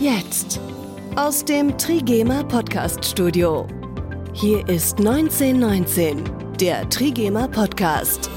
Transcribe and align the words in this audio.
Jetzt. 0.00 0.60
Aus 1.16 1.44
dem 1.44 1.76
Trigema 1.76 2.44
Podcast 2.44 3.04
Studio. 3.04 3.66
Hier 4.32 4.68
ist 4.68 4.98
1919, 4.98 6.22
der 6.60 6.88
Trigema 6.88 7.48
Podcast. 7.48 8.30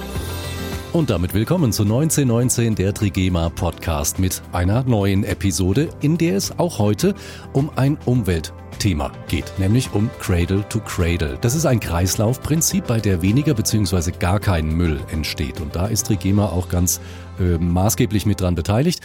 Und 0.91 1.11
damit 1.11 1.35
willkommen 1.35 1.71
zu 1.71 1.83
1919, 1.83 2.73
der 2.73 2.95
Trigema 2.95 3.49
Podcast 3.49 4.17
mit 4.17 4.41
einer 4.51 4.81
neuen 4.85 5.23
Episode, 5.23 5.89
in 6.01 6.17
der 6.17 6.35
es 6.35 6.57
auch 6.57 6.79
heute 6.79 7.13
um 7.53 7.69
ein 7.75 7.95
Umweltthema 8.05 9.11
geht, 9.27 9.53
nämlich 9.59 9.93
um 9.93 10.09
Cradle 10.19 10.67
to 10.67 10.79
Cradle. 10.79 11.37
Das 11.41 11.53
ist 11.53 11.67
ein 11.67 11.79
Kreislaufprinzip, 11.79 12.87
bei 12.87 12.99
der 12.99 13.21
weniger 13.21 13.53
bzw. 13.53 14.13
gar 14.17 14.39
kein 14.39 14.65
Müll 14.65 14.99
entsteht. 15.11 15.61
Und 15.61 15.75
da 15.75 15.85
ist 15.85 16.07
Trigema 16.07 16.47
auch 16.47 16.69
ganz 16.69 16.99
äh, 17.39 17.59
maßgeblich 17.59 18.25
mit 18.25 18.41
dran 18.41 18.55
beteiligt. 18.55 19.01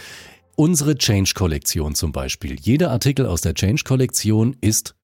Unsere 0.59 0.95
Change-Kollektion 0.95 1.93
zum 1.93 2.11
Beispiel. 2.11 2.59
Jeder 2.59 2.89
Artikel 2.89 3.27
aus 3.27 3.41
der 3.41 3.53
Change-Kollektion 3.53 4.55
ist 4.59 4.95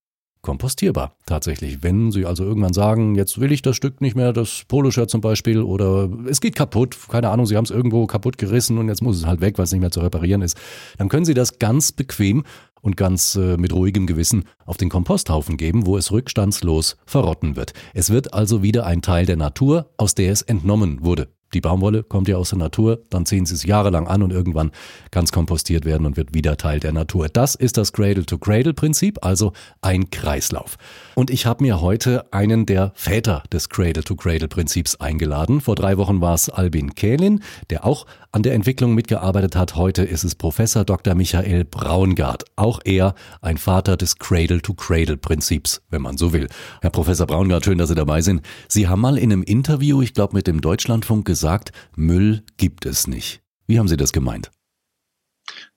kompostierbar. 0.42 1.16
Tatsächlich. 1.26 1.80
Wenn 1.80 2.10
Sie 2.10 2.26
also 2.26 2.42
irgendwann 2.42 2.72
sagen, 2.72 3.14
jetzt 3.14 3.40
will 3.40 3.52
ich 3.52 3.62
das 3.62 3.76
Stück 3.76 4.00
nicht 4.00 4.16
mehr, 4.16 4.32
das 4.32 4.64
Poloshirt 4.66 5.10
zum 5.10 5.20
Beispiel, 5.20 5.62
oder 5.62 6.10
es 6.28 6.40
geht 6.40 6.56
kaputt, 6.56 6.98
keine 7.08 7.30
Ahnung, 7.30 7.46
Sie 7.46 7.56
haben 7.56 7.66
es 7.66 7.70
irgendwo 7.70 8.04
kaputt 8.08 8.36
gerissen 8.36 8.78
und 8.78 8.88
jetzt 8.88 9.00
muss 9.00 9.16
es 9.16 9.26
halt 9.26 9.40
weg, 9.40 9.56
weil 9.56 9.62
es 9.66 9.70
nicht 9.70 9.80
mehr 9.80 9.92
zu 9.92 10.00
reparieren 10.00 10.42
ist, 10.42 10.58
dann 10.98 11.08
können 11.08 11.24
Sie 11.24 11.34
das 11.34 11.60
ganz 11.60 11.92
bequem 11.92 12.42
und 12.82 12.96
ganz 12.96 13.36
äh, 13.36 13.56
mit 13.56 13.72
ruhigem 13.72 14.08
Gewissen 14.08 14.46
auf 14.66 14.76
den 14.76 14.88
Komposthaufen 14.88 15.56
geben, 15.56 15.86
wo 15.86 15.96
es 15.96 16.10
rückstandslos 16.10 16.96
verrotten 17.06 17.54
wird. 17.54 17.74
Es 17.94 18.10
wird 18.10 18.34
also 18.34 18.64
wieder 18.64 18.86
ein 18.86 19.02
Teil 19.02 19.24
der 19.24 19.36
Natur, 19.36 19.92
aus 19.98 20.16
der 20.16 20.32
es 20.32 20.42
entnommen 20.42 21.04
wurde. 21.04 21.28
Die 21.54 21.60
Baumwolle 21.60 22.02
kommt 22.02 22.28
ja 22.28 22.36
aus 22.36 22.50
der 22.50 22.58
Natur, 22.58 23.04
dann 23.10 23.26
ziehen 23.26 23.46
sie 23.46 23.54
es 23.54 23.64
jahrelang 23.64 24.08
an 24.08 24.22
und 24.22 24.32
irgendwann 24.32 24.72
kann 25.12 25.24
es 25.24 25.32
kompostiert 25.32 25.84
werden 25.84 26.04
und 26.04 26.16
wird 26.16 26.34
wieder 26.34 26.56
Teil 26.56 26.80
der 26.80 26.92
Natur. 26.92 27.28
Das 27.28 27.54
ist 27.54 27.76
das 27.76 27.92
Cradle-to-Cradle-Prinzip, 27.92 29.24
also 29.24 29.52
ein 29.80 30.10
Kreislauf. 30.10 30.76
Und 31.14 31.30
ich 31.30 31.46
habe 31.46 31.62
mir 31.62 31.80
heute 31.80 32.32
einen 32.32 32.66
der 32.66 32.92
Väter 32.96 33.44
des 33.52 33.68
Cradle-to-Cradle-Prinzips 33.68 34.96
eingeladen. 34.96 35.60
Vor 35.60 35.76
drei 35.76 35.96
Wochen 35.96 36.20
war 36.20 36.34
es 36.34 36.48
Albin 36.48 36.94
Kählin, 36.96 37.40
der 37.70 37.86
auch 37.86 38.06
an 38.32 38.42
der 38.42 38.54
Entwicklung 38.54 38.94
mitgearbeitet 38.94 39.54
hat. 39.54 39.76
Heute 39.76 40.02
ist 40.02 40.24
es 40.24 40.34
Professor 40.34 40.84
Dr. 40.84 41.14
Michael 41.14 41.64
Braungart. 41.64 42.44
Auch 42.56 42.80
er 42.84 43.14
ein 43.40 43.58
Vater 43.58 43.96
des 43.96 44.18
Cradle-to-Cradle-Prinzips, 44.18 45.82
wenn 45.88 46.02
man 46.02 46.16
so 46.16 46.32
will. 46.32 46.48
Herr 46.80 46.90
Professor 46.90 47.28
Braungart, 47.28 47.64
schön, 47.64 47.78
dass 47.78 47.90
Sie 47.90 47.94
dabei 47.94 48.20
sind. 48.20 48.42
Sie 48.68 48.88
haben 48.88 49.00
mal 49.00 49.16
in 49.16 49.32
einem 49.32 49.44
Interview, 49.44 50.02
ich 50.02 50.14
glaube 50.14 50.34
mit 50.34 50.48
dem 50.48 50.60
Deutschlandfunk, 50.60 51.24
gesagt, 51.24 51.70
Müll 51.94 52.42
gibt 52.56 52.86
es 52.86 53.06
nicht. 53.06 53.40
Wie 53.68 53.78
haben 53.78 53.88
Sie 53.88 53.96
das 53.96 54.12
gemeint? 54.12 54.50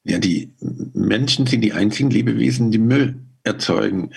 Ja, 0.03 0.17
die 0.17 0.55
Menschen 0.93 1.45
sind 1.45 1.61
die 1.61 1.73
einzigen 1.73 2.09
Lebewesen, 2.09 2.71
die 2.71 2.79
Müll 2.79 3.19
erzeugen. 3.43 4.11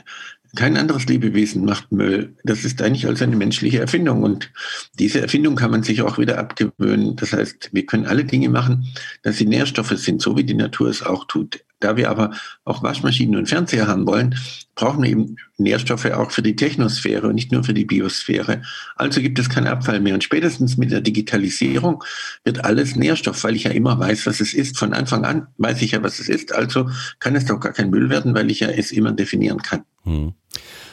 Kein 0.57 0.77
anderes 0.77 1.07
Lebewesen 1.07 1.65
macht 1.65 1.93
Müll. 1.93 2.35
Das 2.43 2.65
ist 2.65 2.83
eigentlich 2.83 3.07
als 3.07 3.23
eine 3.23 3.37
menschliche 3.37 3.79
Erfindung. 3.79 4.23
Und 4.23 4.51
diese 4.99 5.21
Erfindung 5.21 5.55
kann 5.55 5.71
man 5.71 5.83
sich 5.85 6.03
auch 6.03 6.19
wieder 6.19 6.39
abgewöhnen. 6.39 7.15
Das 7.17 7.33
heißt, 7.33 7.71
wir 7.73 7.87
können 7.87 8.07
alle 8.07 8.25
Dinge 8.25 8.49
machen, 8.49 8.87
dass 9.23 9.37
sie 9.37 9.47
Nährstoffe 9.47 9.97
sind, 9.97 10.21
so 10.21 10.37
wie 10.37 10.45
die 10.45 10.55
Natur 10.55 10.89
es 10.89 11.03
auch 11.03 11.25
tut. 11.27 11.65
Da 11.79 11.97
wir 11.97 12.11
aber 12.11 12.33
auch 12.65 12.83
Waschmaschinen 12.83 13.37
und 13.37 13.49
Fernseher 13.49 13.87
haben 13.87 14.07
wollen, 14.07 14.35
brauchen 14.75 15.03
wir 15.03 15.11
eben 15.11 15.37
Nährstoffe 15.57 16.05
auch 16.07 16.31
für 16.31 16.43
die 16.43 16.55
Technosphäre 16.57 17.29
und 17.29 17.35
nicht 17.35 17.53
nur 17.53 17.65
für 17.65 17.73
die 17.73 17.87
Biosphäre. 17.87 18.63
Also 18.97 19.23
gibt 19.23 19.39
es 19.39 19.49
keinen 19.49 19.67
Abfall 19.67 20.01
mehr. 20.01 20.15
Und 20.15 20.23
spätestens 20.23 20.77
mit 20.77 20.91
der 20.91 21.01
Digitalisierung 21.01 22.05
wird 22.45 22.65
alles 22.65 22.97
Nährstoff, 22.97 23.43
weil 23.45 23.57
ich 23.57 23.65
ja 23.65 23.71
immer 23.71 23.99
weiß, 23.99 24.27
was 24.27 24.41
es 24.41 24.53
ist. 24.53 24.79
Von 24.79 24.93
Anfang 24.93 25.25
an 25.25 25.47
weiß 25.57 25.81
ich 25.81 25.93
ja, 25.93 26.03
was 26.03 26.19
es 26.19 26.29
ist. 26.29 26.53
Also 26.53 26.91
kann 27.19 27.35
es 27.35 27.47
doch 27.47 27.61
gar 27.61 27.73
kein 27.73 27.91
Müll 27.91 28.11
werden, 28.11 28.35
weil 28.35 28.51
ich 28.51 28.61
ja 28.61 28.69
es 28.69 28.93
immer 28.93 29.13
definieren 29.13 29.63
kann. 29.63 29.85
Hm. 30.03 30.35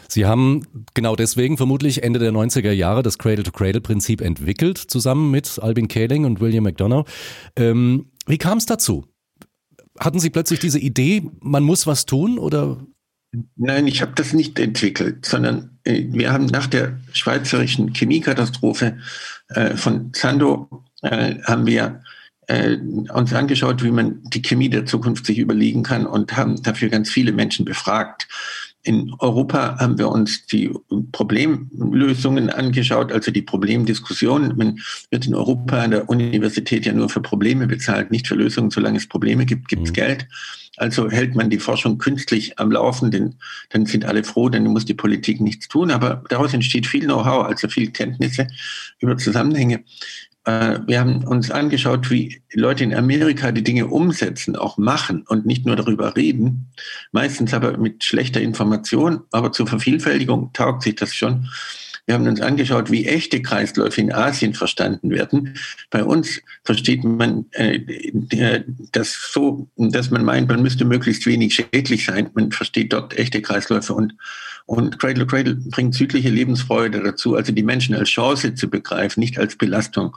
Sie 0.08 0.26
haben 0.26 0.64
genau 0.94 1.16
deswegen 1.16 1.58
vermutlich 1.58 2.04
Ende 2.04 2.20
der 2.20 2.32
90er 2.32 2.72
Jahre 2.72 3.04
das 3.04 3.18
Cradle-to-Cradle-Prinzip 3.18 4.22
entwickelt, 4.22 4.78
zusammen 4.78 5.32
mit 5.32 5.60
Albin 5.62 5.88
Kaling 5.88 6.26
und 6.26 6.40
William 6.40 6.64
McDonough. 6.64 7.06
Ähm, 7.56 8.12
wie 8.26 8.38
kam 8.38 8.58
es 8.58 8.66
dazu? 8.66 9.06
hatten 10.00 10.20
Sie 10.20 10.30
plötzlich 10.30 10.60
diese 10.60 10.80
Idee, 10.80 11.24
man 11.42 11.64
muss 11.64 11.88
was 11.88 12.06
tun 12.06 12.38
oder? 12.38 12.86
Nein, 13.56 13.88
ich 13.88 14.02
habe 14.02 14.14
das 14.16 14.34
nicht 14.34 14.58
entwickelt, 14.58 15.26
sondern 15.26 15.78
äh, 15.84 16.06
wir 16.10 16.32
haben 16.32 16.46
nach 16.46 16.68
der 16.68 17.00
schweizerischen 17.12 17.94
Chemiekatastrophe 17.94 18.98
äh, 19.50 19.76
von 19.76 20.14
Zando 20.14 20.86
äh, 21.02 21.36
haben 21.44 21.66
wir 21.66 22.02
äh, 22.48 22.78
uns 23.14 23.34
angeschaut, 23.34 23.84
wie 23.84 23.92
man 23.92 24.24
die 24.24 24.42
Chemie 24.42 24.70
der 24.70 24.86
Zukunft 24.86 25.26
sich 25.26 25.40
überlegen 25.40 25.84
kann 25.84 26.06
und 26.06 26.38
haben 26.38 26.62
dafür 26.64 26.90
ganz 26.90 27.10
viele 27.10 27.34
Menschen 27.34 27.66
befragt. 27.66 28.28
In 28.84 29.14
Europa 29.20 29.78
haben 29.80 29.98
wir 29.98 30.10
uns 30.10 30.46
die 30.46 30.72
Problemlösungen 31.12 32.50
angeschaut, 32.50 33.12
also 33.12 33.32
die 33.32 33.42
Problemdiskussion. 33.42 34.54
Man 34.56 34.80
wird 35.12 35.28
in 35.28 35.36
Europa 35.36 35.82
an 35.82 35.92
der 35.92 36.10
Universität 36.10 36.86
ja 36.86 36.94
nur 36.94 37.10
für 37.10 37.22
Probleme 37.22 37.68
bezahlt, 37.68 38.12
nicht 38.12 38.28
für 38.28 38.36
Lösungen. 38.36 38.70
Solange 38.70 38.98
es 38.98 39.08
Probleme 39.08 39.46
gibt, 39.46 39.68
gibt 39.68 39.84
es 39.84 39.90
mhm. 39.90 39.96
Geld. 39.96 40.28
Also 40.78 41.10
hält 41.10 41.36
man 41.36 41.50
die 41.50 41.58
Forschung 41.58 41.98
künstlich 41.98 42.60
am 42.60 42.72
Laufen, 42.72 43.10
denn 43.10 43.36
dann 43.72 43.88
sind 43.88 44.06
alle 44.06 44.24
froh, 44.24 44.48
denn 44.48 44.64
muss 44.66 44.86
die 44.86 44.94
Politik 44.94 45.42
nichts 45.42 45.68
tun. 45.68 45.90
Aber 45.90 46.24
daraus 46.30 46.54
entsteht 46.54 46.86
viel 46.86 47.04
Know-how, 47.04 47.46
also 47.46 47.68
viel 47.68 47.92
Kenntnisse 47.92 48.48
über 49.00 49.18
Zusammenhänge. 49.18 49.84
Äh, 50.48 50.80
wir 50.88 51.02
haben 51.02 51.26
uns 51.26 51.52
angeschaut, 51.52 52.10
wie 52.10 52.42
Leute 52.54 52.86
in 52.86 52.96
Amerika 52.96 53.52
die 53.52 53.64
Dinge 53.64 53.88
umsetzen, 53.88 54.56
auch 54.56 54.78
machen 54.78 55.24
und 55.28 55.46
nicht 55.46 55.66
nur 55.66 55.76
darüber 55.76 56.16
reden. 56.16 56.72
Meistens 57.12 57.54
aber 57.54 57.78
mit 57.78 58.06
schlechter 58.06 58.40
Information, 58.40 59.22
aber 59.32 59.52
zur 59.52 59.68
Vervielfältigung 59.68 60.52
taugt 60.54 60.84
sich 60.84 60.96
das 60.96 61.14
schon. 61.14 61.50
Wir 62.06 62.16
haben 62.16 62.26
uns 62.26 62.40
angeschaut, 62.40 62.90
wie 62.90 63.06
echte 63.06 63.42
Kreisläufe 63.42 64.00
in 64.00 64.14
Asien 64.14 64.54
verstanden 64.54 65.10
werden. 65.10 65.58
Bei 65.90 66.06
uns 66.06 66.40
versteht 66.64 67.04
man 67.04 67.48
äh, 67.52 68.62
das 68.94 69.32
so, 69.34 69.68
dass 69.76 70.12
man 70.12 70.24
meint, 70.24 70.48
man 70.48 70.62
müsste 70.62 70.86
möglichst 70.86 71.26
wenig 71.26 71.56
schädlich 71.56 72.06
sein. 72.06 72.30
Man 72.34 72.54
versteht 72.54 72.94
dort 72.94 73.18
echte 73.18 73.42
Kreisläufe 73.42 73.94
und 73.94 74.14
und 74.68 75.00
Cradle 75.00 75.26
to 75.26 75.26
Cradle 75.26 75.56
bringt 75.56 75.96
südliche 75.96 76.30
Lebensfreude 76.30 77.02
dazu, 77.02 77.36
also 77.36 77.54
die 77.54 77.64
Menschen 77.64 77.96
als 77.96 78.10
Chance 78.10 78.54
zu 78.54 78.70
begreifen, 78.70 79.22
nicht 79.22 79.40
als 79.40 79.56
Belastung. 79.56 80.16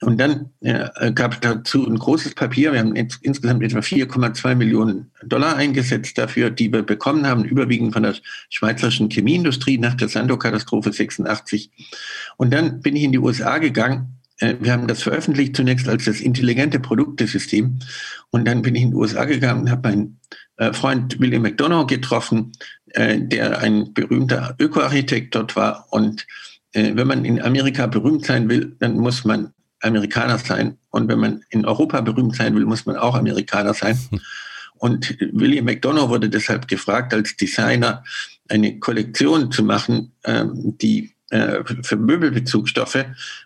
Und 0.00 0.18
dann 0.18 0.50
äh, 0.60 1.12
gab 1.12 1.34
es 1.34 1.40
dazu 1.40 1.86
ein 1.86 1.98
großes 1.98 2.34
Papier. 2.34 2.72
Wir 2.72 2.80
haben 2.80 2.96
ins, 2.96 3.18
insgesamt 3.20 3.62
etwa 3.62 3.80
4,2 3.80 4.54
Millionen 4.54 5.10
Dollar 5.22 5.56
eingesetzt 5.56 6.16
dafür, 6.16 6.50
die 6.50 6.72
wir 6.72 6.82
bekommen 6.82 7.26
haben, 7.26 7.44
überwiegend 7.44 7.92
von 7.92 8.04
der 8.04 8.14
schweizerischen 8.48 9.10
Chemieindustrie 9.10 9.76
nach 9.76 9.94
der 9.94 10.08
Sandow-Katastrophe 10.08 10.90
86. 10.90 11.70
Und 12.38 12.52
dann 12.52 12.80
bin 12.80 12.96
ich 12.96 13.04
in 13.04 13.12
die 13.12 13.18
USA 13.18 13.58
gegangen. 13.58 14.18
Äh, 14.38 14.54
wir 14.60 14.72
haben 14.72 14.88
das 14.88 15.02
veröffentlicht 15.02 15.56
zunächst 15.56 15.88
als 15.88 16.06
das 16.06 16.20
intelligente 16.20 16.80
Produktesystem. 16.80 17.80
Und 18.30 18.46
dann 18.46 18.62
bin 18.62 18.74
ich 18.74 18.82
in 18.82 18.90
die 18.90 18.96
USA 18.96 19.26
gegangen 19.26 19.62
und 19.62 19.70
habe 19.70 19.90
meinen 19.90 20.20
äh, 20.56 20.72
Freund 20.72 21.20
William 21.20 21.42
McDonough 21.42 21.86
getroffen, 21.86 22.52
äh, 22.94 23.20
der 23.20 23.58
ein 23.58 23.92
berühmter 23.92 24.54
Ökoarchitekt 24.58 25.34
dort 25.34 25.56
war. 25.56 25.86
Und 25.90 26.26
äh, 26.72 26.92
wenn 26.94 27.06
man 27.06 27.24
in 27.24 27.42
Amerika 27.42 27.86
berühmt 27.86 28.24
sein 28.24 28.48
will, 28.48 28.76
dann 28.80 28.96
muss 28.96 29.24
man 29.24 29.52
Amerikaner 29.80 30.38
sein. 30.38 30.78
Und 30.90 31.08
wenn 31.08 31.18
man 31.18 31.42
in 31.50 31.66
Europa 31.66 32.00
berühmt 32.00 32.36
sein 32.36 32.54
will, 32.54 32.64
muss 32.64 32.86
man 32.86 32.96
auch 32.96 33.14
Amerikaner 33.14 33.74
sein. 33.74 33.98
Und 34.76 35.16
William 35.32 35.64
McDonough 35.64 36.08
wurde 36.08 36.28
deshalb 36.28 36.68
gefragt, 36.68 37.14
als 37.14 37.36
Designer 37.36 38.04
eine 38.48 38.78
Kollektion 38.78 39.50
zu 39.50 39.62
machen, 39.62 40.12
ähm, 40.24 40.76
die 40.78 41.14
äh, 41.30 41.64
für 41.82 41.96
Möbelbezugstoffe. 41.96 43.04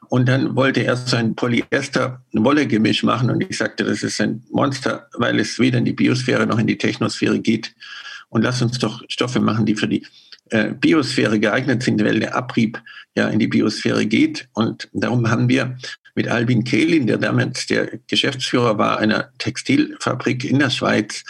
Und 0.08 0.28
dann 0.28 0.56
wollte 0.56 0.82
er 0.84 0.96
so 0.96 1.16
ein 1.16 1.34
Polyester-Wolle-Gemisch 1.34 3.02
machen. 3.02 3.30
Und 3.30 3.40
ich 3.48 3.56
sagte, 3.56 3.84
das 3.84 4.02
ist 4.02 4.20
ein 4.20 4.42
Monster, 4.50 5.08
weil 5.14 5.38
es 5.38 5.58
weder 5.58 5.78
in 5.78 5.84
die 5.84 5.92
Biosphäre 5.92 6.46
noch 6.46 6.58
in 6.58 6.66
die 6.66 6.78
Technosphäre 6.78 7.38
geht. 7.38 7.74
Und 8.28 8.42
lass 8.42 8.62
uns 8.62 8.78
doch 8.78 9.02
Stoffe 9.08 9.40
machen, 9.40 9.66
die 9.66 9.74
für 9.74 9.88
die 9.88 10.06
äh, 10.50 10.72
Biosphäre 10.72 11.38
geeignet 11.38 11.82
sind, 11.82 12.02
weil 12.04 12.20
der 12.20 12.36
Abrieb 12.36 12.82
ja 13.14 13.28
in 13.28 13.38
die 13.38 13.48
Biosphäre 13.48 14.06
geht. 14.06 14.48
Und 14.54 14.88
darum 14.92 15.30
haben 15.30 15.48
wir 15.48 15.76
mit 16.14 16.28
Albin 16.28 16.64
Kehlin, 16.64 17.06
der 17.06 17.18
damals 17.18 17.66
der 17.66 17.98
Geschäftsführer 18.06 18.76
war 18.76 18.98
einer 18.98 19.30
Textilfabrik 19.38 20.44
in 20.44 20.58
der 20.58 20.70
Schweiz, 20.70 21.24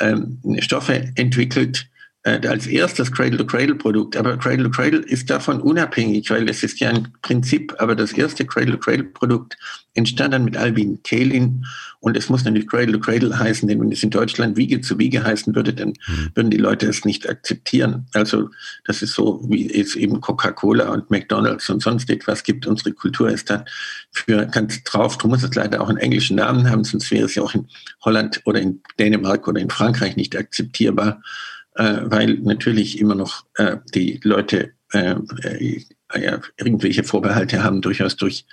ähm, 0.00 0.38
Stoffe 0.58 1.12
entwickelt, 1.14 1.88
äh, 2.24 2.46
als 2.46 2.66
erstes 2.66 3.12
Cradle-to-Cradle-Produkt. 3.12 4.16
Aber 4.16 4.36
Cradle-to-Cradle 4.38 5.00
ist 5.00 5.30
davon 5.30 5.60
unabhängig, 5.60 6.30
weil 6.30 6.48
es 6.48 6.62
ist 6.62 6.80
ja 6.80 6.88
ein 6.88 7.08
Prinzip, 7.22 7.74
aber 7.78 7.94
das 7.94 8.12
erste 8.12 8.46
Cradle-to-Cradle-Produkt 8.46 9.56
entstand 9.92 10.34
dann 10.34 10.44
mit 10.44 10.56
Albin 10.56 11.02
Kehlin 11.02 11.66
und 12.00 12.16
es 12.16 12.28
muss 12.28 12.44
natürlich 12.44 12.68
Cradle-to-Cradle 12.68 13.38
heißen, 13.38 13.68
denn 13.68 13.80
wenn 13.80 13.92
es 13.92 14.02
in 14.02 14.10
Deutschland 14.10 14.56
Wiege 14.56 14.80
zu 14.80 14.98
Wiege 14.98 15.22
heißen 15.22 15.54
würde, 15.54 15.72
dann 15.72 15.90
mhm. 15.90 16.30
würden 16.34 16.50
die 16.50 16.56
Leute 16.56 16.86
es 16.86 17.04
nicht 17.04 17.28
akzeptieren. 17.28 18.06
Also 18.14 18.50
das 18.84 19.02
ist 19.02 19.12
so, 19.12 19.44
wie 19.48 19.72
es 19.72 19.94
eben 19.94 20.20
Coca-Cola 20.20 20.90
und 20.90 21.10
McDonalds 21.10 21.68
und 21.68 21.82
sonst 21.82 22.10
etwas 22.10 22.42
gibt. 22.42 22.66
Unsere 22.66 22.92
Kultur 22.92 23.28
ist 23.28 23.50
da 23.50 23.64
für 24.10 24.46
ganz 24.46 24.82
drauf. 24.82 25.18
Du 25.18 25.28
musst 25.28 25.44
es 25.44 25.54
leider 25.54 25.80
auch 25.80 25.88
einen 25.88 25.98
englischen 25.98 26.36
Namen 26.36 26.70
haben, 26.70 26.84
sonst 26.84 27.10
wäre 27.10 27.26
es 27.26 27.34
ja 27.34 27.42
auch 27.42 27.54
in 27.54 27.68
Holland 28.02 28.40
oder 28.44 28.60
in 28.60 28.80
Dänemark 28.98 29.46
oder 29.46 29.60
in 29.60 29.70
Frankreich 29.70 30.16
nicht 30.16 30.36
akzeptierbar 30.36 31.22
äh, 31.74 32.00
weil 32.04 32.34
natürlich 32.38 32.98
immer 32.98 33.14
noch 33.14 33.44
äh, 33.56 33.78
die 33.94 34.20
Leute 34.22 34.72
äh, 34.92 35.16
äh, 35.42 36.38
irgendwelche 36.56 37.02
Vorbehalte 37.02 37.64
haben, 37.64 37.80
durchaus 37.80 38.16
durch 38.16 38.44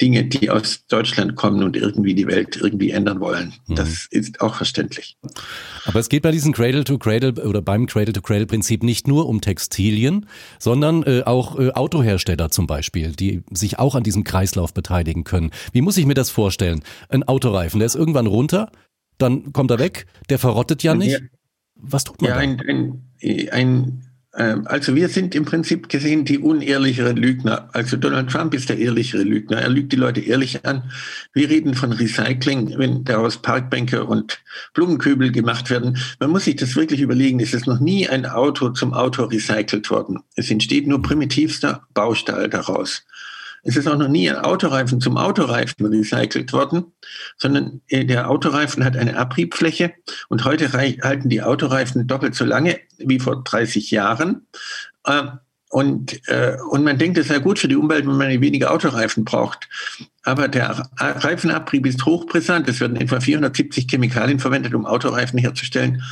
Dinge, 0.00 0.24
die 0.24 0.50
aus 0.50 0.86
Deutschland 0.88 1.36
kommen 1.36 1.62
und 1.62 1.76
irgendwie 1.76 2.14
die 2.14 2.26
Welt 2.26 2.56
irgendwie 2.56 2.90
ändern 2.90 3.20
wollen. 3.20 3.52
Mhm. 3.68 3.76
Das 3.76 4.08
ist 4.10 4.40
auch 4.40 4.56
verständlich. 4.56 5.16
Aber 5.84 6.00
es 6.00 6.08
geht 6.08 6.22
bei 6.22 6.32
diesem 6.32 6.52
Cradle-to-Cradle 6.52 7.30
-Cradle 7.30 7.46
oder 7.46 7.62
beim 7.62 7.86
Cradle-to-Cradle-Prinzip 7.86 8.82
nicht 8.82 9.06
nur 9.06 9.28
um 9.28 9.40
Textilien, 9.40 10.26
sondern 10.58 11.04
äh, 11.04 11.22
auch 11.24 11.58
äh, 11.58 11.70
Autohersteller 11.70 12.50
zum 12.50 12.66
Beispiel, 12.66 13.12
die 13.12 13.44
sich 13.52 13.78
auch 13.78 13.94
an 13.94 14.02
diesem 14.02 14.24
Kreislauf 14.24 14.74
beteiligen 14.74 15.22
können. 15.22 15.50
Wie 15.72 15.82
muss 15.82 15.96
ich 15.96 16.06
mir 16.06 16.14
das 16.14 16.30
vorstellen? 16.30 16.82
Ein 17.08 17.22
Autoreifen, 17.22 17.78
der 17.78 17.86
ist 17.86 17.94
irgendwann 17.94 18.26
runter, 18.26 18.72
dann 19.18 19.52
kommt 19.52 19.70
er 19.70 19.78
weg, 19.78 20.06
der 20.30 20.40
verrottet 20.40 20.82
ja 20.82 20.94
nicht. 20.94 21.20
Was 21.90 22.04
tut 22.04 22.20
man 22.20 22.28
ja, 22.28 22.36
da? 22.36 22.40
Ein, 22.40 22.60
ein, 23.22 23.48
ein, 23.50 24.02
äh, 24.32 24.56
also 24.64 24.94
wir 24.94 25.08
sind 25.08 25.34
im 25.34 25.44
Prinzip 25.44 25.88
gesehen 25.88 26.24
die 26.24 26.38
unehrlicheren 26.38 27.16
Lügner. 27.16 27.68
Also 27.72 27.96
Donald 27.96 28.30
Trump 28.30 28.54
ist 28.54 28.68
der 28.68 28.78
ehrlichere 28.78 29.22
Lügner. 29.22 29.58
Er 29.58 29.68
lügt 29.68 29.92
die 29.92 29.96
Leute 29.96 30.20
ehrlich 30.20 30.64
an. 30.64 30.90
Wir 31.32 31.48
reden 31.48 31.74
von 31.74 31.92
Recycling, 31.92 32.74
wenn 32.78 33.04
daraus 33.04 33.40
Parkbänke 33.40 34.04
und 34.04 34.40
Blumenkübel 34.74 35.30
gemacht 35.32 35.70
werden. 35.70 35.98
Man 36.20 36.30
muss 36.30 36.44
sich 36.44 36.56
das 36.56 36.76
wirklich 36.76 37.00
überlegen. 37.00 37.40
Es 37.40 37.54
ist 37.54 37.66
noch 37.66 37.80
nie 37.80 38.08
ein 38.08 38.26
Auto 38.26 38.70
zum 38.70 38.92
Auto 38.92 39.24
recycelt 39.24 39.90
worden. 39.90 40.20
Es 40.36 40.50
entsteht 40.50 40.86
nur 40.86 41.02
primitivster 41.02 41.82
Baustahl 41.94 42.48
daraus. 42.48 43.04
Es 43.64 43.76
ist 43.76 43.88
auch 43.88 43.96
noch 43.96 44.08
nie 44.08 44.30
ein 44.30 44.36
Autoreifen 44.36 45.00
zum 45.00 45.16
Autoreifen 45.16 45.86
recycelt 45.86 46.52
worden, 46.52 46.84
sondern 47.38 47.80
äh, 47.88 48.04
der 48.04 48.30
Autoreifen 48.30 48.84
hat 48.84 48.96
eine 48.96 49.16
Abriebfläche 49.16 49.92
und 50.28 50.44
heute 50.44 50.72
halten 50.72 51.28
die 51.28 51.42
Autoreifen 51.42 52.06
doppelt 52.06 52.34
so 52.34 52.44
lange 52.44 52.78
wie 52.98 53.18
vor 53.18 53.42
30 53.42 53.90
Jahren. 53.90 54.46
Äh, 55.04 55.22
und, 55.70 56.28
äh, 56.28 56.56
und 56.70 56.84
man 56.84 56.98
denkt, 56.98 57.18
es 57.18 57.26
sei 57.28 57.40
gut 57.40 57.58
für 57.58 57.66
die 57.66 57.74
Umwelt, 57.74 58.06
wenn 58.06 58.16
man 58.16 58.40
weniger 58.40 58.70
Autoreifen 58.70 59.24
braucht. 59.24 59.68
Aber 60.22 60.46
der 60.46 60.88
Reifenabrieb 60.98 61.84
ist 61.86 62.06
hochbrisant. 62.06 62.68
Es 62.68 62.78
werden 62.78 62.96
etwa 62.96 63.18
470 63.18 63.88
Chemikalien 63.90 64.38
verwendet, 64.38 64.72
um 64.74 64.86
Autoreifen 64.86 65.38
herzustellen. 65.38 66.02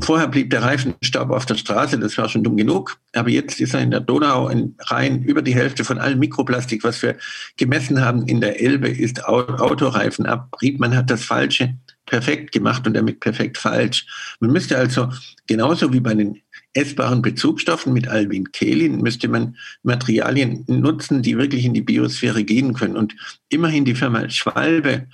Vorher 0.00 0.28
blieb 0.28 0.50
der 0.50 0.62
Reifenstaub 0.62 1.30
auf 1.30 1.44
der 1.46 1.56
Straße, 1.56 1.98
das 1.98 2.16
war 2.16 2.28
schon 2.28 2.42
dumm 2.42 2.56
genug. 2.56 2.98
Aber 3.14 3.28
jetzt 3.28 3.60
ist 3.60 3.74
er 3.74 3.80
in 3.80 3.90
der 3.90 4.00
Donau 4.00 4.48
in 4.48 4.76
Rhein 4.78 5.22
über 5.22 5.42
die 5.42 5.54
Hälfte 5.54 5.84
von 5.84 5.98
allem 5.98 6.18
Mikroplastik, 6.18 6.84
was 6.84 7.02
wir 7.02 7.16
gemessen 7.56 8.00
haben 8.00 8.26
in 8.26 8.40
der 8.40 8.60
Elbe, 8.60 8.88
ist 8.88 9.24
Autoreifenabrieb. 9.24 10.78
Man 10.78 10.96
hat 10.96 11.10
das 11.10 11.24
Falsche 11.24 11.74
perfekt 12.06 12.52
gemacht 12.52 12.86
und 12.86 12.94
damit 12.94 13.20
perfekt 13.20 13.58
falsch. 13.58 14.06
Man 14.40 14.50
müsste 14.50 14.76
also 14.76 15.08
genauso 15.46 15.92
wie 15.92 16.00
bei 16.00 16.14
den 16.14 16.40
essbaren 16.74 17.22
Bezugsstoffen 17.22 17.92
mit 17.92 18.08
Alvin 18.08 18.50
Kehlin 18.52 19.02
müsste 19.02 19.28
man 19.28 19.56
Materialien 19.82 20.64
nutzen, 20.66 21.22
die 21.22 21.36
wirklich 21.36 21.64
in 21.64 21.74
die 21.74 21.82
Biosphäre 21.82 22.44
gehen 22.44 22.72
können. 22.74 22.96
Und 22.96 23.14
immerhin 23.50 23.84
die 23.84 23.94
Firma 23.94 24.28
Schwalbe 24.30 25.06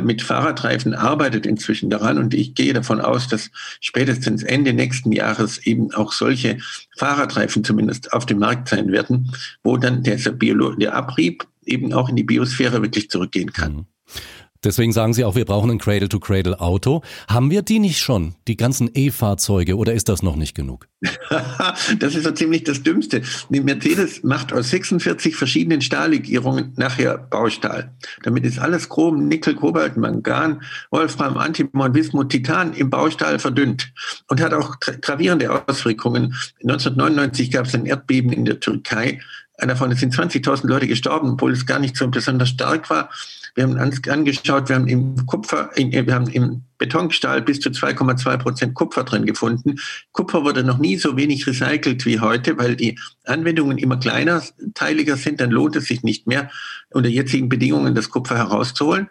mit 0.00 0.22
Fahrradreifen 0.22 0.94
arbeitet 0.94 1.46
inzwischen 1.46 1.90
daran 1.90 2.18
und 2.18 2.32
ich 2.32 2.54
gehe 2.54 2.72
davon 2.72 3.00
aus, 3.00 3.28
dass 3.28 3.50
spätestens 3.80 4.42
Ende 4.42 4.72
nächsten 4.72 5.12
Jahres 5.12 5.58
eben 5.66 5.92
auch 5.92 6.12
solche 6.12 6.58
Fahrradreifen 6.96 7.62
zumindest 7.62 8.12
auf 8.12 8.24
dem 8.24 8.38
Markt 8.38 8.68
sein 8.68 8.90
werden, 8.90 9.32
wo 9.62 9.76
dann 9.76 10.02
der, 10.02 10.16
der 10.16 10.94
Abrieb 10.94 11.46
eben 11.66 11.92
auch 11.92 12.08
in 12.08 12.16
die 12.16 12.24
Biosphäre 12.24 12.80
wirklich 12.80 13.10
zurückgehen 13.10 13.52
kann. 13.52 13.72
Mhm. 13.72 13.86
Deswegen 14.66 14.92
sagen 14.92 15.14
Sie 15.14 15.24
auch, 15.24 15.36
wir 15.36 15.44
brauchen 15.44 15.70
ein 15.70 15.78
Cradle-to-Cradle-Auto. 15.78 17.02
Haben 17.28 17.52
wir 17.52 17.62
die 17.62 17.78
nicht 17.78 18.00
schon, 18.00 18.34
die 18.48 18.56
ganzen 18.56 18.90
E-Fahrzeuge, 18.92 19.76
oder 19.76 19.94
ist 19.94 20.08
das 20.08 20.24
noch 20.24 20.34
nicht 20.34 20.56
genug? 20.56 20.88
das 22.00 22.16
ist 22.16 22.24
so 22.24 22.32
ziemlich 22.32 22.64
das 22.64 22.82
Dümmste. 22.82 23.22
Die 23.48 23.60
Mercedes 23.60 24.24
macht 24.24 24.52
aus 24.52 24.70
46 24.70 25.36
verschiedenen 25.36 25.82
Stahllegierungen 25.82 26.72
nachher 26.74 27.16
Baustahl. 27.16 27.94
Damit 28.24 28.44
ist 28.44 28.58
alles 28.58 28.88
Chrom, 28.88 29.28
Nickel, 29.28 29.54
Kobalt, 29.54 29.96
Mangan, 29.96 30.60
Wolfram, 30.90 31.36
Antimon, 31.36 31.92
Bismut, 31.92 32.30
Titan 32.30 32.72
im 32.72 32.90
Baustahl 32.90 33.38
verdünnt 33.38 33.92
und 34.26 34.40
hat 34.40 34.52
auch 34.52 34.80
gravierende 34.80 35.64
Auswirkungen. 35.68 36.34
1999 36.62 37.52
gab 37.52 37.66
es 37.66 37.74
ein 37.76 37.86
Erdbeben 37.86 38.32
in 38.32 38.44
der 38.44 38.58
Türkei. 38.58 39.20
Davon 39.58 39.94
sind 39.94 40.12
20.000 40.12 40.66
Leute 40.66 40.88
gestorben, 40.88 41.34
obwohl 41.34 41.52
es 41.52 41.66
gar 41.66 41.78
nicht 41.78 41.96
so 41.96 42.08
besonders 42.08 42.48
stark 42.48 42.90
war. 42.90 43.10
Wir 43.56 43.64
haben 43.64 43.78
uns 43.78 44.06
angeschaut, 44.06 44.68
wir 44.68 44.76
haben 44.76 44.86
im 44.86 45.24
Kupfer, 45.24 45.70
wir 45.74 46.14
haben 46.14 46.28
im 46.28 46.62
Betonstahl 46.76 47.40
bis 47.40 47.60
zu 47.60 47.70
2,2 47.70 48.36
Prozent 48.36 48.74
Kupfer 48.74 49.02
drin 49.04 49.24
gefunden. 49.24 49.76
Kupfer 50.12 50.44
wurde 50.44 50.62
noch 50.62 50.76
nie 50.76 50.98
so 50.98 51.16
wenig 51.16 51.46
recycelt 51.46 52.04
wie 52.04 52.20
heute, 52.20 52.58
weil 52.58 52.76
die 52.76 52.98
Anwendungen 53.24 53.78
immer 53.78 53.96
kleiner, 53.96 54.42
teiliger 54.74 55.16
sind. 55.16 55.40
Dann 55.40 55.50
lohnt 55.50 55.74
es 55.74 55.86
sich 55.86 56.02
nicht 56.02 56.26
mehr, 56.26 56.50
unter 56.90 57.08
jetzigen 57.08 57.48
Bedingungen 57.48 57.94
das 57.94 58.10
Kupfer 58.10 58.36
herauszuholen. 58.36 59.08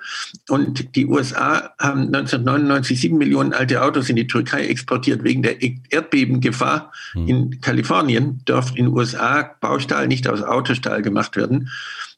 Und 0.48 0.95
die 0.95 1.07
USA 1.07 1.74
haben 1.80 2.13
1999 2.13 3.01
sieben 3.01 3.18
Millionen 3.18 3.51
alte 3.51 3.81
Autos 3.81 4.09
in 4.09 4.15
die 4.15 4.27
Türkei 4.27 4.68
exportiert 4.68 5.24
wegen 5.24 5.41
der 5.41 5.57
Erdbebengefahr. 5.89 6.91
Hm. 7.13 7.27
In 7.27 7.62
Kalifornien 7.62 8.41
darf 8.45 8.69
in 8.75 8.86
den 8.86 8.88
USA 8.89 9.56
Baustahl 9.59 10.07
nicht 10.07 10.27
aus 10.27 10.44
Autostahl 10.44 11.01
gemacht 11.01 11.36
werden. 11.36 11.69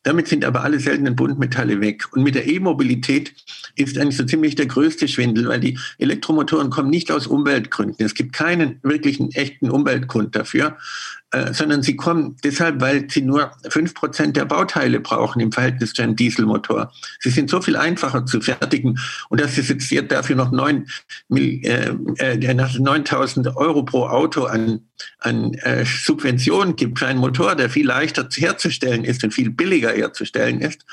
Damit 0.08 0.30
sind 0.30 0.46
aber 0.46 0.64
alle 0.64 0.80
seltenen 0.80 1.18
Buntmetalle 1.18 1.82
weg. 1.82 2.06
Und 2.14 2.24
mit 2.24 2.34
der 2.34 2.48
E-Mobilität 2.48 3.34
ist 3.76 3.98
eigentlich 3.98 4.16
so 4.16 4.24
ziemlich 4.24 4.56
der 4.56 4.66
größte 4.66 5.06
Schwindel, 5.10 5.50
weil 5.50 5.60
die 5.60 5.78
Elektromotoren 5.98 6.70
kommen 6.70 6.90
nicht 6.90 7.12
aus 7.12 7.28
Umweltgründen. 7.28 8.06
Es 8.06 8.14
gibt 8.14 8.32
keinen 8.32 8.80
wirklichen 8.84 9.34
echten 9.34 9.70
Umweltgrund 9.70 10.34
dafür. 10.34 10.78
Äh, 11.32 11.54
sondern 11.54 11.84
sie 11.84 11.98
kommen 11.98 12.38
deshalb, 12.42 12.80
weil 12.80 13.10
sie 13.10 13.22
nur 13.22 13.52
fünf 13.70 13.94
Prozent 13.94 14.38
der 14.38 14.46
Bauteile 14.46 15.02
brauchen 15.02 15.42
im 15.42 15.52
Verhältnis 15.52 15.92
zu 15.92 16.02
einem 16.02 16.16
Dieselmotor. 16.16 16.90
Sie 17.20 17.32
sind 17.32 17.50
so 17.50 17.60
viel 17.60 17.76
einfacher 17.76 18.26
zu 18.26 18.40
fertigen 18.40 18.98
und 19.28 19.42
dass 19.42 19.58
es 19.58 19.90
jetzt 19.90 20.10
dafür 20.10 20.38
noch 20.38 20.52
neun, 20.52 20.88
äh, 21.30 21.90
äh, 22.20 22.54
9000 22.54 23.58
Euro 23.58 23.84
pro 23.84 24.06
Auto 24.06 24.46
an, 24.46 24.88
an 25.20 25.54
äh, 25.56 25.84
Subventionen 25.84 26.78
gibt 26.78 27.00
für 27.00 27.08
einen 27.08 27.20
Motor, 27.20 27.56
der 27.56 27.70
viel 27.70 27.88
leichter 27.88 28.30
herzustellen 28.34 29.04
ist 29.04 29.22
und 29.26 29.34
viel 29.34 29.50
billiger 29.50 29.92
herzustellen 29.92 30.62
ist, 30.62 30.86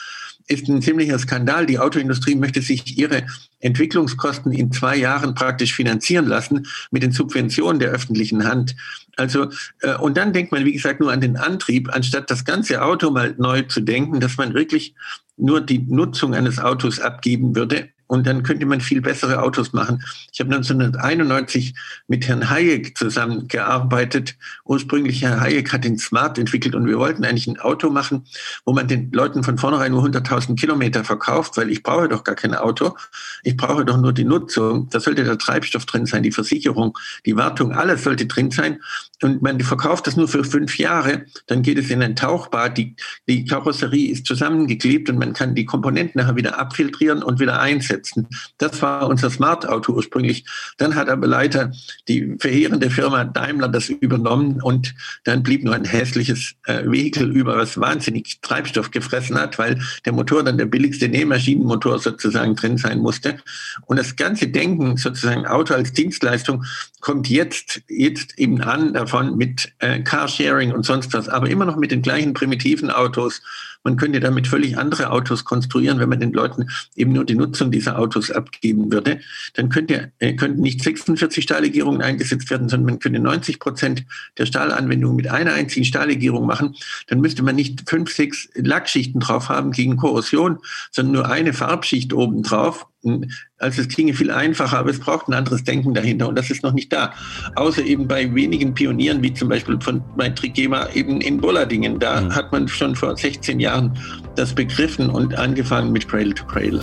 ist 0.46 0.68
ein 0.68 0.82
ziemlicher 0.82 1.18
Skandal. 1.18 1.66
Die 1.66 1.78
Autoindustrie 1.78 2.34
möchte 2.34 2.60
sich 2.60 2.98
ihre 2.98 3.26
Entwicklungskosten 3.60 4.52
in 4.52 4.72
zwei 4.72 4.96
Jahren 4.96 5.34
praktisch 5.34 5.74
finanzieren 5.74 6.26
lassen 6.26 6.66
mit 6.90 7.02
den 7.02 7.12
Subventionen 7.12 7.78
der 7.78 7.90
öffentlichen 7.90 8.44
Hand. 8.44 8.76
Also, 9.16 9.48
äh, 9.80 9.94
und 9.96 10.16
dann 10.16 10.32
denkt 10.32 10.52
man, 10.52 10.64
wie 10.64 10.72
gesagt, 10.72 11.00
nur 11.00 11.12
an 11.12 11.20
den 11.20 11.36
Antrieb, 11.36 11.88
anstatt 11.94 12.30
das 12.30 12.44
ganze 12.44 12.82
Auto 12.82 13.10
mal 13.10 13.34
neu 13.38 13.62
zu 13.62 13.80
denken, 13.80 14.20
dass 14.20 14.36
man 14.36 14.54
wirklich 14.54 14.94
nur 15.36 15.60
die 15.60 15.78
Nutzung 15.78 16.34
eines 16.34 16.58
Autos 16.58 17.00
abgeben 17.00 17.56
würde 17.56 17.88
und 18.06 18.26
dann 18.26 18.42
könnte 18.42 18.66
man 18.66 18.80
viel 18.80 19.00
bessere 19.00 19.42
Autos 19.42 19.72
machen. 19.72 20.02
Ich 20.32 20.40
habe 20.40 20.54
1991 20.54 21.74
mit 22.06 22.26
Herrn 22.28 22.50
Hayek 22.50 22.96
zusammengearbeitet. 22.96 24.36
Ursprünglich 24.64 25.22
Herr 25.22 25.40
Hayek 25.40 25.72
hat 25.72 25.84
den 25.84 25.98
Smart 25.98 26.38
entwickelt 26.38 26.74
und 26.74 26.86
wir 26.86 26.98
wollten 26.98 27.24
eigentlich 27.24 27.46
ein 27.46 27.58
Auto 27.58 27.90
machen, 27.90 28.26
wo 28.64 28.72
man 28.72 28.88
den 28.88 29.10
Leuten 29.12 29.42
von 29.42 29.58
vornherein 29.58 29.92
nur 29.92 30.04
100.000 30.04 30.56
Kilometer 30.56 31.04
verkauft, 31.04 31.56
weil 31.56 31.70
ich 31.70 31.82
brauche 31.82 32.08
doch 32.08 32.24
gar 32.24 32.34
kein 32.34 32.54
Auto. 32.54 32.94
Ich 33.42 33.56
brauche 33.56 33.84
doch 33.84 33.96
nur 33.96 34.12
die 34.12 34.24
Nutzung. 34.24 34.88
Da 34.90 35.00
sollte 35.00 35.24
der 35.24 35.38
Treibstoff 35.38 35.86
drin 35.86 36.06
sein, 36.06 36.22
die 36.22 36.32
Versicherung, 36.32 36.96
die 37.24 37.36
Wartung, 37.36 37.72
alles 37.72 38.04
sollte 38.04 38.26
drin 38.26 38.50
sein. 38.50 38.80
Und 39.22 39.42
man 39.42 39.58
verkauft 39.60 40.06
das 40.06 40.16
nur 40.16 40.28
für 40.28 40.44
fünf 40.44 40.78
Jahre. 40.78 41.24
Dann 41.46 41.62
geht 41.62 41.78
es 41.78 41.90
in 41.90 42.02
ein 42.02 42.16
Tauchbad. 42.16 42.76
Die, 42.76 42.96
die 43.26 43.44
Karosserie 43.44 44.10
ist 44.10 44.26
zusammengeklebt 44.26 45.08
und 45.08 45.18
man 45.18 45.32
kann 45.32 45.54
die 45.54 45.64
Komponenten 45.64 46.20
nachher 46.20 46.36
wieder 46.36 46.58
abfiltrieren 46.58 47.22
und 47.22 47.40
wieder 47.40 47.60
einsetzen 47.60 48.03
einsetzen. 48.04 48.28
Das 48.58 48.82
war 48.82 49.08
unser 49.08 49.30
Smart-Auto 49.30 49.92
ursprünglich. 49.92 50.44
Dann 50.76 50.94
hat 50.94 51.08
aber 51.08 51.26
leider 51.26 51.72
die 52.08 52.36
verheerende 52.38 52.90
Firma 52.90 53.24
Daimler 53.24 53.68
das 53.68 53.88
übernommen 53.88 54.60
und 54.62 54.94
dann 55.24 55.42
blieb 55.42 55.64
nur 55.64 55.74
ein 55.74 55.84
hässliches 55.84 56.54
äh, 56.66 56.84
Vehikel 56.84 57.30
über, 57.30 57.56
was 57.56 57.80
wahnsinnig 57.80 58.38
Treibstoff 58.42 58.90
gefressen 58.90 59.38
hat, 59.38 59.58
weil 59.58 59.80
der 60.04 60.12
Motor 60.12 60.42
dann 60.42 60.58
der 60.58 60.66
billigste 60.66 61.08
Nähmaschinenmotor 61.08 61.98
sozusagen 61.98 62.54
drin 62.56 62.78
sein 62.78 63.00
musste. 63.00 63.38
Und 63.86 63.98
das 63.98 64.16
ganze 64.16 64.48
Denken, 64.48 64.96
sozusagen 64.96 65.46
Auto 65.46 65.74
als 65.74 65.92
Dienstleistung, 65.92 66.64
kommt 67.00 67.28
jetzt, 67.28 67.82
jetzt 67.88 68.38
eben 68.38 68.60
an 68.62 68.94
davon 68.94 69.36
mit 69.36 69.72
äh, 69.78 70.00
Carsharing 70.00 70.72
und 70.72 70.84
sonst 70.84 71.12
was, 71.12 71.28
aber 71.28 71.48
immer 71.48 71.64
noch 71.64 71.76
mit 71.76 71.90
den 71.90 72.02
gleichen 72.02 72.32
primitiven 72.32 72.90
Autos. 72.90 73.42
Man 73.84 73.96
könnte 73.96 74.18
damit 74.18 74.48
völlig 74.48 74.78
andere 74.78 75.10
Autos 75.10 75.44
konstruieren, 75.44 76.00
wenn 76.00 76.08
man 76.08 76.20
den 76.20 76.32
Leuten 76.32 76.68
eben 76.96 77.12
nur 77.12 77.24
die 77.24 77.34
Nutzung 77.34 77.70
dieser 77.70 77.98
Autos 77.98 78.30
abgeben 78.30 78.90
würde. 78.90 79.20
Dann 79.54 79.68
könnte, 79.68 80.12
äh, 80.18 80.34
könnten 80.34 80.62
nicht 80.62 80.82
46 80.82 81.44
Stahllegierungen 81.44 82.02
eingesetzt 82.02 82.50
werden, 82.50 82.68
sondern 82.68 82.94
man 82.94 82.98
könnte 82.98 83.20
90 83.20 83.60
Prozent 83.60 84.04
der 84.38 84.46
Stahlanwendung 84.46 85.14
mit 85.14 85.30
einer 85.30 85.52
einzigen 85.52 85.84
Stahllegierung 85.84 86.46
machen. 86.46 86.74
Dann 87.08 87.20
müsste 87.20 87.42
man 87.42 87.56
nicht 87.56 87.88
fünf, 87.88 88.10
sechs 88.10 88.48
Lackschichten 88.54 89.20
drauf 89.20 89.50
haben 89.50 89.70
gegen 89.70 89.96
Korrosion, 89.96 90.58
sondern 90.90 91.12
nur 91.12 91.30
eine 91.30 91.52
Farbschicht 91.52 92.12
oben 92.12 92.42
drauf 92.42 92.86
also 93.58 93.82
es 93.82 93.88
klinge 93.88 94.14
viel 94.14 94.30
einfacher, 94.30 94.78
aber 94.78 94.90
es 94.90 94.98
braucht 94.98 95.28
ein 95.28 95.34
anderes 95.34 95.64
Denken 95.64 95.94
dahinter 95.94 96.28
und 96.28 96.36
das 96.36 96.50
ist 96.50 96.62
noch 96.62 96.72
nicht 96.72 96.92
da. 96.92 97.12
Außer 97.56 97.82
eben 97.82 98.08
bei 98.08 98.34
wenigen 98.34 98.74
Pionieren, 98.74 99.22
wie 99.22 99.32
zum 99.32 99.48
Beispiel 99.48 99.78
von 99.80 100.02
bei 100.16 100.30
Trigema 100.30 100.88
eben 100.94 101.20
in 101.20 101.40
Bollardingen. 101.40 101.98
Da 101.98 102.22
mhm. 102.22 102.34
hat 102.34 102.52
man 102.52 102.68
schon 102.68 102.96
vor 102.96 103.16
16 103.16 103.60
Jahren 103.60 103.96
das 104.36 104.54
begriffen 104.54 105.10
und 105.10 105.36
angefangen 105.36 105.92
mit 105.92 106.08
Cradle 106.08 106.34
to 106.34 106.44
Cradle. 106.46 106.82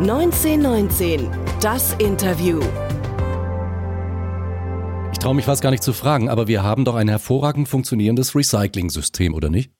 1919, 0.00 1.28
das 1.60 1.94
Interview. 1.94 2.60
Ich 5.12 5.18
traue 5.20 5.34
mich 5.34 5.44
fast 5.44 5.62
gar 5.62 5.70
nicht 5.70 5.82
zu 5.82 5.92
fragen, 5.92 6.28
aber 6.28 6.48
wir 6.48 6.62
haben 6.62 6.84
doch 6.84 6.96
ein 6.96 7.08
hervorragend 7.08 7.68
funktionierendes 7.68 8.34
Recycling-System, 8.34 9.32
oder 9.32 9.48
nicht? 9.48 9.70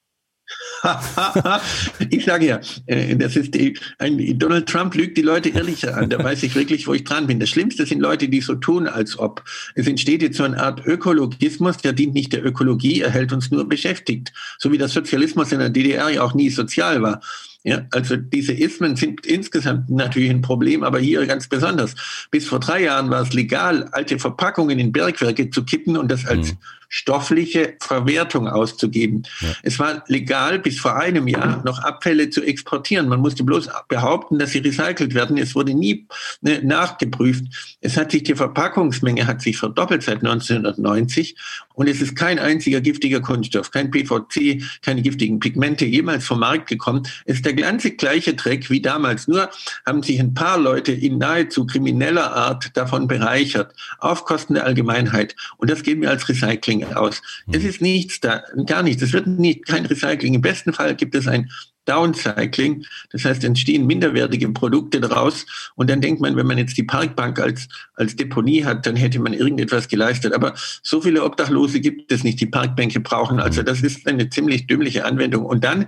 ich 2.10 2.24
sage 2.24 2.46
ja, 2.46 2.60
äh, 2.86 3.16
das 3.16 3.36
ist 3.36 3.54
die, 3.54 3.78
ein, 3.98 4.38
Donald 4.38 4.68
Trump 4.68 4.94
lügt 4.94 5.16
die 5.16 5.22
Leute 5.22 5.48
ehrlicher 5.48 5.96
an. 5.96 6.10
Da 6.10 6.22
weiß 6.22 6.42
ich 6.42 6.54
wirklich, 6.54 6.86
wo 6.86 6.94
ich 6.94 7.04
dran 7.04 7.26
bin. 7.26 7.40
Das 7.40 7.48
Schlimmste 7.48 7.86
sind 7.86 8.00
Leute, 8.00 8.28
die 8.28 8.40
so 8.40 8.54
tun, 8.54 8.86
als 8.86 9.18
ob. 9.18 9.42
Es 9.74 9.86
entsteht 9.86 10.22
jetzt 10.22 10.36
so 10.36 10.44
eine 10.44 10.60
Art 10.60 10.84
Ökologismus, 10.86 11.78
der 11.78 11.92
dient 11.92 12.14
nicht 12.14 12.32
der 12.32 12.44
Ökologie, 12.44 13.00
er 13.00 13.10
hält 13.10 13.32
uns 13.32 13.50
nur 13.50 13.68
beschäftigt. 13.68 14.32
So 14.58 14.72
wie 14.72 14.78
der 14.78 14.88
Sozialismus 14.88 15.52
in 15.52 15.58
der 15.58 15.70
DDR 15.70 16.10
ja 16.10 16.22
auch 16.22 16.34
nie 16.34 16.50
sozial 16.50 17.02
war. 17.02 17.20
Ja, 17.66 17.86
also 17.92 18.16
diese 18.16 18.52
Ismen 18.52 18.94
sind 18.94 19.24
insgesamt 19.24 19.88
natürlich 19.88 20.28
ein 20.28 20.42
Problem, 20.42 20.82
aber 20.82 20.98
hier 20.98 21.24
ganz 21.26 21.48
besonders. 21.48 21.94
Bis 22.30 22.46
vor 22.46 22.60
drei 22.60 22.82
Jahren 22.82 23.08
war 23.08 23.22
es 23.22 23.32
legal, 23.32 23.88
alte 23.92 24.18
Verpackungen 24.18 24.78
in 24.78 24.92
Bergwerke 24.92 25.48
zu 25.48 25.64
kippen 25.64 25.96
und 25.96 26.10
das 26.10 26.26
als 26.26 26.52
mhm 26.52 26.58
stoffliche 26.94 27.74
Verwertung 27.80 28.46
auszugeben. 28.46 29.24
Ja. 29.40 29.48
Es 29.64 29.80
war 29.80 30.04
legal 30.06 30.60
bis 30.60 30.78
vor 30.78 30.94
einem 30.94 31.26
Jahr 31.26 31.60
noch 31.64 31.80
Abfälle 31.80 32.30
zu 32.30 32.40
exportieren. 32.40 33.08
Man 33.08 33.18
musste 33.18 33.42
bloß 33.42 33.68
behaupten, 33.88 34.38
dass 34.38 34.52
sie 34.52 34.60
recycelt 34.60 35.12
werden. 35.12 35.36
Es 35.36 35.56
wurde 35.56 35.74
nie 35.74 36.06
ne, 36.40 36.60
nachgeprüft. 36.62 37.46
Es 37.80 37.96
hat 37.96 38.12
sich 38.12 38.22
die 38.22 38.36
Verpackungsmenge 38.36 39.26
hat 39.26 39.42
sich 39.42 39.56
verdoppelt 39.56 40.04
seit 40.04 40.18
1990 40.18 41.34
und 41.74 41.88
es 41.88 42.00
ist 42.00 42.14
kein 42.14 42.38
einziger 42.38 42.80
giftiger 42.80 43.20
Kunststoff, 43.20 43.72
kein 43.72 43.90
PVC, 43.90 44.62
keine 44.80 45.02
giftigen 45.02 45.40
Pigmente 45.40 45.84
jemals 45.84 46.24
vom 46.24 46.38
Markt 46.38 46.68
gekommen. 46.68 47.02
Es 47.24 47.36
ist 47.36 47.44
der 47.44 47.54
ganze 47.54 47.90
gleiche 47.90 48.34
Dreck 48.34 48.70
wie 48.70 48.80
damals. 48.80 49.26
Nur 49.26 49.50
haben 49.84 50.04
sich 50.04 50.20
ein 50.20 50.34
paar 50.34 50.58
Leute 50.58 50.92
in 50.92 51.18
nahezu 51.18 51.66
krimineller 51.66 52.32
Art 52.32 52.76
davon 52.76 53.08
bereichert, 53.08 53.74
auf 53.98 54.24
Kosten 54.24 54.54
der 54.54 54.64
Allgemeinheit. 54.64 55.34
Und 55.56 55.68
das 55.68 55.82
geben 55.82 56.02
wir 56.02 56.10
als 56.10 56.28
Recycling 56.28 56.83
aus. 56.92 57.22
Es 57.52 57.62
mhm. 57.62 57.68
ist 57.68 57.80
nichts 57.80 58.20
da, 58.20 58.42
gar 58.66 58.82
nichts. 58.82 59.02
Es 59.02 59.12
wird 59.12 59.26
nicht 59.26 59.66
kein 59.66 59.86
Recycling. 59.86 60.34
Im 60.34 60.42
besten 60.42 60.72
Fall 60.72 60.94
gibt 60.94 61.14
es 61.14 61.26
ein 61.26 61.50
Downcycling. 61.86 62.84
Das 63.10 63.24
heißt, 63.24 63.44
entstehen 63.44 63.86
minderwertige 63.86 64.48
Produkte 64.50 65.00
daraus. 65.00 65.46
Und 65.74 65.90
dann 65.90 66.00
denkt 66.00 66.20
man, 66.20 66.36
wenn 66.36 66.46
man 66.46 66.58
jetzt 66.58 66.76
die 66.76 66.82
Parkbank 66.82 67.38
als, 67.38 67.68
als 67.94 68.16
Deponie 68.16 68.64
hat, 68.64 68.86
dann 68.86 68.96
hätte 68.96 69.20
man 69.20 69.32
irgendetwas 69.32 69.88
geleistet. 69.88 70.32
Aber 70.32 70.54
so 70.82 71.00
viele 71.00 71.24
Obdachlose 71.24 71.80
gibt 71.80 72.10
es 72.12 72.24
nicht, 72.24 72.40
die 72.40 72.46
Parkbänke 72.46 73.00
brauchen. 73.00 73.40
Also 73.40 73.62
das 73.62 73.82
ist 73.82 74.06
eine 74.06 74.28
ziemlich 74.28 74.66
dümmliche 74.66 75.04
Anwendung. 75.04 75.44
Und 75.44 75.64
dann 75.64 75.86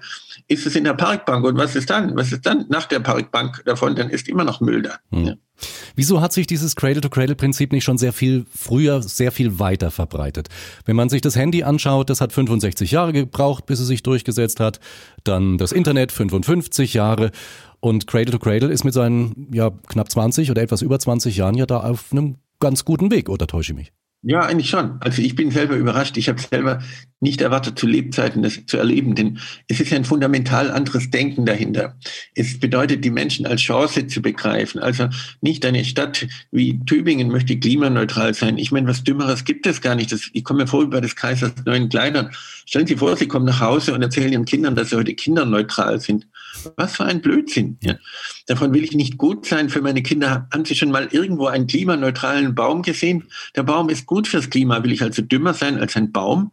ist 0.48 0.66
es 0.66 0.76
in 0.76 0.84
der 0.84 0.94
Parkbank. 0.94 1.44
Und 1.44 1.56
was 1.56 1.76
ist 1.76 1.90
dann? 1.90 2.16
Was 2.16 2.32
ist 2.32 2.46
dann 2.46 2.66
nach 2.68 2.86
der 2.86 3.00
Parkbank 3.00 3.62
davon? 3.64 3.94
Dann 3.96 4.10
ist 4.10 4.28
immer 4.28 4.44
noch 4.44 4.60
Müll 4.60 4.82
da. 4.82 4.98
Hm. 5.10 5.24
Ja. 5.24 5.34
Wieso 5.94 6.20
hat 6.20 6.32
sich 6.32 6.46
dieses 6.46 6.76
Cradle-to-Cradle-Prinzip 6.76 7.72
nicht 7.72 7.84
schon 7.84 7.96
sehr 7.96 8.12
viel 8.12 8.44
früher, 8.54 9.02
sehr 9.02 9.32
viel 9.32 9.58
weiter 9.58 9.90
verbreitet? 9.90 10.48
Wenn 10.84 10.96
man 10.96 11.08
sich 11.08 11.22
das 11.22 11.36
Handy 11.36 11.62
anschaut, 11.62 12.10
das 12.10 12.20
hat 12.20 12.32
65 12.32 12.90
Jahre 12.90 13.12
gebraucht, 13.12 13.66
bis 13.66 13.80
es 13.80 13.86
sich 13.86 14.02
durchgesetzt 14.02 14.60
hat. 14.60 14.80
Dann 15.24 15.56
das 15.56 15.72
Internet 15.72 15.85
55 16.12 16.94
Jahre. 16.94 17.30
Und 17.80 18.06
Cradle-to-Cradle 18.06 18.70
ist 18.70 18.84
mit 18.84 18.94
seinen 18.94 19.48
ja, 19.52 19.70
knapp 19.88 20.10
20 20.10 20.50
oder 20.50 20.62
etwas 20.62 20.82
über 20.82 20.98
20 20.98 21.36
Jahren 21.36 21.56
ja 21.56 21.66
da 21.66 21.80
auf 21.80 22.12
einem 22.12 22.36
ganz 22.58 22.84
guten 22.84 23.10
Weg, 23.10 23.28
oder 23.28 23.46
täusche 23.46 23.72
ich 23.72 23.78
mich? 23.78 23.92
Ja, 24.28 24.40
eigentlich 24.40 24.68
schon. 24.68 24.96
Also 24.98 25.22
ich 25.22 25.36
bin 25.36 25.52
selber 25.52 25.76
überrascht. 25.76 26.16
Ich 26.16 26.28
habe 26.28 26.40
selber 26.40 26.82
nicht 27.20 27.42
erwartet, 27.42 27.78
zu 27.78 27.86
Lebzeiten 27.86 28.42
das 28.42 28.66
zu 28.66 28.76
erleben, 28.76 29.14
denn 29.14 29.38
es 29.68 29.78
ist 29.78 29.90
ja 29.90 29.96
ein 29.96 30.04
fundamental 30.04 30.72
anderes 30.72 31.10
Denken 31.10 31.46
dahinter. 31.46 31.96
Es 32.34 32.58
bedeutet, 32.58 33.04
die 33.04 33.10
Menschen 33.10 33.46
als 33.46 33.60
Chance 33.60 34.08
zu 34.08 34.20
begreifen. 34.20 34.80
Also 34.80 35.08
nicht 35.42 35.64
eine 35.64 35.84
Stadt 35.84 36.26
wie 36.50 36.84
Tübingen 36.86 37.28
möchte 37.28 37.56
klimaneutral 37.56 38.34
sein. 38.34 38.58
Ich 38.58 38.72
meine, 38.72 38.88
was 38.88 39.04
Dümmeres 39.04 39.44
gibt 39.44 39.64
es 39.64 39.80
gar 39.80 39.94
nicht. 39.94 40.10
Das, 40.10 40.28
ich 40.32 40.42
komme 40.42 40.64
mir 40.64 40.66
vor 40.66 40.82
über 40.82 41.00
das 41.00 41.14
Kaisers 41.14 41.52
neuen 41.64 41.88
Kleidern. 41.88 42.32
Stellen 42.66 42.88
Sie 42.88 42.96
vor, 42.96 43.16
Sie 43.16 43.28
kommen 43.28 43.46
nach 43.46 43.60
Hause 43.60 43.94
und 43.94 44.02
erzählen 44.02 44.32
Ihren 44.32 44.44
Kindern, 44.44 44.74
dass 44.74 44.90
sie 44.90 44.96
heute 44.96 45.14
kinderneutral 45.14 46.00
sind. 46.00 46.26
Was 46.76 46.96
für 46.96 47.04
ein 47.04 47.20
Blödsinn. 47.20 47.78
Ja. 47.82 47.94
Davon 48.46 48.72
will 48.72 48.84
ich 48.84 48.92
nicht 48.92 49.18
gut 49.18 49.46
sein 49.46 49.68
für 49.68 49.82
meine 49.82 50.02
Kinder. 50.02 50.48
Haben 50.52 50.64
Sie 50.64 50.74
schon 50.74 50.90
mal 50.90 51.08
irgendwo 51.10 51.46
einen 51.46 51.66
klimaneutralen 51.66 52.54
Baum 52.54 52.82
gesehen? 52.82 53.24
Der 53.54 53.62
Baum 53.62 53.88
ist 53.88 54.06
gut 54.06 54.28
fürs 54.28 54.50
Klima. 54.50 54.82
Will 54.82 54.92
ich 54.92 55.02
also 55.02 55.22
dümmer 55.22 55.54
sein 55.54 55.78
als 55.78 55.96
ein 55.96 56.12
Baum? 56.12 56.52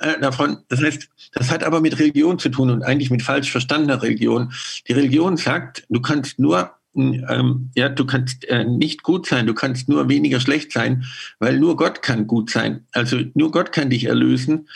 Äh, 0.00 0.20
davon, 0.20 0.58
das 0.68 0.82
heißt, 0.82 1.08
das 1.34 1.50
hat 1.50 1.64
aber 1.64 1.80
mit 1.80 1.98
Religion 1.98 2.38
zu 2.38 2.48
tun 2.48 2.70
und 2.70 2.82
eigentlich 2.82 3.10
mit 3.10 3.22
falsch 3.22 3.50
verstandener 3.50 4.02
Religion. 4.02 4.52
Die 4.88 4.92
Religion 4.92 5.36
sagt, 5.36 5.84
du 5.88 6.00
kannst 6.00 6.38
nur 6.38 6.72
ähm, 6.94 7.70
ja, 7.74 7.88
du 7.88 8.04
kannst 8.04 8.44
äh, 8.48 8.64
nicht 8.64 9.02
gut 9.02 9.26
sein, 9.26 9.46
du 9.46 9.54
kannst 9.54 9.88
nur 9.88 10.08
weniger 10.08 10.40
schlecht 10.40 10.72
sein, 10.72 11.04
weil 11.38 11.58
nur 11.58 11.76
Gott 11.76 12.02
kann 12.02 12.26
gut 12.26 12.50
sein. 12.50 12.86
Also 12.92 13.20
nur 13.34 13.50
Gott 13.50 13.72
kann 13.72 13.90
dich 13.90 14.04
erlösen, 14.04 14.68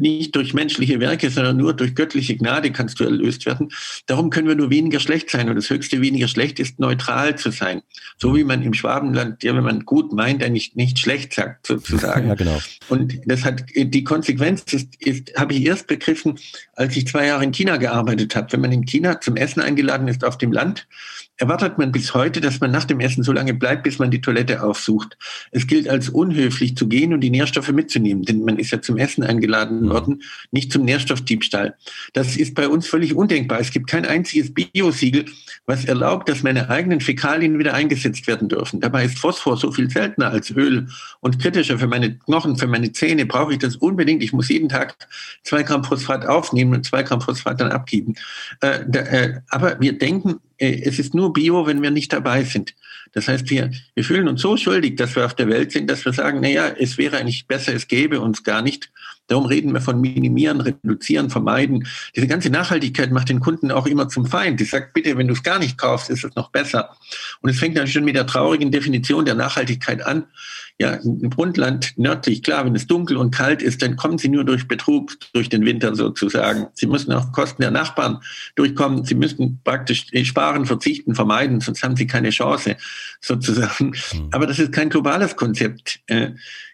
nicht 0.00 0.34
durch 0.34 0.52
menschliche 0.52 0.98
Werke, 0.98 1.30
sondern 1.30 1.56
nur 1.56 1.74
durch 1.74 1.94
göttliche 1.94 2.36
Gnade 2.36 2.72
kannst 2.72 2.98
du 2.98 3.04
erlöst 3.04 3.46
werden. 3.46 3.70
Darum 4.06 4.30
können 4.30 4.48
wir 4.48 4.56
nur 4.56 4.70
weniger 4.70 4.98
schlecht 4.98 5.30
sein 5.30 5.48
und 5.48 5.54
das 5.54 5.70
höchste 5.70 6.00
weniger 6.00 6.26
schlecht 6.26 6.58
ist 6.58 6.80
neutral 6.80 7.36
zu 7.38 7.50
sein. 7.50 7.82
So 8.18 8.34
wie 8.34 8.42
man 8.42 8.62
im 8.62 8.74
Schwabenland, 8.74 9.44
ja, 9.44 9.54
wenn 9.54 9.62
man 9.62 9.84
gut 9.84 10.12
meint, 10.12 10.42
eigentlich 10.42 10.74
nicht 10.74 10.98
schlecht 10.98 11.34
sagt, 11.34 11.66
sozusagen. 11.66 12.10
Ja, 12.30 12.34
genau. 12.34 12.60
Und 12.88 13.18
das 13.26 13.44
hat 13.44 13.64
die 13.74 14.04
Konsequenz 14.04 14.64
ist, 14.72 14.94
ist 14.98 15.32
habe 15.36 15.54
ich 15.54 15.64
erst 15.64 15.86
begriffen, 15.86 16.38
als 16.74 16.96
ich 16.96 17.06
zwei 17.06 17.26
Jahre 17.26 17.44
in 17.44 17.52
China 17.52 17.76
gearbeitet 17.76 18.36
habe. 18.36 18.52
Wenn 18.52 18.60
man 18.60 18.72
in 18.72 18.84
China 18.84 19.20
zum 19.20 19.36
Essen 19.36 19.60
eingeladen 19.60 20.06
ist 20.06 20.24
auf 20.24 20.38
dem 20.38 20.52
Land, 20.52 20.86
erwartet 21.38 21.78
man 21.78 21.90
bis 21.92 22.14
heute, 22.14 22.40
dass 22.40 22.60
man 22.60 22.70
nach 22.70 22.84
dem 22.84 23.00
Essen 23.00 23.22
so 23.22 23.32
lange 23.32 23.54
bleibt, 23.54 23.84
bis 23.84 23.98
man 23.98 24.10
die 24.10 24.20
Toilette 24.20 24.62
aufsucht. 24.62 25.16
Es 25.50 25.66
gilt 25.66 25.88
als 25.88 26.10
unhöflich 26.10 26.76
zu 26.76 26.86
gehen 26.86 27.14
und 27.14 27.20
die 27.20 27.30
Nährstoffe 27.30 27.72
mitzunehmen, 27.72 28.24
denn 28.24 28.44
man 28.44 28.58
ist 28.58 28.70
ja 28.70 28.82
zum 28.82 28.98
Essen 28.98 29.24
eingeladen 29.24 29.59
worden, 29.68 30.22
nicht 30.50 30.72
zum 30.72 30.84
Nährstoffdiebstahl. 30.84 31.76
Das 32.12 32.36
ist 32.36 32.54
bei 32.54 32.68
uns 32.68 32.86
völlig 32.86 33.14
undenkbar. 33.14 33.60
Es 33.60 33.70
gibt 33.70 33.88
kein 33.88 34.06
einziges 34.06 34.52
Biosiegel, 34.54 35.26
was 35.66 35.84
erlaubt, 35.84 36.28
dass 36.28 36.42
meine 36.42 36.70
eigenen 36.70 37.00
Fäkalien 37.00 37.58
wieder 37.58 37.74
eingesetzt 37.74 38.26
werden 38.26 38.48
dürfen. 38.48 38.80
Dabei 38.80 39.04
ist 39.04 39.18
Phosphor 39.18 39.56
so 39.56 39.72
viel 39.72 39.90
seltener 39.90 40.30
als 40.30 40.50
Öl 40.50 40.88
und 41.20 41.38
kritischer 41.38 41.78
für 41.78 41.86
meine 41.86 42.16
Knochen, 42.18 42.56
für 42.56 42.66
meine 42.66 42.92
Zähne 42.92 43.26
brauche 43.26 43.52
ich 43.52 43.58
das 43.58 43.76
unbedingt. 43.76 44.22
Ich 44.22 44.32
muss 44.32 44.48
jeden 44.48 44.68
Tag 44.68 44.96
zwei 45.42 45.62
Gramm 45.62 45.84
Phosphat 45.84 46.26
aufnehmen 46.26 46.74
und 46.74 46.86
zwei 46.86 47.02
Gramm 47.02 47.20
Phosphat 47.20 47.60
dann 47.60 47.72
abgeben. 47.72 48.14
Äh, 48.62 48.80
äh, 48.92 49.40
aber 49.48 49.80
wir 49.80 49.98
denken, 49.98 50.40
es 50.60 50.98
ist 50.98 51.14
nur 51.14 51.32
Bio, 51.32 51.66
wenn 51.66 51.82
wir 51.82 51.90
nicht 51.90 52.12
dabei 52.12 52.44
sind. 52.44 52.74
Das 53.12 53.28
heißt, 53.28 53.48
wir, 53.50 53.70
wir 53.94 54.04
fühlen 54.04 54.28
uns 54.28 54.42
so 54.42 54.56
schuldig, 54.56 54.96
dass 54.96 55.16
wir 55.16 55.24
auf 55.24 55.34
der 55.34 55.48
Welt 55.48 55.72
sind, 55.72 55.90
dass 55.90 56.04
wir 56.04 56.12
sagen, 56.12 56.40
naja, 56.40 56.68
es 56.78 56.98
wäre 56.98 57.16
eigentlich 57.16 57.46
besser, 57.46 57.74
es 57.74 57.88
gäbe 57.88 58.20
uns 58.20 58.44
gar 58.44 58.62
nicht. 58.62 58.90
Darum 59.26 59.46
reden 59.46 59.72
wir 59.72 59.80
von 59.80 60.00
minimieren, 60.00 60.60
reduzieren, 60.60 61.30
vermeiden. 61.30 61.86
Diese 62.14 62.26
ganze 62.26 62.50
Nachhaltigkeit 62.50 63.10
macht 63.10 63.30
den 63.30 63.40
Kunden 63.40 63.70
auch 63.70 63.86
immer 63.86 64.08
zum 64.08 64.26
Feind. 64.26 64.60
Die 64.60 64.64
sagt, 64.64 64.92
bitte, 64.92 65.16
wenn 65.16 65.28
du 65.28 65.34
es 65.34 65.42
gar 65.42 65.58
nicht 65.58 65.78
kaufst, 65.78 66.10
ist 66.10 66.24
es 66.24 66.34
noch 66.34 66.50
besser. 66.50 66.90
Und 67.40 67.50
es 67.50 67.58
fängt 67.58 67.76
dann 67.76 67.86
schon 67.86 68.04
mit 68.04 68.16
der 68.16 68.26
traurigen 68.26 68.70
Definition 68.70 69.24
der 69.24 69.34
Nachhaltigkeit 69.34 70.02
an. 70.02 70.26
Ja, 70.80 70.94
im 70.94 71.28
Grundland 71.28 71.92
nördlich, 71.98 72.42
klar, 72.42 72.64
wenn 72.64 72.74
es 72.74 72.86
dunkel 72.86 73.18
und 73.18 73.34
kalt 73.34 73.60
ist, 73.60 73.82
dann 73.82 73.96
kommen 73.96 74.16
sie 74.16 74.30
nur 74.30 74.44
durch 74.44 74.66
Betrug, 74.66 75.12
durch 75.34 75.50
den 75.50 75.66
Winter 75.66 75.94
sozusagen. 75.94 76.68
Sie 76.72 76.86
müssen 76.86 77.12
auf 77.12 77.32
Kosten 77.32 77.60
der 77.60 77.70
Nachbarn 77.70 78.22
durchkommen. 78.54 79.04
Sie 79.04 79.14
müssen 79.14 79.60
praktisch 79.62 80.06
sparen, 80.24 80.64
verzichten, 80.64 81.14
vermeiden, 81.14 81.60
sonst 81.60 81.82
haben 81.82 81.96
sie 81.96 82.06
keine 82.06 82.30
Chance 82.30 82.78
sozusagen. 83.20 83.88
Mhm. 83.88 84.28
Aber 84.30 84.46
das 84.46 84.58
ist 84.58 84.72
kein 84.72 84.88
globales 84.88 85.36
Konzept. 85.36 86.00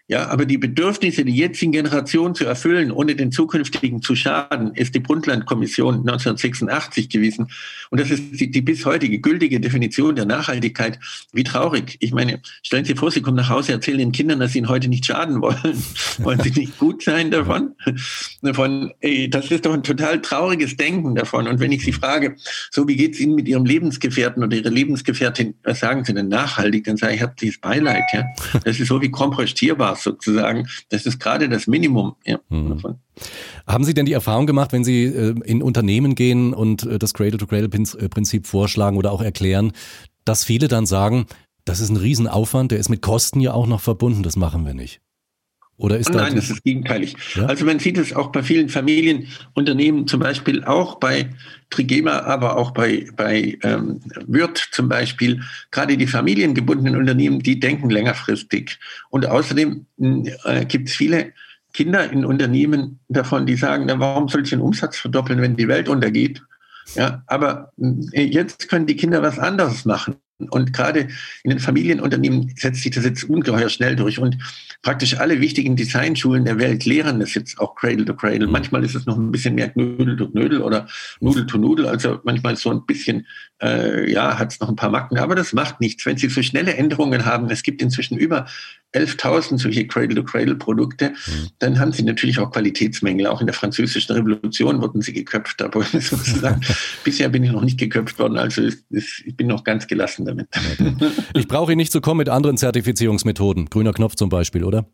Äh, 0.07 0.13
ja, 0.13 0.27
aber 0.29 0.45
die 0.45 0.57
Bedürfnisse 0.57 1.25
der 1.25 1.33
jetzigen 1.33 1.73
Generation 1.73 2.33
zu 2.33 2.45
erfüllen, 2.45 2.91
ohne 2.91 3.15
den 3.15 3.31
zukünftigen 3.31 4.01
zu 4.01 4.15
schaden, 4.15 4.73
ist 4.73 4.95
die 4.95 4.99
Brundtland-Kommission 4.99 5.95
1986 5.95 7.09
gewesen. 7.09 7.49
Und 7.89 7.99
das 7.99 8.09
ist 8.09 8.39
die, 8.39 8.49
die, 8.49 8.61
bis 8.61 8.85
heutige 8.85 9.19
gültige 9.19 9.59
Definition 9.59 10.15
der 10.15 10.25
Nachhaltigkeit. 10.25 10.99
Wie 11.33 11.43
traurig. 11.43 11.97
Ich 11.99 12.13
meine, 12.13 12.41
stellen 12.63 12.85
Sie 12.85 12.95
vor, 12.95 13.11
Sie 13.11 13.21
kommen 13.21 13.37
nach 13.37 13.49
Hause, 13.49 13.73
erzählen 13.73 13.99
den 13.99 14.11
Kindern, 14.11 14.39
dass 14.39 14.53
Sie 14.53 14.59
Ihnen 14.59 14.69
heute 14.69 14.87
nicht 14.87 15.05
schaden 15.05 15.41
wollen. 15.41 15.57
wollen 16.19 16.39
Sie 16.39 16.51
nicht 16.51 16.77
gut 16.77 17.03
sein 17.03 17.31
davon? 17.31 17.75
davon 18.41 18.91
ey, 19.01 19.29
das 19.29 19.51
ist 19.51 19.65
doch 19.65 19.73
ein 19.73 19.83
total 19.83 20.21
trauriges 20.21 20.77
Denken 20.77 21.15
davon. 21.15 21.47
Und 21.47 21.59
wenn 21.59 21.71
ich 21.71 21.83
Sie 21.83 21.91
frage, 21.91 22.35
so 22.71 22.87
wie 22.87 22.95
geht 22.95 23.15
es 23.15 23.19
Ihnen 23.19 23.35
mit 23.35 23.47
Ihrem 23.47 23.65
Lebensgefährten 23.65 24.43
oder 24.43 24.55
Ihrer 24.55 24.69
Lebensgefährtin, 24.69 25.55
was 25.63 25.79
sagen 25.79 26.05
Sie 26.05 26.13
denn 26.13 26.29
nachhaltig? 26.29 26.85
Dann 26.85 26.97
sage 26.97 27.15
ich, 27.15 27.19
herzliches 27.19 27.59
Beileid. 27.59 28.03
Ja? 28.13 28.23
Das 28.63 28.79
ist 28.79 28.87
so 28.87 29.01
wie 29.01 29.11
kompostierbar 29.11 29.96
sozusagen. 29.97 30.67
Das 30.89 31.05
ist 31.05 31.19
gerade 31.19 31.49
das 31.49 31.67
Minimum. 31.67 32.15
Ja, 32.25 32.39
hm. 32.49 32.81
Haben 33.65 33.83
Sie 33.83 33.93
denn 33.93 34.05
die 34.05 34.13
Erfahrung 34.13 34.45
gemacht, 34.47 34.73
wenn 34.73 34.83
Sie 34.83 35.05
äh, 35.05 35.35
in 35.45 35.61
Unternehmen 35.61 36.15
gehen 36.15 36.53
und 36.53 36.83
äh, 36.83 36.99
das 36.99 37.13
Cradle-to-Cradle-Prinzip 37.13 38.47
vorschlagen 38.47 38.97
oder 38.97 39.11
auch 39.11 39.21
erklären, 39.21 39.73
dass 40.25 40.43
viele 40.43 40.67
dann 40.67 40.85
sagen, 40.85 41.25
das 41.65 41.79
ist 41.79 41.89
ein 41.89 41.97
Riesenaufwand, 41.97 42.71
der 42.71 42.79
ist 42.79 42.89
mit 42.89 43.01
Kosten 43.01 43.39
ja 43.39 43.53
auch 43.53 43.67
noch 43.67 43.81
verbunden, 43.81 44.23
das 44.23 44.35
machen 44.35 44.65
wir 44.65 44.73
nicht. 44.73 45.01
Oder 45.79 45.99
ist 45.99 46.09
Nein, 46.09 46.35
das 46.35 46.49
ist 46.49 46.63
gegenteilig. 46.63 47.15
Ja? 47.35 47.45
Also 47.45 47.63
man 47.63 47.77
sieht 47.77 47.99
es 47.99 48.11
auch 48.11 48.31
bei 48.31 48.41
vielen 48.41 48.67
Familienunternehmen, 48.67 50.07
zum 50.07 50.19
Beispiel 50.19 50.63
auch 50.63 50.95
bei 50.95 51.29
Trigema, 51.69 52.21
aber 52.21 52.57
auch 52.57 52.71
bei, 52.71 53.07
bei 53.15 53.59
ähm, 53.61 53.99
Wirt 54.25 54.57
zum 54.71 54.89
Beispiel. 54.89 55.41
Gerade 55.69 55.95
die 55.95 56.07
familiengebundenen 56.07 56.95
Unternehmen, 56.95 57.39
die 57.39 57.59
denken 57.59 57.91
längerfristig. 57.91 58.79
Und 59.11 59.27
außerdem 59.27 59.85
äh, 60.45 60.65
gibt 60.65 60.89
es 60.89 60.95
viele 60.95 61.33
Kinder 61.73 62.11
in 62.11 62.25
Unternehmen 62.25 62.99
davon, 63.07 63.45
die 63.45 63.55
sagen, 63.55 63.85
na, 63.85 63.99
warum 63.99 64.29
soll 64.29 64.41
ich 64.41 64.49
den 64.49 64.61
Umsatz 64.61 64.97
verdoppeln, 64.97 65.41
wenn 65.41 65.57
die 65.57 65.67
Welt 65.67 65.89
untergeht? 65.89 66.41
Ja, 66.95 67.21
aber 67.27 67.71
jetzt 68.13 68.67
können 68.69 68.87
die 68.87 68.95
Kinder 68.95 69.21
was 69.21 69.37
anderes 69.37 69.85
machen. 69.85 70.15
Und 70.39 70.71
gerade 70.71 71.07
in 71.43 71.49
den 71.49 71.59
Familienunternehmen 71.59 72.53
setzt 72.55 72.83
sich 72.83 72.91
das 72.91 73.05
jetzt 73.05 73.23
ungeheuer 73.23 73.69
schnell 73.69 73.95
durch. 73.95 74.19
Und 74.19 74.37
praktisch 74.83 75.17
alle 75.17 75.41
wichtigen 75.41 75.75
Designschulen 75.75 76.45
der 76.45 76.59
Welt 76.59 76.85
lehren 76.85 77.19
das 77.19 77.33
jetzt 77.33 77.59
auch 77.59 77.75
Cradle 77.75 78.05
to 78.05 78.13
Cradle. 78.13 78.45
Mhm. 78.45 78.53
Manchmal 78.53 78.83
ist 78.83 78.95
es 78.95 79.07
noch 79.07 79.17
ein 79.17 79.31
bisschen 79.31 79.55
mehr 79.55 79.69
Knödel 79.69 80.15
to 80.15 80.27
Knödel 80.29 80.61
oder 80.61 80.87
Nudel 81.19 81.47
to 81.47 81.57
Nudel. 81.57 81.87
Also 81.87 82.19
manchmal 82.23 82.55
so 82.55 82.69
ein 82.69 82.85
bisschen, 82.85 83.25
äh, 83.61 84.11
ja, 84.11 84.37
hat 84.37 84.51
es 84.51 84.59
noch 84.59 84.69
ein 84.69 84.75
paar 84.75 84.89
Macken. 84.89 85.17
Aber 85.17 85.35
das 85.35 85.53
macht 85.53 85.81
nichts. 85.81 86.05
Wenn 86.05 86.17
Sie 86.17 86.29
so 86.29 86.41
schnelle 86.41 86.75
Änderungen 86.75 87.25
haben, 87.25 87.49
es 87.49 87.63
gibt 87.63 87.81
inzwischen 87.81 88.17
über 88.17 88.45
11.000 88.95 89.59
solche 89.59 89.87
Cradle-to-Cradle-Produkte, 89.87 91.09
mhm. 91.09 91.49
dann 91.59 91.79
haben 91.79 91.91
sie 91.91 92.03
natürlich 92.03 92.39
auch 92.39 92.51
Qualitätsmängel. 92.51 93.27
Auch 93.27 93.41
in 93.41 93.47
der 93.47 93.53
französischen 93.53 94.15
Revolution 94.15 94.81
wurden 94.81 95.01
sie 95.01 95.13
geköpft. 95.13 95.61
Aber 95.61 95.83
sozusagen, 95.99 96.61
bisher 97.03 97.29
bin 97.29 97.43
ich 97.43 97.51
noch 97.51 97.63
nicht 97.63 97.79
geköpft 97.79 98.17
worden, 98.19 98.37
also 98.37 98.61
ist, 98.61 98.85
ist, 98.89 99.23
ich 99.25 99.35
bin 99.35 99.47
noch 99.47 99.63
ganz 99.63 99.87
gelassen 99.87 100.25
damit. 100.25 100.47
Ich 101.33 101.47
brauche 101.47 101.71
ihn 101.73 101.77
nicht 101.77 101.91
zu 101.91 102.01
kommen 102.01 102.19
mit 102.19 102.29
anderen 102.29 102.57
Zertifizierungsmethoden. 102.57 103.65
Grüner 103.65 103.93
Knopf 103.93 104.15
zum 104.15 104.29
Beispiel, 104.29 104.63
oder? 104.63 104.87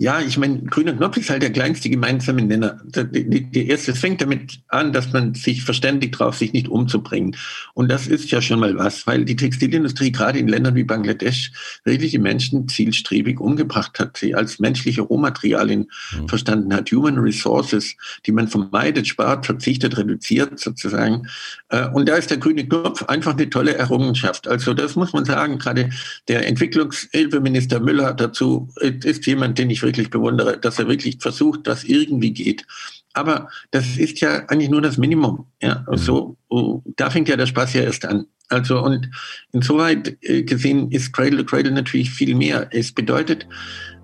Ja, 0.00 0.18
ich 0.22 0.38
meine, 0.38 0.60
grüner 0.62 0.94
Knopf 0.94 1.18
ist 1.18 1.28
halt 1.28 1.42
der 1.42 1.52
kleinste 1.52 1.90
gemeinsame 1.90 2.40
Nenner. 2.40 2.80
Die 2.86 3.68
erste, 3.68 3.92
es 3.92 3.98
fängt 3.98 4.22
damit 4.22 4.60
an, 4.68 4.94
dass 4.94 5.12
man 5.12 5.34
sich 5.34 5.62
verständigt 5.62 6.18
darauf, 6.18 6.38
sich 6.38 6.54
nicht 6.54 6.68
umzubringen. 6.68 7.36
Und 7.74 7.90
das 7.90 8.06
ist 8.06 8.30
ja 8.30 8.40
schon 8.40 8.60
mal 8.60 8.78
was, 8.78 9.06
weil 9.06 9.26
die 9.26 9.36
Textilindustrie 9.36 10.10
gerade 10.10 10.38
in 10.38 10.48
Ländern 10.48 10.74
wie 10.74 10.84
Bangladesch 10.84 11.52
wirklich 11.84 12.12
die 12.12 12.18
Menschen 12.18 12.66
zielstrebig 12.66 13.40
umgebracht 13.40 13.98
hat, 13.98 14.16
sie 14.16 14.34
als 14.34 14.58
menschliche 14.58 15.02
Rohmaterialien 15.02 15.90
mhm. 16.18 16.28
verstanden 16.30 16.72
hat, 16.72 16.90
Human 16.92 17.18
Resources, 17.18 17.94
die 18.24 18.32
man 18.32 18.48
vermeidet, 18.48 19.06
spart, 19.06 19.44
verzichtet, 19.44 19.98
reduziert 19.98 20.58
sozusagen. 20.58 21.28
Äh, 21.68 21.88
und 21.88 22.08
da 22.08 22.14
ist 22.16 22.30
der 22.30 22.38
grüne 22.38 22.66
Knopf 22.66 23.02
einfach 23.02 23.34
eine 23.34 23.50
tolle 23.50 23.74
Errungenschaft. 23.74 24.48
Also 24.48 24.72
das 24.72 24.96
muss 24.96 25.12
man 25.12 25.26
sagen, 25.26 25.58
gerade 25.58 25.90
der 26.26 26.48
Entwicklungshilfeminister 26.48 27.80
Müller 27.80 28.14
dazu 28.14 28.70
ist 28.80 29.26
jemand, 29.26 29.58
den 29.58 29.68
ich 29.68 29.82
wirklich 29.90 30.10
bewundere, 30.10 30.58
dass 30.58 30.78
er 30.78 30.88
wirklich 30.88 31.18
versucht, 31.20 31.60
was 31.64 31.84
irgendwie 31.84 32.32
geht. 32.32 32.64
Aber 33.12 33.48
das 33.72 33.96
ist 33.96 34.20
ja 34.20 34.46
eigentlich 34.48 34.70
nur 34.70 34.82
das 34.82 34.96
Minimum. 34.96 35.46
Ja, 35.60 35.84
mhm. 35.90 35.96
so, 35.96 36.36
oh, 36.48 36.82
da 36.96 37.10
fängt 37.10 37.28
ja 37.28 37.36
der 37.36 37.46
Spaß 37.46 37.74
ja 37.74 37.82
erst 37.82 38.04
an. 38.06 38.26
Also 38.48 38.82
und 38.82 39.08
insoweit 39.52 40.16
äh, 40.22 40.42
gesehen 40.42 40.90
ist 40.90 41.12
Cradle 41.12 41.38
to 41.38 41.44
Cradle 41.44 41.70
natürlich 41.72 42.10
viel 42.10 42.34
mehr. 42.34 42.68
Es 42.72 42.92
bedeutet 42.92 43.46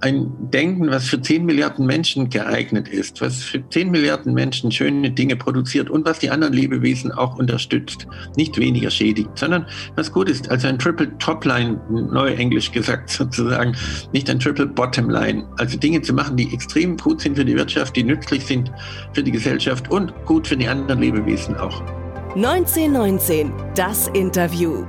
ein 0.01 0.51
Denken, 0.51 0.91
was 0.91 1.09
für 1.09 1.21
10 1.21 1.45
Milliarden 1.47 1.87
Menschen 1.87 2.29
geeignet 2.29 2.89
ist, 2.89 3.21
was 3.21 3.43
für 3.43 3.67
10 3.67 3.91
Milliarden 3.91 4.35
Menschen 4.35 4.71
schöne 4.71 5.11
Dinge 5.11 5.37
produziert 5.37 5.89
und 5.89 6.05
was 6.05 6.19
die 6.19 6.31
anderen 6.31 6.53
Lebewesen 6.53 7.13
auch 7.13 7.39
unterstützt, 7.39 8.07
nicht 8.37 8.59
weniger 8.59 8.91
schädigt, 8.91 9.31
sondern 9.39 9.67
was 9.95 10.13
gut 10.13 10.29
ist. 10.29 10.51
Also 10.51 10.69
ein 10.69 10.79
Triple 10.79 11.17
Topline, 11.19 11.81
neu 11.89 12.35
englisch 12.35 12.71
gesagt 12.73 13.11
sozusagen, 13.11 13.75
nicht 14.13 14.29
ein 14.29 14.39
Triple 14.39 14.67
Bottomline. 14.67 15.49
Also 15.57 15.79
Dinge 15.79 16.03
zu 16.03 16.13
machen, 16.13 16.37
die 16.37 16.53
extrem 16.53 16.97
gut 16.97 17.23
sind 17.23 17.37
für 17.37 17.45
die 17.45 17.57
Wirtschaft, 17.57 17.97
die 17.97 18.05
nützlich 18.05 18.45
sind 18.45 18.71
für 19.15 19.23
die 19.23 19.33
Gesellschaft 19.33 19.91
und 19.91 20.13
gut 20.27 20.47
für 20.47 20.57
die 20.57 20.69
anderen 20.69 21.01
Lebewesen 21.01 21.57
auch. 21.57 21.83
1919, 22.35 23.51
das 23.75 24.09
Interview. 24.09 24.85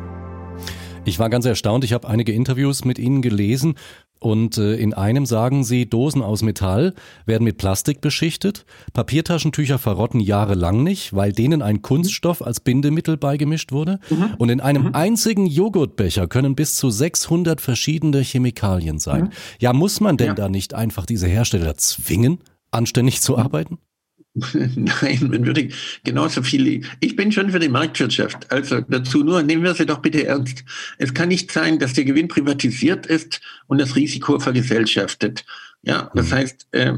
Ich 1.05 1.19
war 1.19 1.29
ganz 1.29 1.45
erstaunt. 1.45 1.85
Ich 1.85 1.93
habe 1.93 2.09
einige 2.09 2.33
Interviews 2.33 2.83
mit 2.83 2.99
Ihnen 2.99 3.21
gelesen 3.21 3.75
und 4.19 4.57
äh, 4.57 4.75
in 4.75 4.93
einem 4.93 5.25
sagen 5.25 5.63
Sie, 5.63 5.89
Dosen 5.89 6.21
aus 6.21 6.41
Metall 6.41 6.93
werden 7.25 7.43
mit 7.43 7.57
Plastik 7.57 8.01
beschichtet, 8.01 8.65
Papiertaschentücher 8.93 9.77
verrotten 9.77 10.19
jahrelang 10.19 10.83
nicht, 10.83 11.15
weil 11.15 11.31
denen 11.31 11.61
ein 11.61 11.81
Kunststoff 11.81 12.41
als 12.41 12.59
Bindemittel 12.59 13.17
beigemischt 13.17 13.71
wurde. 13.71 13.99
Mhm. 14.09 14.33
Und 14.37 14.49
in 14.49 14.61
einem 14.61 14.83
mhm. 14.83 14.95
einzigen 14.95 15.45
Joghurtbecher 15.45 16.27
können 16.27 16.55
bis 16.55 16.75
zu 16.75 16.89
600 16.89 17.61
verschiedene 17.61 18.19
Chemikalien 18.21 18.99
sein. 18.99 19.25
Mhm. 19.25 19.29
Ja, 19.59 19.73
muss 19.73 19.99
man 19.99 20.17
denn 20.17 20.27
ja. 20.27 20.33
da 20.33 20.49
nicht 20.49 20.73
einfach 20.73 21.05
diese 21.05 21.27
Hersteller 21.27 21.75
zwingen, 21.77 22.39
anständig 22.71 23.21
zu 23.21 23.33
mhm. 23.33 23.39
arbeiten? 23.39 23.77
Nein, 24.75 25.29
man 25.31 25.45
würde 25.45 25.69
genauso 26.03 26.43
viel. 26.43 26.85
Ich 26.99 27.15
bin 27.15 27.31
schon 27.31 27.51
für 27.51 27.59
die 27.59 27.69
Marktwirtschaft. 27.69 28.51
Also 28.51 28.81
dazu 28.81 29.23
nur, 29.23 29.41
nehmen 29.41 29.63
wir 29.63 29.73
sie 29.73 29.85
doch 29.85 29.99
bitte 29.99 30.25
ernst. 30.25 30.63
Es 30.97 31.13
kann 31.13 31.29
nicht 31.29 31.51
sein, 31.51 31.79
dass 31.79 31.93
der 31.93 32.05
Gewinn 32.05 32.27
privatisiert 32.27 33.05
ist 33.07 33.41
und 33.67 33.79
das 33.79 33.95
Risiko 33.95 34.39
vergesellschaftet. 34.39 35.45
Ja, 35.87 36.11
das 36.13 36.31
mhm. 36.31 36.35
heißt, 36.35 36.67
äh, 36.73 36.93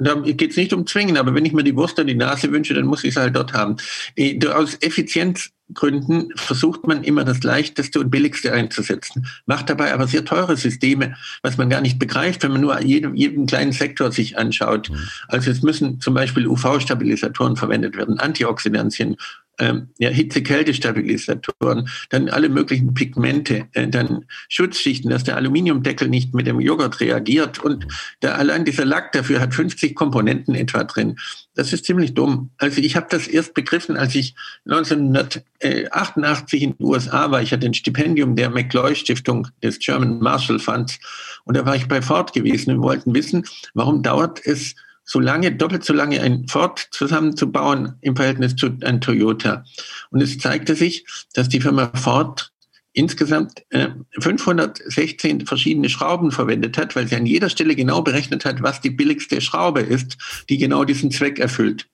da 0.00 0.14
geht 0.16 0.50
es 0.50 0.58
nicht 0.58 0.74
um 0.74 0.86
Zwingen, 0.86 1.16
aber 1.16 1.34
wenn 1.34 1.46
ich 1.46 1.54
mir 1.54 1.64
die 1.64 1.74
Wurst 1.74 1.98
an 1.98 2.08
die 2.08 2.14
Nase 2.14 2.52
wünsche, 2.52 2.74
dann 2.74 2.84
muss 2.84 3.02
ich 3.02 3.12
es 3.12 3.16
halt 3.16 3.34
dort 3.34 3.54
haben. 3.54 3.76
Äh, 4.16 4.38
aus 4.48 4.76
Effizienzgründen 4.82 6.34
versucht 6.36 6.86
man 6.86 7.04
immer 7.04 7.24
das 7.24 7.42
Leichteste 7.42 8.00
und 8.00 8.10
Billigste 8.10 8.52
einzusetzen, 8.52 9.26
macht 9.46 9.70
dabei 9.70 9.94
aber 9.94 10.06
sehr 10.06 10.26
teure 10.26 10.58
Systeme, 10.58 11.16
was 11.42 11.56
man 11.56 11.70
gar 11.70 11.80
nicht 11.80 11.98
begreift, 11.98 12.42
wenn 12.42 12.52
man 12.52 12.60
nur 12.60 12.78
jeden, 12.82 13.16
jeden 13.16 13.46
kleinen 13.46 13.72
Sektor 13.72 14.12
sich 14.12 14.36
anschaut. 14.36 14.90
Mhm. 14.90 15.08
Also 15.28 15.50
es 15.50 15.62
müssen 15.62 15.98
zum 16.02 16.12
Beispiel 16.12 16.46
UV-Stabilisatoren 16.46 17.56
verwendet 17.56 17.96
werden, 17.96 18.18
Antioxidantien, 18.18 19.16
ähm, 19.58 19.88
ja, 19.98 20.10
Hitze-Kälte-Stabilisatoren, 20.10 21.88
dann 22.10 22.28
alle 22.28 22.48
möglichen 22.48 22.94
Pigmente, 22.94 23.66
äh, 23.72 23.88
dann 23.88 24.24
Schutzschichten, 24.48 25.10
dass 25.10 25.24
der 25.24 25.36
Aluminiumdeckel 25.36 26.08
nicht 26.08 26.34
mit 26.34 26.46
dem 26.46 26.60
Joghurt 26.60 27.00
reagiert 27.00 27.58
und 27.58 27.86
da 28.20 28.34
allein 28.34 28.64
dieser 28.64 28.84
Lack 28.84 29.12
dafür 29.12 29.40
hat 29.40 29.54
50 29.54 29.94
Komponenten 29.94 30.54
etwa 30.54 30.84
drin. 30.84 31.16
Das 31.54 31.72
ist 31.72 31.84
ziemlich 31.86 32.14
dumm. 32.14 32.50
Also 32.58 32.80
ich 32.80 32.94
habe 32.94 33.06
das 33.10 33.26
erst 33.26 33.54
begriffen, 33.54 33.96
als 33.96 34.14
ich 34.14 34.34
1988 34.66 36.62
in 36.62 36.76
den 36.76 36.86
USA 36.86 37.30
war. 37.30 37.42
Ich 37.42 37.52
hatte 37.52 37.66
ein 37.66 37.74
Stipendium 37.74 38.36
der 38.36 38.50
McCloy-Stiftung 38.50 39.48
des 39.62 39.78
German 39.80 40.20
Marshall 40.20 40.60
Funds 40.60 41.00
und 41.44 41.56
da 41.56 41.66
war 41.66 41.74
ich 41.74 41.88
bei 41.88 42.00
Ford 42.00 42.32
gewesen 42.32 42.76
und 42.76 42.82
wollten 42.82 43.14
wissen, 43.14 43.44
warum 43.74 44.02
dauert 44.02 44.44
es 44.46 44.76
so 45.08 45.20
lange, 45.20 45.52
doppelt 45.52 45.84
so 45.84 45.94
lange 45.94 46.20
ein 46.20 46.46
Ford 46.48 46.86
zusammenzubauen 46.90 47.94
im 48.02 48.14
Verhältnis 48.14 48.54
zu 48.56 48.76
einem 48.82 49.00
Toyota. 49.00 49.64
Und 50.10 50.20
es 50.20 50.38
zeigte 50.38 50.74
sich, 50.74 51.06
dass 51.32 51.48
die 51.48 51.62
Firma 51.62 51.90
Ford 51.94 52.52
insgesamt 52.92 53.64
äh, 53.70 53.88
516 54.20 55.46
verschiedene 55.46 55.88
Schrauben 55.88 56.30
verwendet 56.30 56.76
hat, 56.76 56.94
weil 56.94 57.08
sie 57.08 57.16
an 57.16 57.24
jeder 57.24 57.48
Stelle 57.48 57.74
genau 57.74 58.02
berechnet 58.02 58.44
hat, 58.44 58.62
was 58.62 58.82
die 58.82 58.90
billigste 58.90 59.40
Schraube 59.40 59.80
ist, 59.80 60.18
die 60.50 60.58
genau 60.58 60.84
diesen 60.84 61.10
Zweck 61.10 61.38
erfüllt. 61.38 61.88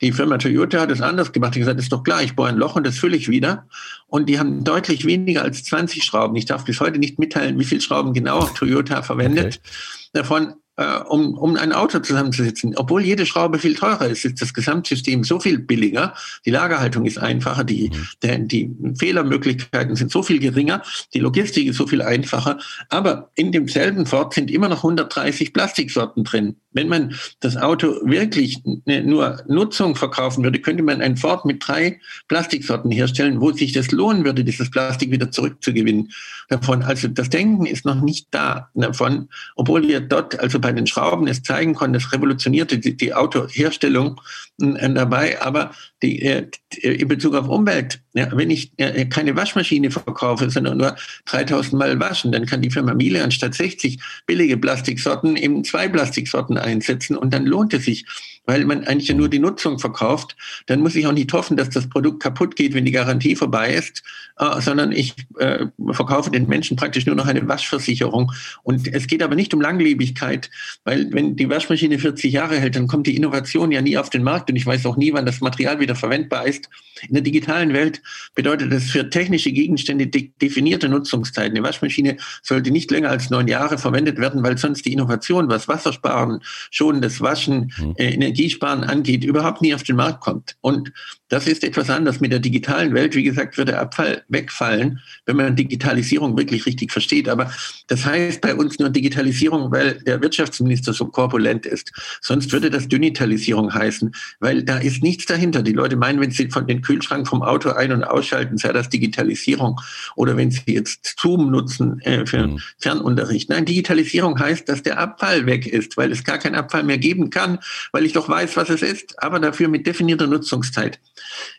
Die 0.00 0.12
Firma 0.12 0.38
Toyota 0.38 0.80
hat 0.80 0.90
es 0.90 1.02
anders 1.02 1.32
gemacht. 1.32 1.54
Die 1.54 1.58
gesagt, 1.58 1.78
ist 1.78 1.92
doch 1.92 2.04
klar, 2.04 2.22
ich 2.22 2.36
bohre 2.36 2.48
ein 2.48 2.56
Loch 2.56 2.76
und 2.76 2.86
das 2.86 2.96
fülle 2.96 3.18
ich 3.18 3.28
wieder. 3.28 3.68
Und 4.06 4.30
die 4.30 4.38
haben 4.38 4.64
deutlich 4.64 5.04
weniger 5.04 5.42
als 5.42 5.62
20 5.64 6.04
Schrauben. 6.04 6.36
Ich 6.36 6.46
darf 6.46 6.64
bis 6.64 6.80
heute 6.80 6.98
nicht 6.98 7.18
mitteilen, 7.18 7.58
wie 7.58 7.64
viele 7.64 7.82
Schrauben 7.82 8.14
genau 8.14 8.46
Toyota 8.46 9.02
verwendet. 9.02 9.60
Okay. 9.60 10.08
Davon 10.14 10.54
äh, 10.76 10.98
um, 11.08 11.34
um 11.34 11.56
ein 11.56 11.72
Auto 11.72 11.98
zusammenzusetzen. 12.00 12.74
Obwohl 12.76 13.04
jede 13.04 13.26
Schraube 13.26 13.58
viel 13.58 13.74
teurer 13.74 14.08
ist, 14.08 14.24
ist 14.24 14.40
das 14.40 14.54
Gesamtsystem 14.54 15.24
so 15.24 15.40
viel 15.40 15.58
billiger. 15.58 16.14
Die 16.44 16.50
Lagerhaltung 16.50 17.06
ist 17.06 17.18
einfacher, 17.18 17.64
die, 17.64 17.90
mhm. 17.90 18.06
der, 18.22 18.38
die 18.38 18.70
Fehlermöglichkeiten 18.98 19.96
sind 19.96 20.10
so 20.10 20.22
viel 20.22 20.38
geringer, 20.38 20.82
die 21.14 21.20
Logistik 21.20 21.66
ist 21.66 21.76
so 21.76 21.86
viel 21.86 22.02
einfacher. 22.02 22.58
Aber 22.88 23.30
in 23.34 23.52
demselben 23.52 24.06
Ford 24.06 24.34
sind 24.34 24.50
immer 24.50 24.68
noch 24.68 24.78
130 24.78 25.52
Plastiksorten 25.52 26.24
drin. 26.24 26.56
Wenn 26.76 26.88
man 26.88 27.14
das 27.40 27.56
Auto 27.56 27.96
wirklich 28.04 28.62
nur 28.64 29.42
Nutzung 29.48 29.96
verkaufen 29.96 30.44
würde, 30.44 30.60
könnte 30.60 30.82
man 30.82 31.00
ein 31.00 31.16
Ford 31.16 31.44
mit 31.44 31.66
drei 31.66 31.98
Plastiksorten 32.28 32.90
herstellen, 32.90 33.40
wo 33.40 33.50
sich 33.50 33.72
das 33.72 33.90
lohnen 33.90 34.24
würde, 34.24 34.44
dieses 34.44 34.70
Plastik 34.70 35.10
wieder 35.10 35.30
zurückzugewinnen. 35.30 36.12
Davon, 36.48 36.82
also 36.82 37.08
das 37.08 37.30
Denken 37.30 37.66
ist 37.66 37.84
noch 37.84 38.00
nicht 38.00 38.28
da 38.30 38.70
davon, 38.74 39.28
obwohl 39.56 39.88
wir 39.88 40.00
dort, 40.00 40.38
also 40.38 40.60
bei 40.60 40.72
den 40.72 40.86
Schrauben 40.86 41.26
es 41.26 41.42
zeigen 41.42 41.74
konnten, 41.74 41.96
es 41.96 42.12
revolutionierte 42.12 42.78
die, 42.78 42.96
die 42.96 43.14
Autoherstellung 43.14 44.20
äh, 44.60 44.90
dabei, 44.92 45.40
aber 45.40 45.72
die, 46.02 46.22
äh, 46.22 46.46
in 46.82 47.08
Bezug 47.08 47.34
auf 47.34 47.48
Umwelt, 47.48 48.00
ja, 48.16 48.28
wenn 48.32 48.50
ich 48.50 48.70
äh, 48.78 49.04
keine 49.04 49.36
Waschmaschine 49.36 49.90
verkaufe, 49.90 50.48
sondern 50.48 50.78
nur 50.78 50.96
3000 51.26 51.74
Mal 51.74 52.00
waschen, 52.00 52.32
dann 52.32 52.46
kann 52.46 52.62
die 52.62 52.70
Firma 52.70 52.94
Miele 52.94 53.22
anstatt 53.22 53.54
60 53.54 53.98
billige 54.26 54.56
Plastiksorten 54.56 55.36
eben 55.36 55.64
zwei 55.64 55.86
Plastiksorten 55.86 56.56
einsetzen 56.56 57.16
und 57.16 57.34
dann 57.34 57.44
lohnt 57.44 57.74
es 57.74 57.84
sich, 57.84 58.06
weil 58.46 58.64
man 58.64 58.84
eigentlich 58.84 59.08
ja 59.08 59.14
nur 59.14 59.28
die 59.28 59.38
Nutzung 59.38 59.78
verkauft. 59.78 60.36
Dann 60.66 60.80
muss 60.80 60.94
ich 60.94 61.06
auch 61.06 61.12
nicht 61.12 61.32
hoffen, 61.32 61.56
dass 61.56 61.70
das 61.70 61.88
Produkt 61.88 62.22
kaputt 62.22 62.56
geht, 62.56 62.74
wenn 62.74 62.84
die 62.84 62.92
Garantie 62.92 63.36
vorbei 63.36 63.74
ist, 63.74 64.02
äh, 64.38 64.60
sondern 64.60 64.92
ich 64.92 65.14
äh, 65.38 65.66
verkaufe 65.92 66.30
den 66.30 66.48
Menschen 66.48 66.76
praktisch 66.76 67.06
nur 67.06 67.16
noch 67.16 67.26
eine 67.26 67.46
Waschversicherung. 67.46 68.32
Und 68.62 68.86
es 68.92 69.06
geht 69.06 69.22
aber 69.22 69.34
nicht 69.34 69.52
um 69.52 69.60
Langlebigkeit, 69.60 70.50
weil 70.84 71.12
wenn 71.12 71.36
die 71.36 71.50
Waschmaschine 71.50 71.98
40 71.98 72.32
Jahre 72.32 72.58
hält, 72.58 72.76
dann 72.76 72.86
kommt 72.86 73.06
die 73.06 73.16
Innovation 73.16 73.72
ja 73.72 73.82
nie 73.82 73.98
auf 73.98 74.10
den 74.10 74.22
Markt 74.22 74.48
und 74.50 74.56
ich 74.56 74.66
weiß 74.66 74.86
auch 74.86 74.96
nie, 74.96 75.12
wann 75.12 75.26
das 75.26 75.40
Material 75.40 75.80
wieder 75.80 75.94
verwendbar 75.94 76.46
ist. 76.46 76.68
In 77.08 77.14
der 77.14 77.22
digitalen 77.22 77.72
Welt 77.72 78.00
bedeutet 78.34 78.72
das 78.72 78.84
für 78.84 79.10
technische 79.10 79.52
Gegenstände 79.52 80.06
de 80.06 80.30
definierte 80.40 80.88
Nutzungszeiten. 80.88 81.56
Eine 81.56 81.66
Waschmaschine 81.66 82.16
sollte 82.42 82.70
nicht 82.70 82.90
länger 82.90 83.10
als 83.10 83.30
neun 83.30 83.48
Jahre 83.48 83.78
verwendet 83.78 84.18
werden, 84.18 84.42
weil 84.42 84.56
sonst 84.56 84.86
die 84.86 84.92
Innovation, 84.92 85.48
was 85.48 85.68
Wassersparen, 85.68 86.40
schonendes 86.70 87.20
Waschen, 87.20 87.72
mhm. 87.78 87.94
äh, 87.96 88.16
Energiesparen 88.36 88.84
angeht, 88.84 89.24
überhaupt 89.24 89.62
nie 89.62 89.74
auf 89.74 89.82
den 89.82 89.96
Markt 89.96 90.20
kommt. 90.20 90.56
Und 90.60 90.92
das 91.28 91.48
ist 91.48 91.64
etwas 91.64 91.90
anders. 91.90 92.20
Mit 92.20 92.30
der 92.30 92.38
digitalen 92.38 92.94
Welt, 92.94 93.14
wie 93.16 93.24
gesagt, 93.24 93.58
wird 93.58 93.68
der 93.68 93.80
Abfall 93.80 94.22
wegfallen, 94.28 95.00
wenn 95.24 95.36
man 95.36 95.56
Digitalisierung 95.56 96.36
wirklich 96.36 96.66
richtig 96.66 96.92
versteht. 96.92 97.28
Aber 97.28 97.50
das 97.88 98.04
heißt 98.04 98.40
bei 98.40 98.54
uns 98.54 98.78
nur 98.78 98.90
Digitalisierung, 98.90 99.72
weil 99.72 99.94
der 100.02 100.20
Wirtschaftsminister 100.20 100.92
so 100.92 101.06
korpulent 101.06 101.66
ist. 101.66 101.92
Sonst 102.20 102.52
würde 102.52 102.70
das 102.70 102.86
Dynitalisierung 102.86 103.74
heißen, 103.74 104.14
weil 104.38 104.62
da 104.62 104.78
ist 104.78 105.02
nichts 105.02 105.26
dahinter. 105.26 105.62
Die 105.62 105.72
Leute 105.72 105.96
meinen, 105.96 106.20
wenn 106.20 106.30
sie 106.30 106.48
von 106.48 106.66
den 106.66 106.80
Kühlschrank 106.80 107.26
vom 107.26 107.42
Auto 107.42 107.70
ein- 107.70 107.92
und 107.92 108.04
ausschalten, 108.04 108.56
sei 108.56 108.72
das 108.72 108.88
Digitalisierung. 108.88 109.80
Oder 110.14 110.36
wenn 110.36 110.52
sie 110.52 110.62
jetzt 110.66 111.16
Zoom 111.18 111.50
nutzen 111.50 111.98
äh, 112.00 112.24
für 112.24 112.46
mhm. 112.46 112.60
Fernunterricht. 112.78 113.50
Nein, 113.50 113.64
Digitalisierung 113.64 114.38
heißt, 114.38 114.68
dass 114.68 114.82
der 114.82 114.98
Abfall 114.98 115.46
weg 115.46 115.66
ist, 115.66 115.96
weil 115.96 116.12
es 116.12 116.22
gar 116.22 116.38
keinen 116.38 116.54
Abfall 116.54 116.84
mehr 116.84 116.98
geben 116.98 117.30
kann, 117.30 117.58
weil 117.90 118.04
ich 118.06 118.12
doch 118.12 118.25
weiß, 118.28 118.56
was 118.56 118.70
es 118.70 118.82
ist, 118.82 119.22
aber 119.22 119.40
dafür 119.40 119.68
mit 119.68 119.86
definierter 119.86 120.26
Nutzungszeit. 120.26 121.00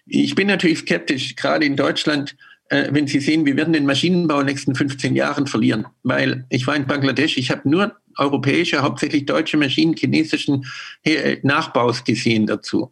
Ich 0.06 0.36
bin 0.36 0.47
natürlich 0.47 0.80
skeptisch, 0.80 1.36
gerade 1.36 1.65
in 1.65 1.75
Deutschland, 1.75 2.36
äh, 2.69 2.88
wenn 2.91 3.08
Sie 3.08 3.19
sehen, 3.19 3.45
wir 3.45 3.56
werden 3.56 3.73
den 3.73 3.86
Maschinenbau 3.86 4.39
in 4.39 4.47
den 4.47 4.53
nächsten 4.53 4.75
15 4.75 5.15
Jahren 5.15 5.47
verlieren, 5.47 5.86
weil 6.03 6.45
ich 6.49 6.67
war 6.67 6.75
in 6.75 6.88
Bangladesch, 6.88 7.38
ich 7.38 7.51
habe 7.51 7.69
nur 7.69 7.95
europäische, 8.17 8.82
hauptsächlich 8.82 9.25
deutsche 9.25 9.58
Maschinen 9.58 9.95
chinesischen 9.95 10.65
äh, 11.03 11.38
Nachbaus 11.43 12.03
gesehen 12.03 12.47
dazu. 12.47 12.91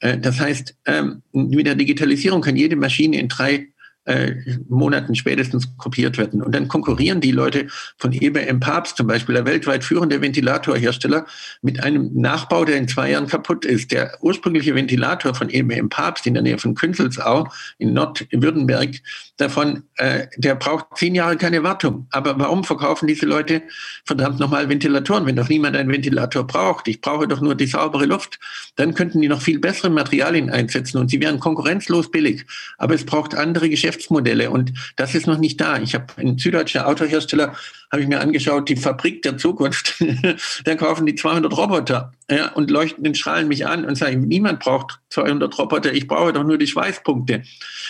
Äh, 0.00 0.18
das 0.18 0.40
heißt, 0.40 0.76
ähm, 0.86 1.22
mit 1.32 1.66
der 1.66 1.76
Digitalisierung 1.76 2.42
kann 2.42 2.56
jede 2.56 2.76
Maschine 2.76 3.18
in 3.18 3.28
drei 3.28 3.68
äh, 4.04 4.34
Monaten 4.68 5.14
spätestens 5.14 5.76
kopiert 5.76 6.18
werden. 6.18 6.42
Und 6.42 6.54
dann 6.54 6.68
konkurrieren 6.68 7.20
die 7.20 7.30
Leute 7.32 7.68
von 7.96 8.12
EBM 8.12 8.60
Papst 8.60 8.96
zum 8.96 9.06
Beispiel, 9.06 9.34
der 9.34 9.46
weltweit 9.46 9.84
führende 9.84 10.20
Ventilatorhersteller, 10.20 11.26
mit 11.62 11.82
einem 11.82 12.10
Nachbau, 12.14 12.64
der 12.64 12.76
in 12.76 12.88
zwei 12.88 13.10
Jahren 13.10 13.26
kaputt 13.26 13.64
ist. 13.64 13.92
Der 13.92 14.18
ursprüngliche 14.20 14.74
Ventilator 14.74 15.34
von 15.34 15.48
EBM 15.48 15.88
Papst 15.88 16.26
in 16.26 16.34
der 16.34 16.42
Nähe 16.42 16.58
von 16.58 16.74
Künzelsau 16.74 17.48
in 17.78 17.92
Nordwürttemberg, 17.92 19.00
davon, 19.36 19.84
äh, 19.96 20.26
der 20.36 20.54
braucht 20.54 20.86
zehn 20.96 21.14
Jahre 21.14 21.36
keine 21.36 21.62
Wartung. 21.62 22.06
Aber 22.10 22.38
warum 22.38 22.64
verkaufen 22.64 23.06
diese 23.06 23.26
Leute 23.26 23.62
verdammt 24.04 24.38
nochmal 24.38 24.68
Ventilatoren, 24.68 25.26
wenn 25.26 25.36
doch 25.36 25.48
niemand 25.48 25.76
einen 25.76 25.90
Ventilator 25.90 26.46
braucht? 26.46 26.88
Ich 26.88 27.00
brauche 27.00 27.26
doch 27.26 27.40
nur 27.40 27.54
die 27.54 27.66
saubere 27.66 28.04
Luft. 28.04 28.38
Dann 28.76 28.94
könnten 28.94 29.20
die 29.20 29.28
noch 29.28 29.42
viel 29.42 29.58
bessere 29.58 29.90
Materialien 29.90 30.50
einsetzen 30.50 30.98
und 30.98 31.10
sie 31.10 31.20
wären 31.20 31.40
konkurrenzlos 31.40 32.10
billig. 32.10 32.44
Aber 32.78 32.94
es 32.94 33.04
braucht 33.04 33.34
andere 33.34 33.68
Geschäfte 33.70 33.93
Geschäftsmodelle 33.94 34.50
und 34.50 34.72
das 34.96 35.14
ist 35.14 35.26
noch 35.26 35.38
nicht 35.38 35.60
da. 35.60 35.78
Ich 35.78 35.94
habe 35.94 36.06
ein 36.16 36.38
süddeutscher 36.38 36.86
Autohersteller 36.88 37.54
habe 37.94 38.02
ich 38.02 38.08
mir 38.08 38.20
angeschaut, 38.20 38.68
die 38.68 38.76
Fabrik 38.76 39.22
der 39.22 39.38
Zukunft. 39.38 40.02
dann 40.64 40.76
kaufen 40.76 41.06
die 41.06 41.14
200 41.14 41.56
Roboter 41.56 42.12
ja, 42.28 42.50
und 42.52 42.68
leuchten 42.70 43.04
den 43.04 43.14
Strahlen 43.14 43.46
mich 43.46 43.66
an 43.66 43.84
und 43.84 43.96
sagen, 43.96 44.26
niemand 44.26 44.58
braucht 44.58 44.98
200 45.10 45.56
Roboter, 45.56 45.92
ich 45.92 46.08
brauche 46.08 46.32
doch 46.32 46.42
nur 46.42 46.58
die 46.58 46.66
Schweißpunkte. 46.66 47.42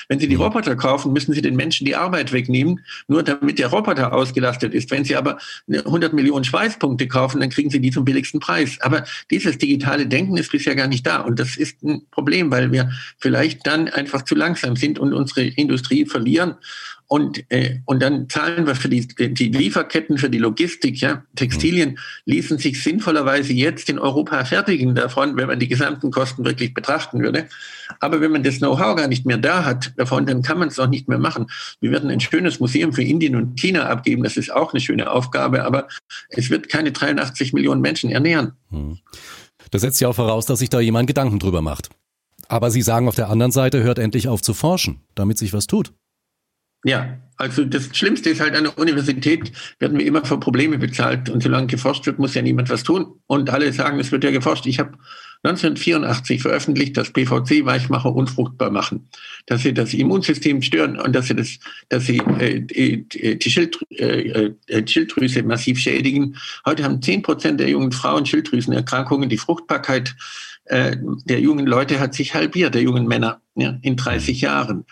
Wenn 0.09 0.19
Sie 0.19 0.29
die 0.29 0.35
Roboter 0.35 0.77
kaufen, 0.77 1.15
müssen 1.15 1.33
Sie 1.33 1.41
den 1.41 1.57
Menschen 1.57 1.87
die 1.87 1.97
Arbeit 1.97 2.33
wegnehmen, 2.33 2.85
nur 3.09 3.23
damit 3.23 3.59
der 3.59 3.69
Roboter 3.69 4.13
ausgelastet 4.13 4.75
ist. 4.75 4.91
Wenn 4.91 5.05
Sie 5.05 5.17
aber 5.17 5.39
100 5.73 6.13
Millionen 6.13 6.45
Schweißpunkte 6.45 7.09
kaufen, 7.09 7.41
dann 7.41 7.49
kriegen 7.49 7.71
Sie 7.71 7.81
die 7.81 7.91
zum 7.91 8.05
billigsten 8.05 8.41
Preis. 8.41 8.77
Aber 8.83 9.05
dieses 9.31 9.57
digitale 9.57 10.07
Denken 10.07 10.37
ist 10.37 10.53
bisher 10.53 10.75
gar 10.75 10.89
nicht 10.89 11.07
da 11.07 11.21
und 11.21 11.39
das 11.39 11.57
ist 11.57 11.83
ein 11.83 12.03
Problem, 12.11 12.51
weil 12.51 12.73
wir 12.73 12.91
vielleicht 13.19 13.67
dann 13.67 13.89
einfach 13.89 14.23
zu 14.23 14.35
langsam 14.35 14.77
sind 14.77 14.99
und 14.99 15.15
unsere 15.15 15.47
Industrie 15.47 15.94
verlieren. 16.05 16.57
Und, 17.07 17.45
äh, 17.51 17.81
und 17.85 18.03
dann 18.03 18.29
zahlen 18.29 18.67
wir 18.67 18.75
für 18.75 18.89
die, 18.89 19.07
die 19.07 19.49
Lieferketten, 19.49 20.19
für 20.19 20.31
die 20.31 20.39
Logistik. 20.39 21.01
Ja? 21.01 21.23
Textilien 21.37 21.99
ließen 22.25 22.59
sich 22.59 22.83
sinnvollerweise 22.83 23.53
jetzt 23.53 23.89
in 23.89 23.99
Europa 23.99 24.45
fertigen 24.45 24.95
davon, 24.95 25.37
wenn 25.37 25.47
man 25.47 25.61
die 25.61 25.69
gesamten 25.69 26.11
Kosten 26.11 26.45
wirklich 26.45 26.75
betrachten 26.75 27.21
würde. 27.23 27.47
Aber 28.01 28.21
wenn 28.21 28.33
man 28.33 28.43
das 28.43 28.59
Know-how 28.59 28.97
gar 28.97 29.07
nicht 29.07 29.27
mehr 29.27 29.37
da 29.37 29.65
hat 29.65 29.93
davon, 29.97 30.27
dann 30.27 30.43
kann 30.43 30.59
man 30.59 30.69
es 30.69 30.79
auch 30.79 30.89
nicht 30.89 31.09
mehr 31.09 31.19
machen. 31.19 31.47
Wir 31.81 31.93
werden 31.93 32.11
ein 32.11 32.21
schönes 32.21 32.59
Museum 32.59 32.93
für 32.93 33.03
Indien 33.03 33.37
und 33.37 33.61
China 33.61 33.87
abgeben. 33.89 34.25
Das 34.25 34.37
ist 34.37 34.53
auch 34.53 34.73
eine 34.73 34.81
schöne 34.81 35.11
Aufgabe, 35.11 35.65
aber 35.65 35.87
es 36.31 36.51
wird 36.51 36.69
keine 36.69 36.91
83 36.91 37.53
Millionen 37.53 37.83
Menschen 37.83 38.11
ernähren. 38.11 38.55
Hm. 38.71 38.99
Das 39.71 39.83
setzt 39.83 40.01
ja 40.01 40.09
auch 40.09 40.15
voraus, 40.15 40.47
dass 40.47 40.59
sich 40.59 40.71
da 40.71 40.81
jemand 40.81 41.07
Gedanken 41.07 41.39
drüber 41.39 41.63
macht. 41.63 41.91
Aber 42.49 42.71
Sie 42.71 42.83
sagen 42.83 43.09
auf 43.09 43.15
der 43.15 43.31
anderen 43.31 43.53
Seite, 43.53 43.83
hört 43.83 43.99
endlich 43.99 44.29
auf 44.29 44.43
zu 44.43 44.55
forschen, 44.55 45.01
damit 45.15 45.39
sich 45.39 45.53
was 45.53 45.67
tut. 45.67 45.93
Ja, 46.85 47.19
also 47.37 47.65
das 47.65 47.89
Schlimmste 47.97 48.31
ist 48.31 48.41
halt 48.41 48.55
an 48.55 48.65
der 48.65 48.79
Universität 48.79 49.51
werden 49.79 49.99
wir 49.99 50.07
immer 50.07 50.25
für 50.25 50.39
Probleme 50.39 50.79
bezahlt 50.79 51.31
und 51.31 51.43
solange 51.43 51.67
geforscht 51.67 52.05
wird, 52.07 52.19
muss 52.19 52.35
ja 52.35 52.43
niemand 52.43 52.69
was 52.69 52.83
tun. 52.83 53.07
Und 53.27 53.49
alle 53.49 53.73
sagen, 53.73 53.99
es 53.99 54.13
wird 54.13 54.23
ja 54.23 54.31
geforscht. 54.31 54.67
Ich 54.67 54.79
habe 54.79 54.93
1984 55.45 56.43
veröffentlicht, 56.43 56.97
dass 56.97 57.13
PVC-Weichmacher 57.13 58.15
unfruchtbar 58.15 58.71
machen, 58.71 59.09
dass 59.47 59.63
sie 59.63 59.75
das 59.75 59.93
Immunsystem 59.93 60.63
stören 60.63 60.99
und 60.99 61.15
dass 61.15 61.27
sie 61.27 61.35
das, 61.35 61.59
dass 61.89 62.05
sie 62.05 62.19
äh, 62.39 62.61
die, 62.61 63.51
Schild, 63.51 63.79
äh, 63.91 64.53
äh, 64.69 64.87
Schilddrüse 64.87 65.43
massiv 65.43 65.79
schädigen. 65.79 66.37
Heute 66.65 66.85
haben 66.85 67.03
10 67.03 67.23
Prozent 67.23 67.61
der 67.61 67.69
jungen 67.69 67.93
Frauen 67.93 68.25
Schilddrüsenerkrankungen. 68.25 69.29
Die 69.29 69.39
Fruchtbarkeit 69.39 70.15
äh, 70.67 70.97
der 71.25 71.41
jungen 71.41 71.67
Leute 71.67 72.01
hat 72.01 72.15
sich 72.15 72.35
halbiert, 72.35 72.75
der 72.75 72.83
jungen 72.83 73.07
Männer 73.07 73.41
ja, 73.55 73.79
in 73.83 73.97
30 73.97 74.41
Jahren. 74.41 74.85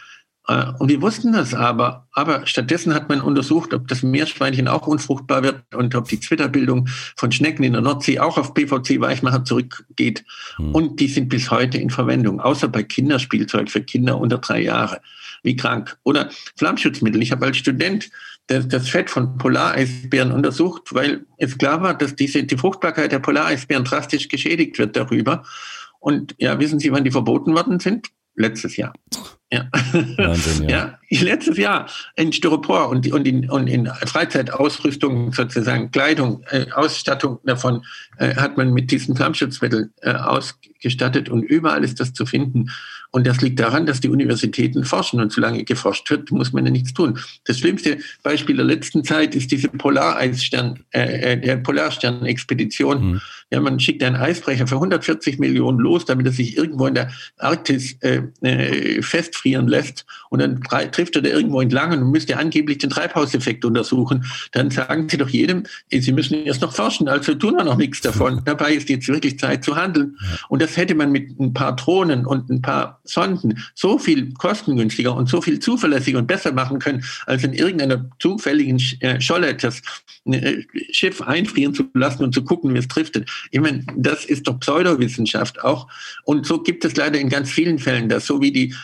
Äh, 0.48 0.72
und 0.78 0.88
wir 0.88 1.00
wussten 1.00 1.32
das 1.32 1.54
aber. 1.54 2.08
Aber 2.12 2.46
stattdessen 2.46 2.94
hat 2.94 3.08
man 3.08 3.20
untersucht, 3.20 3.72
ob 3.74 3.88
das 3.88 4.02
Meerschweinchen 4.02 4.68
auch 4.68 4.86
unfruchtbar 4.86 5.42
wird 5.42 5.62
und 5.74 5.94
ob 5.94 6.08
die 6.08 6.20
Zwitterbildung 6.20 6.88
von 7.16 7.32
Schnecken 7.32 7.64
in 7.64 7.72
der 7.72 7.82
Nordsee 7.82 8.18
auch 8.18 8.38
auf 8.38 8.54
PVC-Weichmacher 8.54 9.44
zurückgeht. 9.44 10.24
Hm. 10.56 10.74
Und 10.74 11.00
die 11.00 11.08
sind 11.08 11.28
bis 11.28 11.50
heute 11.50 11.78
in 11.78 11.90
Verwendung, 11.90 12.40
außer 12.40 12.68
bei 12.68 12.82
Kinderspielzeug 12.82 13.70
für 13.70 13.82
Kinder 13.82 14.18
unter 14.18 14.38
drei 14.38 14.62
Jahre. 14.62 15.00
Wie 15.42 15.56
krank. 15.56 15.96
Oder 16.04 16.30
Flammschutzmittel. 16.56 17.22
Ich 17.22 17.32
habe 17.32 17.46
als 17.46 17.56
Student 17.56 18.10
das, 18.46 18.68
das 18.68 18.88
Fett 18.88 19.10
von 19.10 19.38
Polareisbären 19.38 20.32
untersucht, 20.32 20.94
weil 20.94 21.26
es 21.38 21.56
klar 21.58 21.82
war, 21.82 21.96
dass 21.96 22.16
diese, 22.16 22.44
die 22.44 22.56
Fruchtbarkeit 22.56 23.12
der 23.12 23.18
Polareisbären 23.20 23.84
drastisch 23.84 24.28
geschädigt 24.28 24.78
wird 24.78 24.96
darüber. 24.96 25.44
Und 26.00 26.34
ja, 26.38 26.58
wissen 26.58 26.78
Sie, 26.78 26.92
wann 26.92 27.04
die 27.04 27.10
verboten 27.10 27.54
worden 27.54 27.78
sind? 27.78 28.08
Letztes 28.34 28.76
Jahr. 28.76 28.92
Ja. 29.52 29.68
Wahnsinn, 30.16 30.68
ja. 30.68 30.98
ja. 31.10 31.20
Letztes 31.20 31.58
Jahr 31.58 31.86
in 32.16 32.32
Styropor 32.32 32.88
und, 32.88 33.12
und, 33.12 33.28
in, 33.28 33.50
und 33.50 33.66
in 33.66 33.86
Freizeitausrüstung, 33.86 35.34
sozusagen 35.34 35.90
Kleidung, 35.90 36.42
äh, 36.48 36.64
Ausstattung 36.72 37.38
davon, 37.44 37.84
äh, 38.16 38.34
hat 38.34 38.56
man 38.56 38.72
mit 38.72 38.90
diesen 38.90 39.14
Flammschutzmitteln 39.14 39.92
äh, 40.00 40.14
ausgestattet 40.14 41.28
und 41.28 41.42
überall 41.42 41.84
ist 41.84 42.00
das 42.00 42.14
zu 42.14 42.24
finden. 42.24 42.70
Und 43.14 43.26
das 43.26 43.42
liegt 43.42 43.60
daran, 43.60 43.84
dass 43.84 44.00
die 44.00 44.08
Universitäten 44.08 44.84
forschen 44.84 45.20
und 45.20 45.30
solange 45.30 45.64
geforscht 45.64 46.10
wird, 46.10 46.30
muss 46.30 46.54
man 46.54 46.64
ja 46.64 46.70
nichts 46.72 46.94
tun. 46.94 47.18
Das 47.44 47.58
schlimmste 47.58 47.98
Beispiel 48.22 48.56
der 48.56 48.64
letzten 48.64 49.04
Zeit 49.04 49.34
ist 49.34 49.52
diese 49.52 49.68
Polareisstern, 49.68 50.82
äh, 50.92 51.32
äh 51.32 51.36
der 51.38 51.58
Polarstern-Expedition. 51.58 53.12
Mhm. 53.12 53.20
Ja, 53.50 53.60
man 53.60 53.78
schickt 53.78 54.02
einen 54.02 54.16
Eisbrecher 54.16 54.66
für 54.66 54.76
140 54.76 55.38
Millionen 55.38 55.78
los, 55.78 56.06
damit 56.06 56.24
er 56.24 56.32
sich 56.32 56.56
irgendwo 56.56 56.86
in 56.86 56.94
der 56.94 57.12
Arktis 57.36 57.98
äh, 58.00 58.22
äh, 58.40 59.02
festfrieren 59.42 59.68
lässt. 59.68 60.04
Und 60.30 60.40
dann 60.40 60.62
trifft 60.92 61.16
er 61.16 61.22
da 61.22 61.28
irgendwo 61.28 61.60
entlang 61.60 61.92
und 61.92 62.10
müsste 62.10 62.38
angeblich 62.38 62.78
den 62.78 62.90
Treibhauseffekt 62.90 63.64
untersuchen. 63.64 64.24
Dann 64.52 64.70
sagen 64.70 65.08
sie 65.08 65.18
doch 65.18 65.28
jedem, 65.28 65.64
sie 65.90 66.12
müssen 66.12 66.34
erst 66.44 66.62
noch 66.62 66.74
forschen, 66.74 67.08
also 67.08 67.34
tun 67.34 67.56
wir 67.56 67.64
noch 67.64 67.76
nichts 67.76 68.00
davon. 68.00 68.42
Dabei 68.44 68.74
ist 68.74 68.88
jetzt 68.88 69.08
wirklich 69.08 69.38
Zeit 69.38 69.64
zu 69.64 69.76
handeln. 69.76 70.16
Und 70.48 70.62
das 70.62 70.76
hätte 70.76 70.94
man 70.94 71.12
mit 71.12 71.38
ein 71.38 71.52
paar 71.52 71.76
Drohnen 71.76 72.24
und 72.24 72.50
ein 72.50 72.62
paar 72.62 73.00
Sonden 73.04 73.62
so 73.74 73.98
viel 73.98 74.32
kostengünstiger 74.34 75.14
und 75.14 75.28
so 75.28 75.40
viel 75.40 75.58
zuverlässiger 75.58 76.18
und 76.18 76.26
besser 76.26 76.52
machen 76.52 76.78
können, 76.78 77.04
als 77.26 77.44
in 77.44 77.52
irgendeiner 77.52 78.08
zufälligen 78.18 78.80
äh, 79.00 79.20
Scholle 79.20 79.54
das 79.54 79.82
äh, 80.24 80.62
Schiff 80.92 81.20
einfrieren 81.20 81.74
zu 81.74 81.84
lassen 81.94 82.24
und 82.24 82.32
zu 82.34 82.44
gucken, 82.44 82.72
wie 82.74 82.78
es 82.78 82.88
driftet. 82.88 83.28
Ich 83.50 83.60
meine, 83.60 83.84
das 83.96 84.24
ist 84.24 84.46
doch 84.46 84.58
Pseudowissenschaft 84.60 85.62
auch. 85.62 85.88
Und 86.24 86.46
so 86.46 86.62
gibt 86.62 86.84
es 86.84 86.96
leider 86.96 87.18
in 87.18 87.28
ganz 87.28 87.50
vielen 87.50 87.78
Fällen 87.78 88.08
das, 88.08 88.26
so 88.26 88.40
wie 88.40 88.52
die 88.52 88.74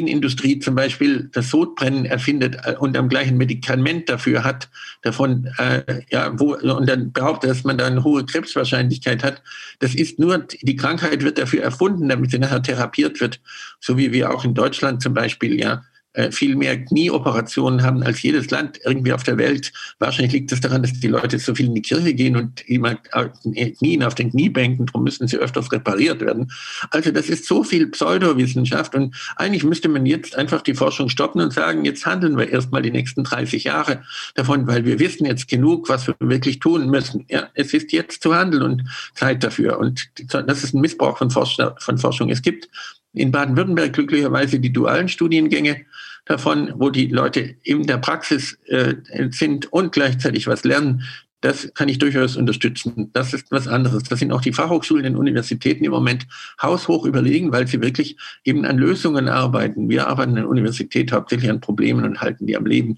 Medizinindustrie 0.00 0.58
zum 0.58 0.74
Beispiel 0.74 1.28
das 1.32 1.50
Sodbrennen 1.50 2.04
erfindet 2.04 2.56
äh, 2.64 2.74
und 2.78 2.96
am 2.96 3.08
gleichen 3.08 3.36
Medikament 3.36 4.08
dafür 4.08 4.44
hat, 4.44 4.68
davon, 5.02 5.48
äh, 5.58 6.02
ja, 6.10 6.38
wo, 6.38 6.54
und 6.54 6.88
dann 6.88 7.12
behauptet, 7.12 7.50
dass 7.50 7.64
man 7.64 7.78
da 7.78 7.86
eine 7.86 8.04
hohe 8.04 8.24
Krebswahrscheinlichkeit 8.24 9.22
hat. 9.22 9.42
Das 9.78 9.94
ist 9.94 10.18
nur, 10.18 10.46
die 10.62 10.76
Krankheit 10.76 11.22
wird 11.22 11.38
dafür 11.38 11.62
erfunden, 11.62 12.08
damit 12.08 12.30
sie 12.30 12.38
nachher 12.38 12.62
therapiert 12.62 13.20
wird 13.20 13.40
so 13.80 13.96
wie 13.96 14.12
wir 14.12 14.32
auch 14.32 14.44
in 14.44 14.54
Deutschland 14.54 15.02
zum 15.02 15.14
Beispiel 15.14 15.58
ja 15.58 15.82
viel 16.30 16.56
mehr 16.56 16.84
Knieoperationen 16.84 17.82
haben 17.82 18.02
als 18.02 18.22
jedes 18.22 18.50
Land 18.50 18.80
irgendwie 18.84 19.12
auf 19.12 19.22
der 19.22 19.38
Welt. 19.38 19.72
Wahrscheinlich 19.98 20.32
liegt 20.32 20.52
es 20.52 20.60
das 20.60 20.68
daran, 20.68 20.82
dass 20.82 20.92
die 20.92 21.08
Leute 21.08 21.38
so 21.38 21.54
viel 21.54 21.66
in 21.66 21.74
die 21.74 21.82
Kirche 21.82 22.14
gehen 22.14 22.36
und 22.36 22.68
immer 22.68 22.96
Knien 22.96 24.02
auf 24.02 24.14
den 24.14 24.30
Kniebänken, 24.30 24.86
darum 24.86 25.04
müssen 25.04 25.28
sie 25.28 25.36
öfters 25.36 25.70
repariert 25.70 26.20
werden. 26.20 26.50
Also 26.90 27.12
das 27.12 27.28
ist 27.28 27.46
so 27.46 27.62
viel 27.62 27.86
Pseudowissenschaft 27.86 28.94
und 28.94 29.14
eigentlich 29.36 29.62
müsste 29.62 29.88
man 29.88 30.04
jetzt 30.04 30.36
einfach 30.36 30.62
die 30.62 30.74
Forschung 30.74 31.08
stoppen 31.08 31.40
und 31.40 31.52
sagen, 31.52 31.84
jetzt 31.84 32.04
handeln 32.06 32.36
wir 32.36 32.48
erstmal 32.48 32.82
die 32.82 32.90
nächsten 32.90 33.24
30 33.24 33.64
Jahre 33.64 34.02
davon, 34.34 34.66
weil 34.66 34.84
wir 34.84 34.98
wissen 34.98 35.26
jetzt 35.26 35.48
genug, 35.48 35.88
was 35.88 36.06
wir 36.06 36.16
wirklich 36.18 36.58
tun 36.58 36.90
müssen. 36.90 37.24
Ja, 37.28 37.48
es 37.54 37.72
ist 37.72 37.92
jetzt 37.92 38.22
zu 38.22 38.34
handeln 38.34 38.62
und 38.62 38.84
Zeit 39.14 39.44
dafür. 39.44 39.78
Und 39.78 40.10
das 40.28 40.64
ist 40.64 40.74
ein 40.74 40.80
Missbrauch 40.80 41.18
von, 41.18 41.30
von 41.30 41.98
Forschung. 41.98 42.30
Es 42.30 42.42
gibt 42.42 42.68
in 43.12 43.32
Baden-Württemberg 43.32 43.92
glücklicherweise 43.92 44.60
die 44.60 44.72
dualen 44.72 45.08
Studiengänge 45.08 45.84
davon, 46.24 46.72
wo 46.76 46.90
die 46.90 47.06
Leute 47.06 47.56
in 47.62 47.86
der 47.86 47.98
Praxis 47.98 48.58
äh, 48.66 48.94
sind 49.30 49.72
und 49.72 49.92
gleichzeitig 49.92 50.46
was 50.46 50.64
lernen. 50.64 51.02
Das 51.40 51.72
kann 51.72 51.88
ich 51.88 51.98
durchaus 51.98 52.36
unterstützen. 52.36 53.10
Das 53.14 53.32
ist 53.32 53.50
was 53.50 53.66
anderes. 53.66 54.02
Das 54.02 54.18
sind 54.18 54.30
auch 54.30 54.42
die 54.42 54.52
Fachhochschulen 54.52 55.14
und 55.14 55.16
Universitäten 55.16 55.84
im 55.84 55.90
Moment 55.90 56.26
haushoch 56.60 57.06
überlegen, 57.06 57.50
weil 57.50 57.66
sie 57.66 57.80
wirklich 57.80 58.16
eben 58.44 58.66
an 58.66 58.76
Lösungen 58.76 59.28
arbeiten. 59.28 59.88
Wir 59.88 60.06
arbeiten 60.06 60.32
in 60.32 60.36
der 60.36 60.48
Universität 60.48 61.12
hauptsächlich 61.12 61.50
an 61.50 61.60
Problemen 61.60 62.04
und 62.04 62.20
halten 62.20 62.46
die 62.46 62.56
am 62.56 62.66
Leben. 62.66 62.96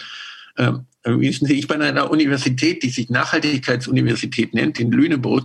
Ähm, 0.58 0.86
wissen 1.04 1.46
Sie, 1.46 1.54
ich 1.54 1.68
bin 1.68 1.82
an 1.82 1.88
einer 1.88 2.10
Universität, 2.10 2.82
die 2.82 2.90
sich 2.90 3.10
Nachhaltigkeitsuniversität 3.10 4.54
nennt, 4.54 4.78
in 4.80 4.90
Lüneburg 4.90 5.44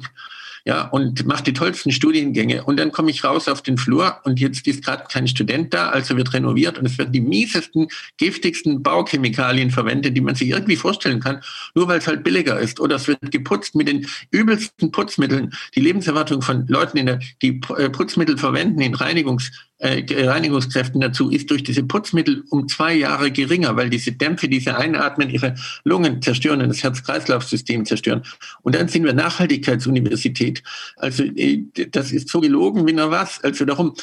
ja, 0.67 0.82
und 0.82 1.25
mache 1.25 1.43
die 1.43 1.53
tollsten 1.53 1.93
Studiengänge. 1.93 2.62
Und 2.65 2.77
dann 2.77 2.91
komme 2.91 3.10
ich 3.10 3.23
raus 3.23 3.47
auf 3.47 3.62
den 3.62 3.77
Flur 3.77 4.17
und 4.25 4.38
jetzt 4.38 4.67
ist 4.67 4.84
gerade 4.84 5.06
kein 5.10 5.25
Student 5.25 5.73
da, 5.73 5.91
also 5.91 6.17
wird 6.17 6.34
renoviert 6.34 6.77
und 6.77 6.86
es 6.86 6.97
werden 6.97 7.13
die 7.13 7.21
miesesten, 7.21 7.88
giftigsten 8.17 8.84
Bauchemikalien 8.84 9.71
verwendet, 9.71 10.17
die 10.17 10.19
man 10.19 10.36
sich 10.36 10.49
irgendwie 10.49 10.75
vorstellen 10.75 11.21
kann, 11.21 11.41
nur 11.73 11.88
weil 11.88 11.99
es 11.99 12.08
halt 12.08 12.21
billiger 12.21 12.60
ist. 12.60 12.82
Oder 12.82 12.97
es 12.97 13.08
wird 13.08 13.32
geputzt 13.32 13.75
mit 13.75 13.88
den 13.88 14.08
übelsten 14.32 14.91
Putzmitteln. 14.91 15.53
Die 15.73 15.80
Lebenserwartung 15.80 16.41
von 16.41 16.67
Leuten, 16.67 17.06
der, 17.06 17.21
die 17.41 17.62
äh, 17.77 17.89
Putzmittel 17.89 18.38
verwenden 18.38 18.82
in 18.82 18.93
Reinigungs 18.93 19.49
äh, 19.80 20.04
Reinigungskräften 20.10 21.00
dazu 21.02 21.30
ist 21.30 21.52
durch 21.52 21.63
diese 21.63 21.84
Putzmittel 21.84 22.44
um 22.50 22.68
zwei 22.68 22.96
Jahre 22.96 23.32
geringer, 23.32 23.76
weil 23.76 23.90
diese 23.90 24.12
Dämpfe, 24.12 24.48
die 24.48 24.60
sie 24.60 24.76
einatmen, 24.76 25.30
ihre 25.30 25.56
Lungen 25.84 26.22
zerstören 26.22 26.62
und 26.62 26.70
das 26.70 26.84
Herz-Kreislauf-System 26.84 27.86
zerstören. 27.86 28.24
Und 28.63 28.76
dann 28.76 28.88
sind 28.88 29.04
wir 29.04 29.13
Nachhaltigkeitsuniversität. 29.13 30.63
Also 30.96 31.24
äh, 31.24 31.63
das 31.92 32.12
ist 32.12 32.30
so 32.30 32.42
gelogen 32.42 32.88
wie 32.88 32.94
nur 32.94 33.12
was. 33.12 33.44
Also 33.44 33.66
darum 33.66 33.94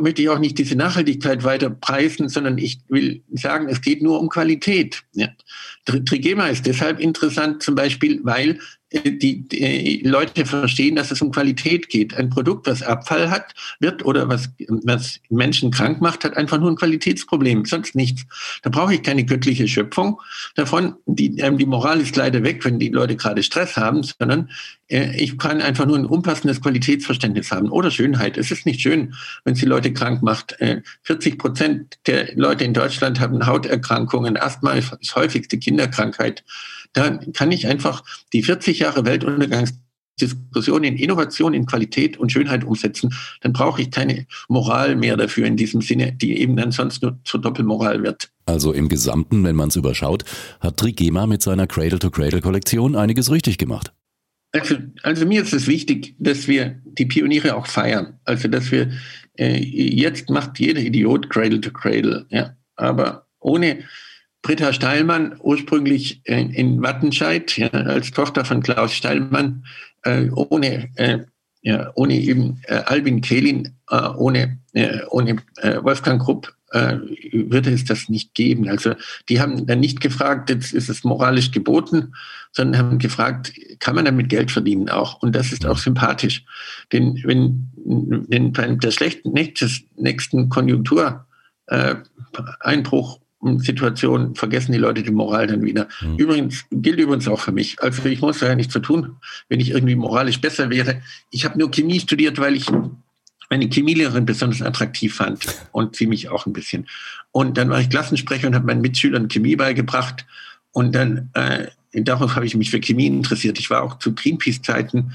möchte 0.00 0.22
ich 0.22 0.28
auch 0.30 0.38
nicht 0.38 0.56
diese 0.56 0.76
Nachhaltigkeit 0.76 1.44
weiter 1.44 1.70
preisen, 1.70 2.28
sondern 2.28 2.56
ich 2.56 2.80
will 2.88 3.22
sagen, 3.32 3.68
es 3.68 3.82
geht 3.82 4.02
nur 4.02 4.20
um 4.20 4.28
Qualität. 4.28 5.02
Ja. 5.12 5.28
Trigema 5.84 6.48
ist 6.48 6.66
deshalb 6.66 7.00
interessant 7.00 7.62
zum 7.62 7.74
Beispiel, 7.74 8.20
weil 8.22 8.58
die, 8.92 9.46
die 9.46 10.02
Leute 10.04 10.46
verstehen, 10.46 10.96
dass 10.96 11.10
es 11.10 11.20
um 11.20 11.30
Qualität 11.30 11.90
geht. 11.90 12.14
Ein 12.14 12.30
Produkt, 12.30 12.66
was 12.66 12.82
Abfall 12.82 13.30
hat, 13.30 13.54
wird 13.80 14.04
oder 14.04 14.28
was, 14.28 14.48
was 14.84 15.20
Menschen 15.28 15.70
krank 15.70 16.00
macht, 16.00 16.24
hat 16.24 16.36
einfach 16.36 16.58
nur 16.58 16.70
ein 16.70 16.76
Qualitätsproblem, 16.76 17.66
sonst 17.66 17.94
nichts. 17.94 18.24
Da 18.62 18.70
brauche 18.70 18.94
ich 18.94 19.02
keine 19.02 19.24
göttliche 19.24 19.68
Schöpfung 19.68 20.20
davon. 20.54 20.94
Die, 21.06 21.38
ähm, 21.38 21.58
die 21.58 21.66
Moral 21.66 22.00
ist 22.00 22.16
leider 22.16 22.42
weg, 22.42 22.64
wenn 22.64 22.78
die 22.78 22.88
Leute 22.88 23.16
gerade 23.16 23.42
Stress 23.42 23.76
haben, 23.76 24.02
sondern 24.02 24.50
äh, 24.88 25.14
ich 25.16 25.36
kann 25.36 25.60
einfach 25.60 25.84
nur 25.84 25.98
ein 25.98 26.06
unpassendes 26.06 26.62
Qualitätsverständnis 26.62 27.50
haben 27.50 27.70
oder 27.70 27.90
Schönheit. 27.90 28.38
Es 28.38 28.50
ist 28.50 28.64
nicht 28.64 28.80
schön, 28.80 29.14
wenn 29.44 29.52
es 29.52 29.60
die 29.60 29.66
Leute 29.66 29.92
krank 29.92 30.22
macht. 30.22 30.58
Äh, 30.60 30.80
40 31.02 31.38
Prozent 31.38 31.98
der 32.06 32.34
Leute 32.36 32.64
in 32.64 32.72
Deutschland 32.72 33.20
haben 33.20 33.46
Hauterkrankungen. 33.46 34.38
Asthma 34.38 34.72
ist 34.72 35.14
häufigste 35.14 35.58
Kinderkrankheit 35.58 36.42
da 36.92 37.18
kann 37.34 37.52
ich 37.52 37.66
einfach 37.66 38.02
die 38.32 38.42
40 38.42 38.80
Jahre 38.80 39.04
Weltuntergangsdiskussion 39.04 40.84
in 40.84 40.96
Innovation, 40.96 41.54
in 41.54 41.66
Qualität 41.66 42.16
und 42.16 42.32
Schönheit 42.32 42.64
umsetzen, 42.64 43.14
dann 43.40 43.52
brauche 43.52 43.82
ich 43.82 43.90
keine 43.90 44.26
Moral 44.48 44.96
mehr 44.96 45.16
dafür 45.16 45.46
in 45.46 45.56
diesem 45.56 45.80
Sinne, 45.80 46.12
die 46.12 46.40
eben 46.40 46.56
dann 46.56 46.72
sonst 46.72 47.02
nur 47.02 47.18
zur 47.24 47.40
Doppelmoral 47.40 48.02
wird. 48.02 48.30
Also 48.46 48.72
im 48.72 48.88
Gesamten, 48.88 49.44
wenn 49.44 49.56
man 49.56 49.68
es 49.68 49.76
überschaut, 49.76 50.24
hat 50.60 50.76
Trigema 50.76 51.26
mit 51.26 51.42
seiner 51.42 51.66
Cradle-to-Cradle-Kollektion 51.66 52.96
einiges 52.96 53.30
richtig 53.30 53.58
gemacht. 53.58 53.92
Also, 54.52 54.76
also, 55.02 55.26
mir 55.26 55.42
ist 55.42 55.52
es 55.52 55.66
wichtig, 55.66 56.14
dass 56.18 56.48
wir 56.48 56.80
die 56.84 57.04
Pioniere 57.04 57.54
auch 57.54 57.66
feiern. 57.66 58.18
Also 58.24 58.48
dass 58.48 58.70
wir 58.72 58.90
äh, 59.38 59.58
jetzt 59.58 60.30
macht 60.30 60.58
jeder 60.58 60.80
Idiot 60.80 61.28
Cradle 61.28 61.60
to 61.60 61.70
Cradle, 61.70 62.26
ja. 62.30 62.56
Aber 62.76 63.26
ohne 63.40 63.84
Britta 64.42 64.72
Steilmann, 64.72 65.36
ursprünglich 65.40 66.20
in, 66.24 66.50
in 66.50 66.82
Wattenscheid, 66.82 67.56
ja, 67.58 67.68
als 67.68 68.12
Tochter 68.12 68.44
von 68.44 68.62
Klaus 68.62 68.94
Steilmann, 68.94 69.64
äh, 70.04 70.30
ohne, 70.30 70.88
äh, 70.96 71.18
ja, 71.62 71.90
ohne 71.94 72.14
eben 72.14 72.60
äh, 72.64 72.82
Albin 72.86 73.20
Kehlin, 73.20 73.74
äh, 73.90 74.08
ohne, 74.16 74.58
äh, 74.72 75.00
ohne 75.10 75.36
äh, 75.56 75.82
Wolfgang 75.82 76.22
Krupp 76.22 76.54
würde 76.70 77.70
es 77.70 77.86
das 77.86 78.10
nicht 78.10 78.34
geben. 78.34 78.68
Also 78.68 78.92
die 79.30 79.40
haben 79.40 79.66
dann 79.66 79.80
nicht 79.80 80.02
gefragt, 80.02 80.50
jetzt 80.50 80.74
ist 80.74 80.90
es 80.90 81.02
moralisch 81.02 81.50
geboten, 81.50 82.12
sondern 82.52 82.78
haben 82.78 82.98
gefragt, 82.98 83.54
kann 83.78 83.94
man 83.94 84.04
damit 84.04 84.28
Geld 84.28 84.50
verdienen 84.50 84.90
auch? 84.90 85.22
Und 85.22 85.34
das 85.34 85.50
ist 85.50 85.64
auch 85.64 85.78
sympathisch. 85.78 86.44
Denn 86.92 87.18
wenn, 87.24 87.70
wenn 88.28 88.52
bei 88.52 88.66
der 88.66 88.90
schlechten 88.90 89.32
nächsten 89.32 90.50
Konjunktureinbruch 90.50 93.18
Situation 93.40 94.34
vergessen 94.34 94.72
die 94.72 94.78
Leute 94.78 95.02
die 95.02 95.10
Moral 95.10 95.46
dann 95.46 95.64
wieder. 95.64 95.88
Mhm. 96.00 96.16
Übrigens 96.16 96.64
gilt 96.72 96.98
übrigens 96.98 97.28
auch 97.28 97.40
für 97.40 97.52
mich. 97.52 97.80
Also 97.80 98.04
ich 98.06 98.20
muss 98.20 98.40
da 98.40 98.46
ja 98.46 98.54
nichts 98.54 98.72
zu 98.72 98.80
tun, 98.80 99.16
wenn 99.48 99.60
ich 99.60 99.70
irgendwie 99.70 99.94
moralisch 99.94 100.40
besser 100.40 100.70
wäre. 100.70 101.00
Ich 101.30 101.44
habe 101.44 101.58
nur 101.58 101.70
Chemie 101.70 102.00
studiert, 102.00 102.38
weil 102.38 102.56
ich 102.56 102.66
meine 103.48 103.68
Chemielehrerin 103.68 104.26
besonders 104.26 104.60
attraktiv 104.60 105.14
fand 105.14 105.46
und 105.72 105.96
sie 105.96 106.06
mich 106.06 106.28
auch 106.28 106.46
ein 106.46 106.52
bisschen. 106.52 106.86
Und 107.30 107.56
dann 107.56 107.70
war 107.70 107.80
ich 107.80 107.88
Klassensprecher 107.88 108.48
und 108.48 108.54
habe 108.54 108.66
meinen 108.66 108.80
Mitschülern 108.80 109.28
Chemie 109.28 109.56
beigebracht. 109.56 110.26
Und 110.72 110.94
dann 110.94 111.30
äh, 111.34 111.68
darauf 111.92 112.34
habe 112.34 112.44
ich 112.44 112.56
mich 112.56 112.70
für 112.70 112.80
Chemie 112.80 113.06
interessiert. 113.06 113.58
Ich 113.58 113.70
war 113.70 113.82
auch 113.82 113.98
zu 113.98 114.14
Greenpeace-Zeiten 114.14 115.12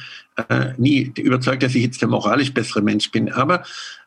äh, 0.50 0.74
nie 0.78 1.12
überzeugt, 1.18 1.62
dass 1.62 1.76
ich 1.76 1.84
jetzt 1.84 2.02
der 2.02 2.08
moralisch 2.08 2.54
bessere 2.54 2.82
Mensch 2.82 3.12
bin. 3.12 3.32
Aber 3.32 3.64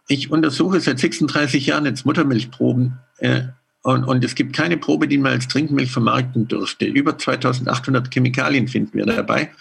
ich 0.08 0.30
untersuche 0.30 0.80
seit 0.80 0.98
36 0.98 1.66
Jahren 1.66 1.84
jetzt 1.84 2.06
Muttermilchproben 2.06 2.98
äh, 3.18 3.42
und, 3.86 4.02
und 4.02 4.24
es 4.24 4.34
gibt 4.34 4.52
keine 4.52 4.78
Probe, 4.78 5.06
die 5.06 5.16
man 5.16 5.30
als 5.30 5.46
Trinkmilch 5.46 5.92
vermarkten 5.92 6.48
dürfte. 6.48 6.86
Über 6.86 7.16
2800 7.16 8.12
Chemikalien 8.12 8.66
finden 8.66 8.98
wir 8.98 9.06
dabei. 9.06 9.52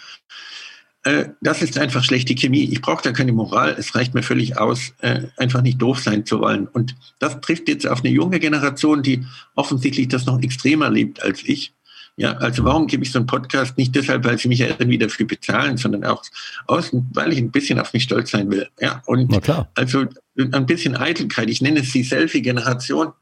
äh, 1.04 1.26
das 1.40 1.62
ist 1.62 1.78
einfach 1.78 2.02
schlechte 2.02 2.34
Chemie. 2.34 2.64
Ich 2.64 2.80
brauche 2.80 3.04
da 3.04 3.12
keine 3.12 3.30
Moral. 3.30 3.76
Es 3.78 3.94
reicht 3.94 4.14
mir 4.14 4.24
völlig 4.24 4.58
aus, 4.58 4.94
äh, 4.98 5.28
einfach 5.36 5.62
nicht 5.62 5.80
doof 5.80 6.00
sein 6.00 6.26
zu 6.26 6.40
wollen. 6.40 6.66
Und 6.66 6.96
das 7.20 7.40
trifft 7.40 7.68
jetzt 7.68 7.86
auf 7.86 8.00
eine 8.00 8.12
junge 8.12 8.40
Generation, 8.40 9.04
die 9.04 9.24
offensichtlich 9.54 10.08
das 10.08 10.26
noch 10.26 10.42
extremer 10.42 10.90
lebt 10.90 11.22
als 11.22 11.44
ich. 11.44 11.72
Ja, 12.16 12.32
also 12.32 12.64
warum 12.64 12.88
gebe 12.88 13.04
ich 13.04 13.12
so 13.12 13.20
einen 13.20 13.26
Podcast? 13.26 13.78
Nicht 13.78 13.94
deshalb, 13.94 14.24
weil 14.24 14.38
sie 14.38 14.48
mich 14.48 14.58
ja 14.58 14.66
irgendwie 14.66 14.98
dafür 14.98 15.26
bezahlen, 15.26 15.76
sondern 15.76 16.02
auch 16.02 16.24
aus, 16.66 16.90
weil 17.12 17.32
ich 17.32 17.38
ein 17.38 17.52
bisschen 17.52 17.78
auf 17.78 17.92
mich 17.92 18.02
stolz 18.02 18.32
sein 18.32 18.50
will. 18.50 18.66
Ja, 18.80 19.02
und 19.06 19.30
also 19.76 20.04
ein 20.36 20.66
bisschen 20.66 20.96
Eitelkeit. 20.96 21.48
Ich 21.48 21.60
nenne 21.60 21.80
es 21.80 21.92
die 21.92 22.02
Selfie-Generation. 22.02 23.12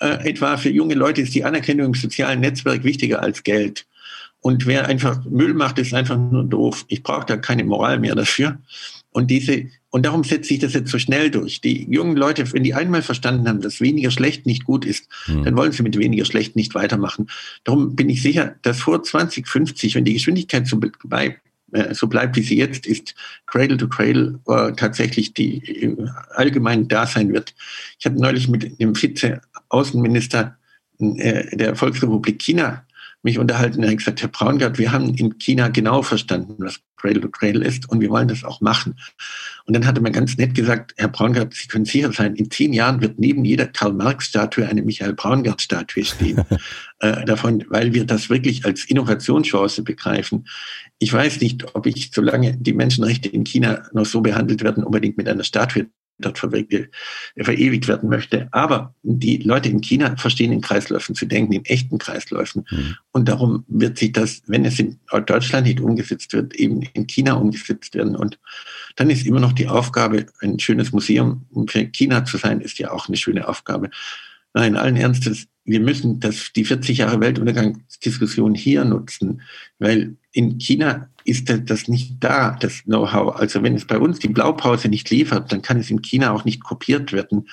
Äh, 0.00 0.30
etwa 0.30 0.56
für 0.56 0.70
junge 0.70 0.94
Leute 0.94 1.22
ist 1.22 1.34
die 1.34 1.44
Anerkennung 1.44 1.86
im 1.86 1.94
sozialen 1.94 2.40
Netzwerk 2.40 2.84
wichtiger 2.84 3.22
als 3.22 3.42
Geld. 3.42 3.86
Und 4.40 4.66
wer 4.66 4.86
einfach 4.86 5.24
Müll 5.24 5.54
macht, 5.54 5.78
ist 5.78 5.94
einfach 5.94 6.18
nur 6.18 6.44
doof. 6.44 6.84
Ich 6.88 7.04
brauche 7.04 7.26
da 7.26 7.36
keine 7.36 7.62
Moral 7.62 8.00
mehr 8.00 8.16
dafür. 8.16 8.58
Und 9.10 9.30
diese, 9.30 9.66
und 9.90 10.04
darum 10.04 10.24
setzt 10.24 10.48
sich 10.48 10.58
das 10.58 10.72
jetzt 10.72 10.90
so 10.90 10.98
schnell 10.98 11.30
durch. 11.30 11.60
Die 11.60 11.86
jungen 11.88 12.16
Leute, 12.16 12.50
wenn 12.52 12.64
die 12.64 12.74
einmal 12.74 13.02
verstanden 13.02 13.46
haben, 13.46 13.60
dass 13.60 13.80
weniger 13.80 14.10
schlecht 14.10 14.46
nicht 14.46 14.64
gut 14.64 14.84
ist, 14.84 15.06
mhm. 15.28 15.44
dann 15.44 15.56
wollen 15.56 15.70
sie 15.70 15.82
mit 15.82 15.96
weniger 15.96 16.24
schlecht 16.24 16.56
nicht 16.56 16.74
weitermachen. 16.74 17.28
Darum 17.62 17.94
bin 17.94 18.08
ich 18.08 18.22
sicher, 18.22 18.56
dass 18.62 18.80
vor 18.80 19.02
2050, 19.02 19.94
wenn 19.94 20.04
die 20.04 20.14
Geschwindigkeit 20.14 20.66
so 20.66 20.78
bleibt, 20.78 21.40
äh, 21.72 21.94
so 21.94 22.06
bleibt, 22.06 22.36
wie 22.36 22.42
sie 22.42 22.56
jetzt 22.56 22.86
ist, 22.86 23.14
Cradle 23.46 23.76
to 23.76 23.88
Cradle 23.88 24.40
äh, 24.46 24.72
tatsächlich 24.72 25.34
die 25.34 25.58
äh, 25.58 25.96
allgemein 26.30 26.88
da 26.88 27.06
sein 27.06 27.32
wird. 27.32 27.54
Ich 27.98 28.06
habe 28.06 28.18
neulich 28.18 28.48
mit 28.48 28.80
dem 28.80 28.94
Vize-Außenminister 28.94 29.42
äh, 30.98 31.56
der 31.56 31.74
Volksrepublik 31.74 32.40
China 32.40 32.84
mich 33.22 33.38
unterhalten. 33.38 33.82
Er 33.82 33.90
hat 33.90 33.98
gesagt, 33.98 34.20
Herr 34.20 34.28
Braungart, 34.28 34.78
wir 34.78 34.92
haben 34.92 35.14
in 35.14 35.38
China 35.38 35.68
genau 35.68 36.02
verstanden, 36.02 36.56
was 36.58 36.80
Cradle 36.96 37.20
to 37.20 37.28
Cradle 37.28 37.64
ist 37.64 37.88
und 37.88 38.00
wir 38.00 38.10
wollen 38.10 38.28
das 38.28 38.44
auch 38.44 38.60
machen. 38.60 38.96
Und 39.64 39.74
dann 39.74 39.86
hat 39.86 39.96
er 39.96 40.02
mir 40.02 40.10
ganz 40.10 40.36
nett 40.36 40.54
gesagt, 40.54 40.94
Herr 40.96 41.08
Braungart, 41.08 41.54
Sie 41.54 41.68
können 41.68 41.84
sicher 41.84 42.12
sein, 42.12 42.34
in 42.34 42.50
zehn 42.50 42.72
Jahren 42.72 43.00
wird 43.00 43.18
neben 43.18 43.44
jeder 43.44 43.66
Karl-Marx-Statue 43.66 44.66
eine 44.66 44.82
Michael 44.82 45.14
Braungart-Statue 45.14 46.04
stehen. 46.04 46.44
äh, 46.98 47.24
davon, 47.24 47.64
weil 47.68 47.94
wir 47.94 48.04
das 48.04 48.28
wirklich 48.28 48.64
als 48.64 48.84
Innovationschance 48.84 49.82
begreifen. 49.82 50.46
Ich 50.98 51.12
weiß 51.12 51.40
nicht, 51.40 51.74
ob 51.74 51.86
ich, 51.86 52.10
solange 52.12 52.56
die 52.56 52.72
Menschenrechte 52.72 53.28
in 53.28 53.44
China 53.44 53.82
noch 53.92 54.06
so 54.06 54.20
behandelt 54.20 54.62
werden, 54.62 54.84
unbedingt 54.84 55.16
mit 55.16 55.28
einer 55.28 55.44
Statue 55.44 55.86
dort 56.18 56.38
verewigt 56.38 57.88
werden 57.88 58.08
möchte. 58.08 58.48
Aber 58.52 58.94
die 59.02 59.38
Leute 59.38 59.68
in 59.68 59.80
China 59.80 60.16
verstehen 60.16 60.52
in 60.52 60.60
Kreisläufen 60.60 61.14
zu 61.14 61.26
denken, 61.26 61.52
in 61.52 61.64
echten 61.64 61.98
Kreisläufen. 61.98 62.64
Mhm. 62.70 62.96
Und 63.12 63.28
darum 63.28 63.64
wird 63.68 63.98
sich 63.98 64.12
das, 64.12 64.42
wenn 64.46 64.64
es 64.64 64.78
in 64.78 64.98
Deutschland 65.26 65.66
nicht 65.66 65.80
umgesetzt 65.80 66.32
wird, 66.32 66.54
eben 66.54 66.82
in 66.92 67.06
China 67.06 67.34
umgesetzt 67.34 67.94
werden. 67.94 68.16
Und 68.16 68.38
dann 68.96 69.10
ist 69.10 69.26
immer 69.26 69.40
noch 69.40 69.52
die 69.52 69.68
Aufgabe, 69.68 70.26
ein 70.40 70.58
schönes 70.58 70.92
Museum 70.92 71.46
für 71.68 71.84
China 71.86 72.24
zu 72.24 72.38
sein, 72.38 72.60
ist 72.60 72.78
ja 72.78 72.90
auch 72.90 73.08
eine 73.08 73.16
schöne 73.16 73.48
Aufgabe. 73.48 73.90
Nein, 74.54 74.76
allen 74.76 74.96
Ernstes, 74.96 75.46
wir 75.64 75.80
müssen 75.80 76.20
das, 76.20 76.52
die 76.54 76.64
40 76.64 76.98
Jahre 76.98 77.20
Weltuntergangsdiskussion 77.20 78.54
hier 78.54 78.84
nutzen, 78.84 79.42
weil 79.78 80.16
in 80.32 80.58
China 80.58 81.08
ist 81.24 81.52
das 81.66 81.88
nicht 81.88 82.16
da, 82.20 82.56
das 82.60 82.84
Know-how. 82.84 83.36
Also 83.36 83.62
wenn 83.62 83.74
es 83.74 83.86
bei 83.86 83.98
uns 83.98 84.18
die 84.18 84.28
Blaupause 84.28 84.88
nicht 84.88 85.10
liefert, 85.10 85.52
dann 85.52 85.62
kann 85.62 85.78
es 85.78 85.90
in 85.90 86.02
China 86.02 86.32
auch 86.32 86.44
nicht 86.44 86.62
kopiert 86.62 87.12
werden. 87.12 87.48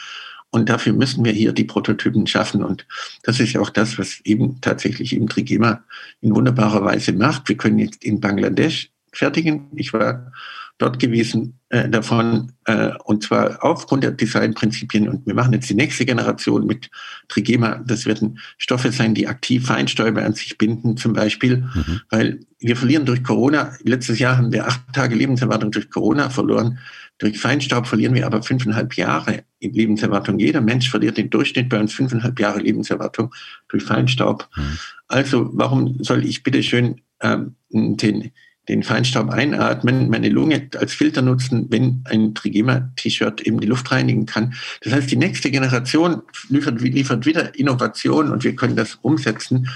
Und 0.51 0.69
dafür 0.69 0.93
müssen 0.93 1.23
wir 1.23 1.31
hier 1.31 1.53
die 1.53 1.63
Prototypen 1.63 2.25
schaffen. 2.25 2.63
Und 2.63 2.87
das 3.23 3.39
ist 3.39 3.53
ja 3.53 3.61
auch 3.61 3.69
das, 3.69 3.99
was 3.99 4.19
eben 4.23 4.59
tatsächlich 4.61 5.13
eben 5.13 5.27
Trigema 5.27 5.83
in 6.21 6.35
wunderbarer 6.35 6.83
Weise 6.83 7.13
macht. 7.13 7.47
Wir 7.49 7.57
können 7.57 7.79
jetzt 7.79 8.03
in 8.03 8.19
Bangladesch 8.19 8.89
fertigen. 9.13 9.67
Ich 9.75 9.93
war 9.93 10.31
dort 10.79 10.97
gewesen 10.97 11.59
äh, 11.69 11.87
davon, 11.87 12.53
äh, 12.65 12.91
und 13.03 13.21
zwar 13.21 13.63
aufgrund 13.63 14.03
der 14.03 14.11
Designprinzipien. 14.11 15.07
Und 15.07 15.27
wir 15.27 15.35
machen 15.35 15.53
jetzt 15.53 15.69
die 15.69 15.75
nächste 15.75 16.05
Generation 16.05 16.65
mit 16.65 16.89
Trigema. 17.27 17.83
Das 17.85 18.05
werden 18.05 18.39
Stoffe 18.57 18.91
sein, 18.91 19.13
die 19.13 19.27
aktiv 19.27 19.67
Feinstäube 19.67 20.23
an 20.23 20.33
sich 20.33 20.57
binden, 20.57 20.97
zum 20.97 21.13
Beispiel, 21.13 21.57
mhm. 21.57 22.01
weil 22.09 22.39
wir 22.59 22.75
verlieren 22.75 23.05
durch 23.05 23.23
Corona. 23.23 23.73
Letztes 23.83 24.19
Jahr 24.19 24.37
haben 24.37 24.51
wir 24.51 24.67
acht 24.67 24.81
Tage 24.93 25.15
Lebenserwartung 25.15 25.69
durch 25.71 25.89
Corona 25.89 26.29
verloren. 26.29 26.79
Durch 27.19 27.37
Feinstaub 27.37 27.85
verlieren 27.85 28.15
wir 28.15 28.25
aber 28.25 28.41
fünfeinhalb 28.41 28.95
Jahre 28.95 29.43
in 29.59 29.73
Lebenserwartung. 29.73 30.39
Jeder 30.39 30.61
Mensch 30.61 30.89
verliert 30.89 31.19
im 31.19 31.29
Durchschnitt 31.29 31.67
bei 31.67 31.77
uns 31.77 31.93
fünfeinhalb 31.93 32.39
Jahre 32.39 32.61
Lebenserwartung 32.61 33.35
durch 33.67 33.83
Feinstaub. 33.83 34.47
Mhm. 34.55 34.77
Also 35.09 35.49
warum 35.51 36.01
soll 36.01 36.25
ich 36.25 36.43
bitte 36.43 36.63
schön 36.63 37.01
ähm, 37.21 37.55
den 37.69 38.31
den 38.69 38.83
Feinstaub 38.83 39.29
einatmen, 39.31 40.09
meine 40.09 40.29
Lunge 40.29 40.69
als 40.77 40.93
Filter 40.93 41.23
nutzen, 41.23 41.65
wenn 41.69 42.03
ein 42.05 42.35
Trigema-T-Shirt 42.35 43.41
eben 43.41 43.59
die 43.59 43.67
Luft 43.67 43.91
reinigen 43.91 44.27
kann. 44.27 44.53
Das 44.81 44.93
heißt, 44.93 45.11
die 45.11 45.17
nächste 45.17 45.49
Generation 45.49 46.21
liefert, 46.49 46.79
liefert 46.79 47.25
wieder 47.25 47.57
Innovation 47.57 48.31
und 48.31 48.43
wir 48.43 48.55
können 48.55 48.75
das 48.75 48.95
umsetzen 49.01 49.67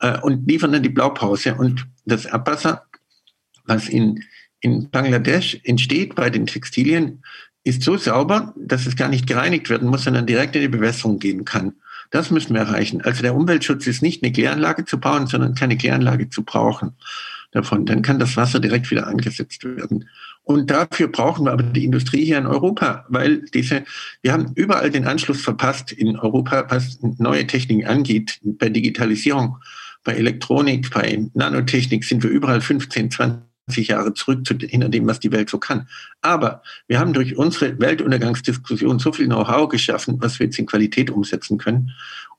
äh, 0.00 0.18
und 0.20 0.48
liefern 0.48 0.72
dann 0.72 0.84
die 0.84 0.88
Blaupause. 0.88 1.56
Und 1.56 1.86
das 2.04 2.26
Abwasser, 2.26 2.84
was 3.64 3.88
in, 3.88 4.22
in 4.60 4.90
Bangladesch 4.90 5.58
entsteht 5.64 6.14
bei 6.14 6.30
den 6.30 6.46
Textilien, 6.46 7.22
ist 7.64 7.82
so 7.82 7.96
sauber, 7.96 8.54
dass 8.56 8.86
es 8.86 8.94
gar 8.94 9.08
nicht 9.08 9.26
gereinigt 9.26 9.68
werden 9.70 9.88
muss, 9.88 10.04
sondern 10.04 10.24
direkt 10.24 10.54
in 10.54 10.62
die 10.62 10.68
Bewässerung 10.68 11.18
gehen 11.18 11.44
kann. 11.44 11.72
Das 12.12 12.30
müssen 12.30 12.54
wir 12.54 12.60
erreichen. 12.60 13.00
Also 13.00 13.22
der 13.22 13.34
Umweltschutz 13.34 13.88
ist 13.88 14.02
nicht 14.02 14.22
eine 14.22 14.30
Kläranlage 14.30 14.84
zu 14.84 15.00
bauen, 15.00 15.26
sondern 15.26 15.56
keine 15.56 15.76
Kläranlage 15.76 16.30
zu 16.30 16.44
brauchen 16.44 16.92
davon. 17.52 17.86
Dann 17.86 18.02
kann 18.02 18.18
das 18.18 18.36
Wasser 18.36 18.60
direkt 18.60 18.90
wieder 18.90 19.06
angesetzt 19.06 19.64
werden. 19.64 20.08
Und 20.42 20.70
dafür 20.70 21.08
brauchen 21.08 21.46
wir 21.46 21.52
aber 21.52 21.64
die 21.64 21.84
Industrie 21.84 22.24
hier 22.24 22.38
in 22.38 22.46
Europa, 22.46 23.04
weil 23.08 23.42
diese, 23.52 23.84
wir 24.22 24.32
haben 24.32 24.52
überall 24.54 24.90
den 24.90 25.06
Anschluss 25.06 25.40
verpasst 25.40 25.92
in 25.92 26.16
Europa, 26.16 26.66
was 26.68 26.98
neue 27.18 27.46
Techniken 27.46 27.86
angeht, 27.86 28.38
bei 28.42 28.68
Digitalisierung, 28.68 29.58
bei 30.04 30.14
Elektronik, 30.14 30.90
bei 30.90 31.26
Nanotechnik 31.34 32.04
sind 32.04 32.22
wir 32.22 32.30
überall 32.30 32.60
15, 32.60 33.10
20 33.10 33.88
Jahre 33.88 34.14
zurück 34.14 34.46
zu, 34.46 34.54
hinter 34.54 34.88
dem, 34.88 35.08
was 35.08 35.18
die 35.18 35.32
Welt 35.32 35.50
so 35.50 35.58
kann. 35.58 35.88
Aber 36.22 36.62
wir 36.86 37.00
haben 37.00 37.12
durch 37.12 37.36
unsere 37.36 37.80
Weltuntergangsdiskussion 37.80 39.00
so 39.00 39.12
viel 39.12 39.26
Know-how 39.26 39.68
geschaffen, 39.68 40.18
was 40.20 40.38
wir 40.38 40.46
jetzt 40.46 40.58
in 40.60 40.66
Qualität 40.66 41.10
umsetzen 41.10 41.58
können. 41.58 41.90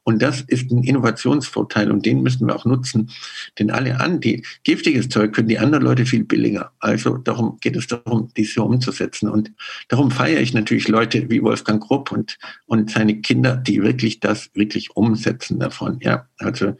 Und 0.07 0.21
das 0.21 0.39
ist 0.39 0.71
ein 0.71 0.83
Innovationsvorteil 0.83 1.91
und 1.91 2.05
den 2.05 2.23
müssen 2.23 2.47
wir 2.47 2.55
auch 2.55 2.63
nutzen. 2.63 3.11
Denn 3.59 3.69
alle 3.69 3.99
an, 3.99 4.21
die 4.21 4.41
giftiges 4.63 5.09
Zeug 5.09 5.33
können 5.33 5.49
die 5.49 5.59
anderen 5.59 5.83
Leute 5.83 6.05
viel 6.05 6.23
billiger. 6.23 6.71
Also 6.79 7.17
darum 7.17 7.57
geht 7.59 7.75
es 7.75 7.87
darum, 7.87 8.29
dies 8.37 8.53
hier 8.53 8.63
umzusetzen. 8.63 9.27
Und 9.27 9.51
darum 9.89 10.09
feiere 10.09 10.39
ich 10.39 10.53
natürlich 10.53 10.87
Leute 10.87 11.29
wie 11.29 11.43
Wolfgang 11.43 11.83
Grupp 11.83 12.13
und, 12.13 12.37
und 12.67 12.89
seine 12.89 13.19
Kinder, 13.19 13.57
die 13.57 13.83
wirklich 13.83 14.21
das 14.21 14.49
wirklich 14.53 14.95
umsetzen 14.95 15.59
davon. 15.59 15.99
Ja, 15.99 16.29
also 16.37 16.77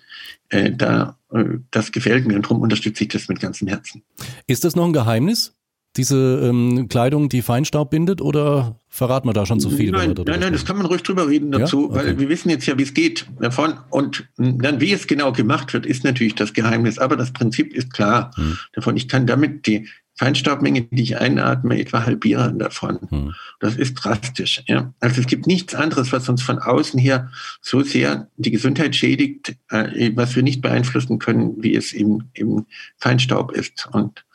äh, 0.47 0.71
da, 0.71 1.17
äh, 1.33 1.43
das 1.69 1.91
gefällt 1.91 2.25
mir 2.27 2.37
und 2.37 2.43
darum 2.43 2.61
unterstütze 2.61 3.03
ich 3.03 3.09
das 3.09 3.27
mit 3.27 3.41
ganzem 3.41 3.67
Herzen. 3.67 4.03
Ist 4.47 4.63
das 4.63 4.77
noch 4.77 4.85
ein 4.85 4.93
Geheimnis? 4.93 5.56
Diese 5.97 6.41
ähm, 6.43 6.88
Kleidung, 6.89 7.29
die 7.29 7.41
Feinstaub 7.41 7.89
bindet 7.89 8.21
oder 8.21 8.79
verraten 8.89 9.27
wir 9.27 9.33
da 9.33 9.45
schon 9.45 9.60
zu 9.60 9.69
viel? 9.69 9.91
Nein, 9.91 10.15
nein, 10.25 10.39
nein, 10.39 10.53
das 10.53 10.65
kann 10.65 10.77
man 10.77 10.86
ruhig 10.86 11.03
drüber 11.03 11.27
reden 11.27 11.51
dazu, 11.51 11.81
ja? 11.81 11.86
okay. 11.88 11.95
weil 11.95 12.19
wir 12.19 12.29
wissen 12.29 12.49
jetzt 12.49 12.65
ja, 12.65 12.77
wie 12.77 12.83
es 12.83 12.93
geht 12.93 13.27
davon. 13.39 13.73
Und 13.89 14.27
dann, 14.38 14.79
wie 14.79 14.93
es 14.93 15.07
genau 15.07 15.31
gemacht 15.31 15.73
wird, 15.73 15.86
ist 15.86 16.03
natürlich 16.03 16.36
das 16.36 16.53
Geheimnis. 16.53 16.99
Aber 16.99 17.15
das 17.15 17.33
Prinzip 17.33 17.73
ist 17.73 17.93
klar 17.93 18.31
hm. 18.36 18.57
davon. 18.73 18.95
Ich 18.97 19.07
kann 19.07 19.27
damit 19.27 19.67
die 19.67 19.88
Feinstaubmenge, 20.17 20.81
die 20.81 21.03
ich 21.03 21.17
einatme, 21.17 21.79
etwa 21.79 22.05
halbieren 22.05 22.57
davon. 22.57 22.99
Hm. 23.10 23.36
Das 23.60 23.75
ist 23.75 23.93
drastisch. 23.93 24.63
Ja. 24.67 24.93
Also 24.99 25.21
es 25.21 25.27
gibt 25.27 25.45
nichts 25.45 25.75
anderes, 25.75 26.12
was 26.12 26.27
uns 26.27 26.41
von 26.41 26.57
außen 26.57 26.99
her 26.99 27.29
so 27.62 27.81
sehr 27.83 28.27
die 28.36 28.49
Gesundheit 28.49 28.95
schädigt, 28.95 29.55
äh, 29.69 30.12
was 30.15 30.36
wir 30.36 30.41
nicht 30.41 30.62
beeinflussen 30.62 31.19
können, 31.19 31.62
wie 31.62 31.75
es 31.75 31.93
im, 31.93 32.23
im 32.33 32.65
Feinstaub 32.97 33.51
ist. 33.51 33.88
Und 33.91 34.25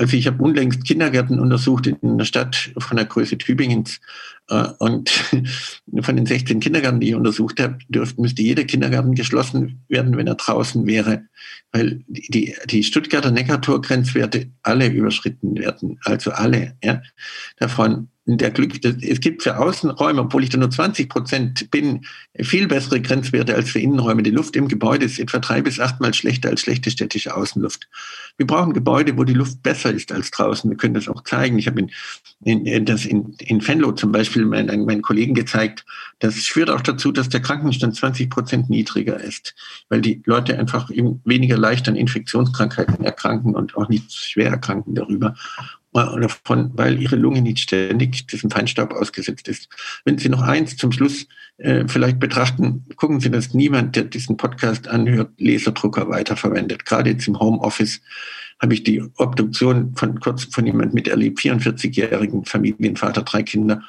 also 0.00 0.16
ich 0.16 0.26
habe 0.26 0.42
unlängst 0.42 0.86
Kindergärten 0.86 1.38
untersucht 1.38 1.86
in 1.86 1.98
einer 2.02 2.24
Stadt 2.24 2.70
von 2.78 2.96
der 2.96 3.04
Größe 3.04 3.36
Tübingens. 3.36 4.00
Äh, 4.48 4.68
und 4.78 5.10
von 6.00 6.16
den 6.16 6.24
16 6.24 6.58
Kindergärten, 6.58 7.00
die 7.00 7.10
ich 7.10 7.14
untersucht 7.14 7.60
habe, 7.60 7.76
dürfte, 7.90 8.18
müsste 8.18 8.40
jeder 8.40 8.64
Kindergarten 8.64 9.14
geschlossen 9.14 9.84
werden, 9.88 10.16
wenn 10.16 10.26
er 10.26 10.36
draußen 10.36 10.86
wäre, 10.86 11.24
weil 11.70 12.02
die, 12.06 12.56
die 12.64 12.82
Stuttgarter 12.82 13.30
Neckartor-Grenzwerte 13.30 14.46
alle 14.62 14.88
überschritten 14.88 15.58
werden. 15.58 15.98
Also 16.04 16.30
alle. 16.30 16.78
Ja. 16.82 17.02
Davon 17.58 18.08
der 18.36 18.50
Glück, 18.50 18.84
es 18.84 19.20
gibt 19.20 19.42
für 19.42 19.58
Außenräume, 19.58 20.22
obwohl 20.22 20.42
ich 20.42 20.50
da 20.50 20.58
nur 20.58 20.70
20 20.70 21.08
Prozent 21.08 21.70
bin, 21.70 22.04
viel 22.38 22.66
bessere 22.66 23.00
Grenzwerte 23.00 23.54
als 23.54 23.70
für 23.70 23.80
Innenräume. 23.80 24.22
Die 24.22 24.30
Luft 24.30 24.56
im 24.56 24.68
Gebäude 24.68 25.06
ist 25.06 25.18
etwa 25.18 25.38
drei 25.38 25.62
bis 25.62 25.80
achtmal 25.80 26.14
schlechter 26.14 26.50
als 26.50 26.60
schlechte 26.60 26.90
städtische 26.90 27.34
Außenluft. 27.34 27.88
Wir 28.36 28.46
brauchen 28.46 28.72
Gebäude, 28.72 29.16
wo 29.16 29.24
die 29.24 29.34
Luft 29.34 29.62
besser 29.62 29.92
ist 29.92 30.12
als 30.12 30.30
draußen. 30.30 30.70
Wir 30.70 30.76
können 30.76 30.94
das 30.94 31.08
auch 31.08 31.24
zeigen. 31.24 31.58
Ich 31.58 31.66
habe 31.66 31.86
in, 32.44 32.66
in, 32.66 32.84
das 32.84 33.04
in, 33.04 33.34
in 33.38 33.66
Venlo 33.66 33.92
zum 33.92 34.12
Beispiel 34.12 34.44
meinen, 34.44 34.84
meinen 34.84 35.02
Kollegen 35.02 35.34
gezeigt. 35.34 35.84
Das 36.18 36.36
führt 36.36 36.70
auch 36.70 36.80
dazu, 36.80 37.12
dass 37.12 37.28
der 37.28 37.40
Krankenstand 37.40 37.96
20 37.96 38.30
Prozent 38.30 38.70
niedriger 38.70 39.20
ist, 39.20 39.54
weil 39.88 40.00
die 40.00 40.22
Leute 40.24 40.58
einfach 40.58 40.90
eben 40.90 41.20
weniger 41.24 41.58
leicht 41.58 41.88
an 41.88 41.96
Infektionskrankheiten 41.96 43.04
erkranken 43.04 43.54
und 43.54 43.76
auch 43.76 43.88
nicht 43.88 44.12
schwer 44.12 44.50
erkranken 44.50 44.94
darüber 44.94 45.34
davon, 45.92 46.70
weil 46.74 47.00
ihre 47.00 47.16
Lunge 47.16 47.42
nicht 47.42 47.58
ständig 47.58 48.26
diesem 48.26 48.50
Feinstaub 48.50 48.92
ausgesetzt 48.92 49.48
ist. 49.48 49.68
Wenn 50.04 50.18
Sie 50.18 50.28
noch 50.28 50.42
eins 50.42 50.76
zum 50.76 50.92
Schluss 50.92 51.26
äh, 51.58 51.84
vielleicht 51.88 52.20
betrachten, 52.20 52.86
gucken 52.96 53.20
Sie, 53.20 53.30
dass 53.30 53.54
niemand, 53.54 53.96
der 53.96 54.04
diesen 54.04 54.36
Podcast 54.36 54.88
anhört, 54.88 55.32
Laserdrucker 55.38 56.08
weiterverwendet. 56.08 56.86
Gerade 56.86 57.10
jetzt 57.10 57.26
im 57.26 57.40
Homeoffice 57.40 58.00
habe 58.60 58.74
ich 58.74 58.84
die 58.84 59.02
Obduktion 59.16 59.94
von 59.96 60.20
kurz 60.20 60.44
von 60.44 60.66
jemand 60.66 60.94
miterlebt, 60.94 61.40
44-jährigen 61.40 62.44
Familienvater, 62.44 63.22
drei 63.22 63.42
Kinder, 63.42 63.82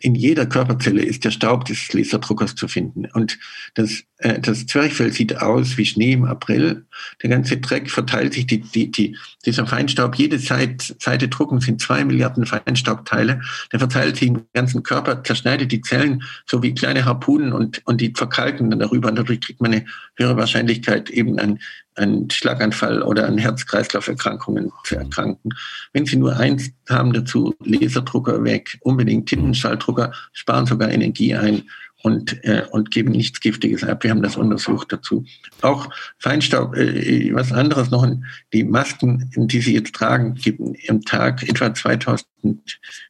in 0.00 0.14
jeder 0.14 0.46
Körperzelle 0.46 1.02
ist 1.02 1.24
der 1.24 1.32
Staub 1.32 1.64
des 1.64 1.92
Laserdruckers 1.92 2.54
zu 2.54 2.68
finden. 2.68 3.06
Und 3.14 3.36
das, 3.74 4.04
äh, 4.18 4.38
das 4.38 4.64
Zwerchfell 4.66 5.12
sieht 5.12 5.36
aus 5.38 5.76
wie 5.76 5.84
Schnee 5.84 6.12
im 6.12 6.24
April. 6.24 6.86
Der 7.22 7.30
ganze 7.30 7.56
Dreck 7.56 7.90
verteilt 7.90 8.34
sich, 8.34 8.46
die, 8.46 8.60
die, 8.60 8.92
die, 8.92 9.16
dieser 9.44 9.66
Feinstaub, 9.66 10.14
jede 10.14 10.38
Seite, 10.38 10.94
Seite 11.00 11.26
drucken 11.26 11.60
sind 11.60 11.80
zwei 11.80 12.04
Milliarden 12.04 12.46
Feinstaubteile. 12.46 13.40
Der 13.72 13.80
verteilt 13.80 14.16
sich 14.16 14.28
im 14.28 14.44
ganzen 14.54 14.84
Körper, 14.84 15.24
zerschneidet 15.24 15.72
die 15.72 15.80
Zellen 15.80 16.22
so 16.46 16.62
wie 16.62 16.74
kleine 16.74 17.04
Harpunen 17.04 17.52
und, 17.52 17.82
und 17.84 18.00
die 18.00 18.12
verkalken 18.14 18.70
dann 18.70 18.78
darüber. 18.78 19.08
Und 19.08 19.16
dadurch 19.16 19.40
kriegt 19.40 19.60
man 19.60 19.72
eine 19.72 19.84
höhere 20.16 20.36
Wahrscheinlichkeit, 20.36 21.10
eben 21.10 21.40
an 21.40 21.58
einen 21.98 22.30
Schlaganfall 22.30 23.02
oder 23.02 23.26
an 23.26 23.38
Herz-Kreislauf-Erkrankungen 23.38 24.72
zu 24.84 24.96
erkranken. 24.96 25.50
Wenn 25.92 26.06
Sie 26.06 26.16
nur 26.16 26.36
eins 26.36 26.70
haben 26.88 27.12
dazu, 27.12 27.54
Laserdrucker 27.64 28.42
weg, 28.44 28.78
unbedingt 28.82 29.28
Tintenschalldrucker, 29.28 30.12
sparen 30.32 30.66
sogar 30.66 30.90
Energie 30.90 31.34
ein 31.34 31.64
und, 32.02 32.44
äh, 32.44 32.64
und 32.70 32.90
geben 32.90 33.12
nichts 33.12 33.40
Giftiges 33.40 33.82
ab. 33.82 34.04
Wir 34.04 34.10
haben 34.10 34.22
das 34.22 34.36
untersucht 34.36 34.92
dazu. 34.92 35.24
Auch 35.62 35.90
Feinstaub, 36.18 36.76
äh, 36.76 37.34
was 37.34 37.52
anderes 37.52 37.90
noch, 37.90 38.08
die 38.52 38.64
Masken, 38.64 39.30
die 39.34 39.60
Sie 39.60 39.74
jetzt 39.74 39.94
tragen, 39.94 40.34
geben 40.34 40.74
im 40.74 41.02
Tag 41.02 41.42
etwa 41.48 41.74
2000 41.74 42.28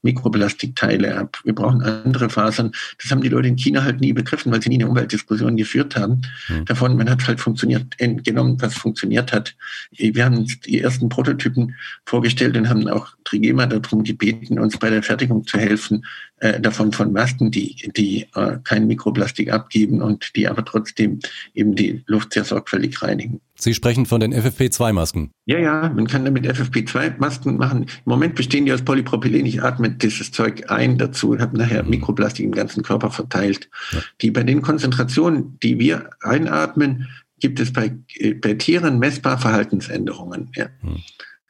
Mikroplastikteile 0.02 1.18
ab. 1.18 1.38
Wir 1.44 1.54
brauchen 1.54 1.82
andere 1.82 2.30
Fasern. 2.30 2.72
Das 3.00 3.10
haben 3.10 3.20
die 3.20 3.28
Leute 3.28 3.48
in 3.48 3.56
China 3.56 3.84
halt 3.84 4.00
nie 4.00 4.14
begriffen, 4.14 4.50
weil 4.50 4.62
sie 4.62 4.70
nie 4.70 4.76
eine 4.76 4.88
Umweltdiskussion 4.88 5.56
geführt 5.56 5.96
haben. 5.96 6.22
Mhm. 6.48 6.64
Davon, 6.64 6.96
man 6.96 7.10
hat 7.10 7.26
halt 7.26 7.40
funktioniert, 7.40 7.98
genommen, 7.98 8.56
was 8.60 8.74
funktioniert 8.74 9.32
hat. 9.32 9.54
Wir 9.90 10.24
haben 10.24 10.46
die 10.66 10.80
ersten 10.80 11.10
Prototypen 11.10 11.74
vorgestellt 12.06 12.56
und 12.56 12.68
haben 12.68 12.88
auch 12.88 13.08
Trigema 13.24 13.66
darum 13.66 14.02
gebeten, 14.02 14.58
uns 14.58 14.78
bei 14.78 14.88
der 14.88 15.02
Fertigung 15.02 15.46
zu 15.46 15.58
helfen, 15.58 16.06
äh, 16.40 16.60
davon 16.60 16.92
von 16.92 17.12
Masken, 17.12 17.50
die, 17.50 17.74
die 17.96 18.26
äh, 18.34 18.58
kein 18.64 18.86
Mikroplastik 18.86 19.52
abgeben 19.52 20.02
und 20.02 20.36
die 20.36 20.48
aber 20.48 20.64
trotzdem 20.64 21.18
eben 21.54 21.74
die 21.74 22.02
Luft 22.06 22.32
sehr 22.32 22.44
sorgfältig 22.44 23.02
reinigen. 23.02 23.40
Sie 23.56 23.74
sprechen 23.74 24.06
von 24.06 24.20
den 24.20 24.32
FFP2-Masken. 24.32 25.30
Ja, 25.46 25.58
ja, 25.58 25.88
man 25.88 26.06
kann 26.06 26.24
damit 26.24 26.46
FFP2-Masken 26.46 27.56
machen. 27.56 27.82
Im 27.82 27.88
Moment 28.04 28.36
bestehen 28.36 28.66
die 28.66 28.72
aus 28.72 28.82
Polypropylen. 28.82 29.46
Ich 29.46 29.62
atme 29.62 29.90
dieses 29.90 30.30
Zeug 30.30 30.70
ein 30.70 30.96
dazu 30.96 31.30
und 31.30 31.40
habe 31.40 31.58
nachher 31.58 31.82
mhm. 31.82 31.90
Mikroplastik 31.90 32.44
im 32.44 32.52
ganzen 32.52 32.82
Körper 32.82 33.10
verteilt. 33.10 33.68
Ja. 33.92 34.00
Die 34.20 34.30
bei 34.30 34.44
den 34.44 34.62
Konzentrationen, 34.62 35.58
die 35.60 35.78
wir 35.78 36.10
einatmen, 36.20 37.08
gibt 37.40 37.58
es 37.58 37.72
bei, 37.72 37.96
äh, 38.14 38.34
bei 38.34 38.54
Tieren 38.54 38.98
messbar 38.98 39.38
Verhaltensänderungen. 39.38 40.50
Ja. 40.54 40.68
Mhm 40.82 41.02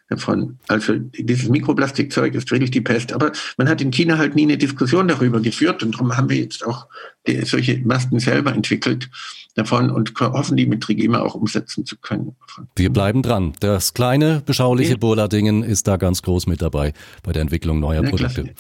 davon. 0.09 0.59
Also 0.69 0.95
dieses 0.97 1.49
Mikroplastikzeug 1.49 2.35
ist 2.35 2.51
wirklich 2.51 2.71
die 2.71 2.81
Pest. 2.81 3.13
Aber 3.13 3.33
man 3.57 3.69
hat 3.69 3.81
in 3.81 3.91
China 3.91 4.19
halt 4.19 4.35
nie 4.35 4.43
eine 4.43 4.59
Diskussion 4.59 5.09
darüber 5.09 5.41
geführt 5.41 5.83
und 5.83 5.95
darum 5.95 6.17
haben 6.17 6.31
wir 6.31 6.39
jetzt 6.39 6.67
auch 6.67 6.87
die, 7.27 7.45
solche 7.45 7.79
Masken 7.85 8.19
selber 8.19 8.53
entwickelt 8.53 9.11
davon 9.55 9.91
und 9.91 10.15
hoffen, 10.21 10.57
die 10.57 10.67
mit 10.67 10.83
Trigema 10.83 11.21
auch 11.21 11.35
umsetzen 11.35 11.85
zu 11.85 11.97
können. 11.97 12.37
Wir 12.77 12.91
bleiben 12.91 13.23
dran. 13.23 13.53
Das 13.61 13.93
kleine, 13.93 14.41
beschauliche 14.47 14.93
ja. 14.93 14.97
Burla-Dingen 14.97 15.63
ist 15.63 15.89
da 15.89 15.97
ganz 15.97 16.23
groß 16.23 16.47
mit 16.47 16.63
dabei 16.63 16.93
bei 17.23 17.33
der 17.33 17.43
Entwicklung 17.43 17.81
neuer 17.81 18.05
ja, 18.05 18.09
Produkte. 18.09 18.45
Klasse. 18.45 18.55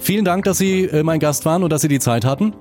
Vielen 0.00 0.24
Dank, 0.24 0.44
dass 0.44 0.58
Sie 0.58 0.84
äh, 0.84 1.02
mein 1.02 1.18
Gast 1.18 1.44
waren 1.44 1.64
und 1.64 1.70
dass 1.70 1.82
Sie 1.82 1.88
die 1.88 1.98
Zeit 1.98 2.24
hatten. 2.24 2.54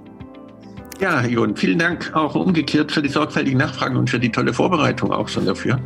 Ja, 0.99 1.25
Jon, 1.25 1.55
vielen 1.55 1.79
Dank 1.79 2.11
auch 2.13 2.35
umgekehrt 2.35 2.91
für 2.91 3.01
die 3.01 3.09
sorgfältigen 3.09 3.59
Nachfragen 3.59 3.95
und 3.97 4.09
für 4.09 4.19
die 4.19 4.31
tolle 4.31 4.53
Vorbereitung 4.53 5.11
auch 5.11 5.27
schon 5.27 5.45
dafür. 5.45 5.79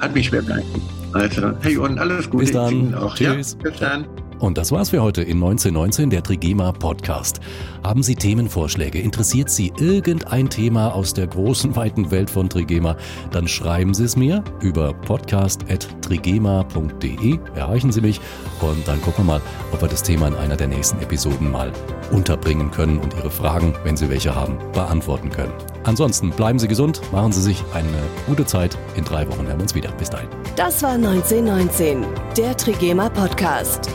Hat 0.00 0.14
mich 0.14 0.28
schwer 0.28 0.42
beeindruckt. 0.42 0.82
Also, 1.12 1.52
hey 1.62 1.74
Jon, 1.74 1.98
alles 1.98 2.30
Gute. 2.30 2.44
Bis 2.44 2.52
dann. 2.52 2.94
Auch. 2.94 3.14
Tschüss. 3.14 3.56
Ja, 3.62 3.70
bis 3.70 3.80
dann. 3.80 4.06
Und 4.42 4.58
das 4.58 4.72
war's 4.72 4.90
für 4.90 5.00
heute 5.00 5.22
in 5.22 5.36
1919, 5.36 6.10
der 6.10 6.24
Trigema 6.24 6.72
Podcast. 6.72 7.38
Haben 7.84 8.02
Sie 8.02 8.16
Themenvorschläge? 8.16 8.98
Interessiert 8.98 9.48
Sie 9.48 9.72
irgendein 9.78 10.50
Thema 10.50 10.92
aus 10.92 11.14
der 11.14 11.28
großen, 11.28 11.76
weiten 11.76 12.10
Welt 12.10 12.28
von 12.28 12.48
Trigema? 12.48 12.96
Dann 13.30 13.46
schreiben 13.46 13.94
Sie 13.94 14.02
es 14.02 14.16
mir 14.16 14.42
über 14.60 14.94
podcast.trigema.de. 14.94 17.38
Erreichen 17.54 17.92
Sie 17.92 18.00
mich 18.00 18.20
und 18.60 18.88
dann 18.88 19.00
gucken 19.02 19.26
wir 19.26 19.34
mal, 19.34 19.40
ob 19.72 19.80
wir 19.80 19.86
das 19.86 20.02
Thema 20.02 20.26
in 20.26 20.34
einer 20.34 20.56
der 20.56 20.66
nächsten 20.66 21.00
Episoden 21.00 21.48
mal 21.48 21.70
unterbringen 22.10 22.72
können 22.72 22.98
und 22.98 23.14
Ihre 23.14 23.30
Fragen, 23.30 23.76
wenn 23.84 23.96
Sie 23.96 24.10
welche 24.10 24.34
haben, 24.34 24.58
beantworten 24.72 25.30
können. 25.30 25.52
Ansonsten 25.84 26.30
bleiben 26.30 26.58
Sie 26.58 26.66
gesund, 26.66 27.00
machen 27.12 27.30
Sie 27.30 27.42
sich 27.42 27.62
eine 27.74 27.86
gute 28.26 28.44
Zeit. 28.44 28.76
In 28.96 29.04
drei 29.04 29.24
Wochen 29.28 29.46
hören 29.46 29.58
wir 29.58 29.62
uns 29.62 29.76
wieder. 29.76 29.92
Bis 29.92 30.10
dahin. 30.10 30.28
Das 30.56 30.82
war 30.82 30.94
1919, 30.94 32.04
der 32.36 32.56
Trigema 32.56 33.08
Podcast. 33.08 33.88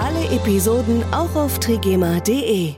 Alle 0.00 0.26
Episoden 0.30 1.02
auch 1.12 1.34
auf 1.34 1.58
trigema.de. 1.58 2.76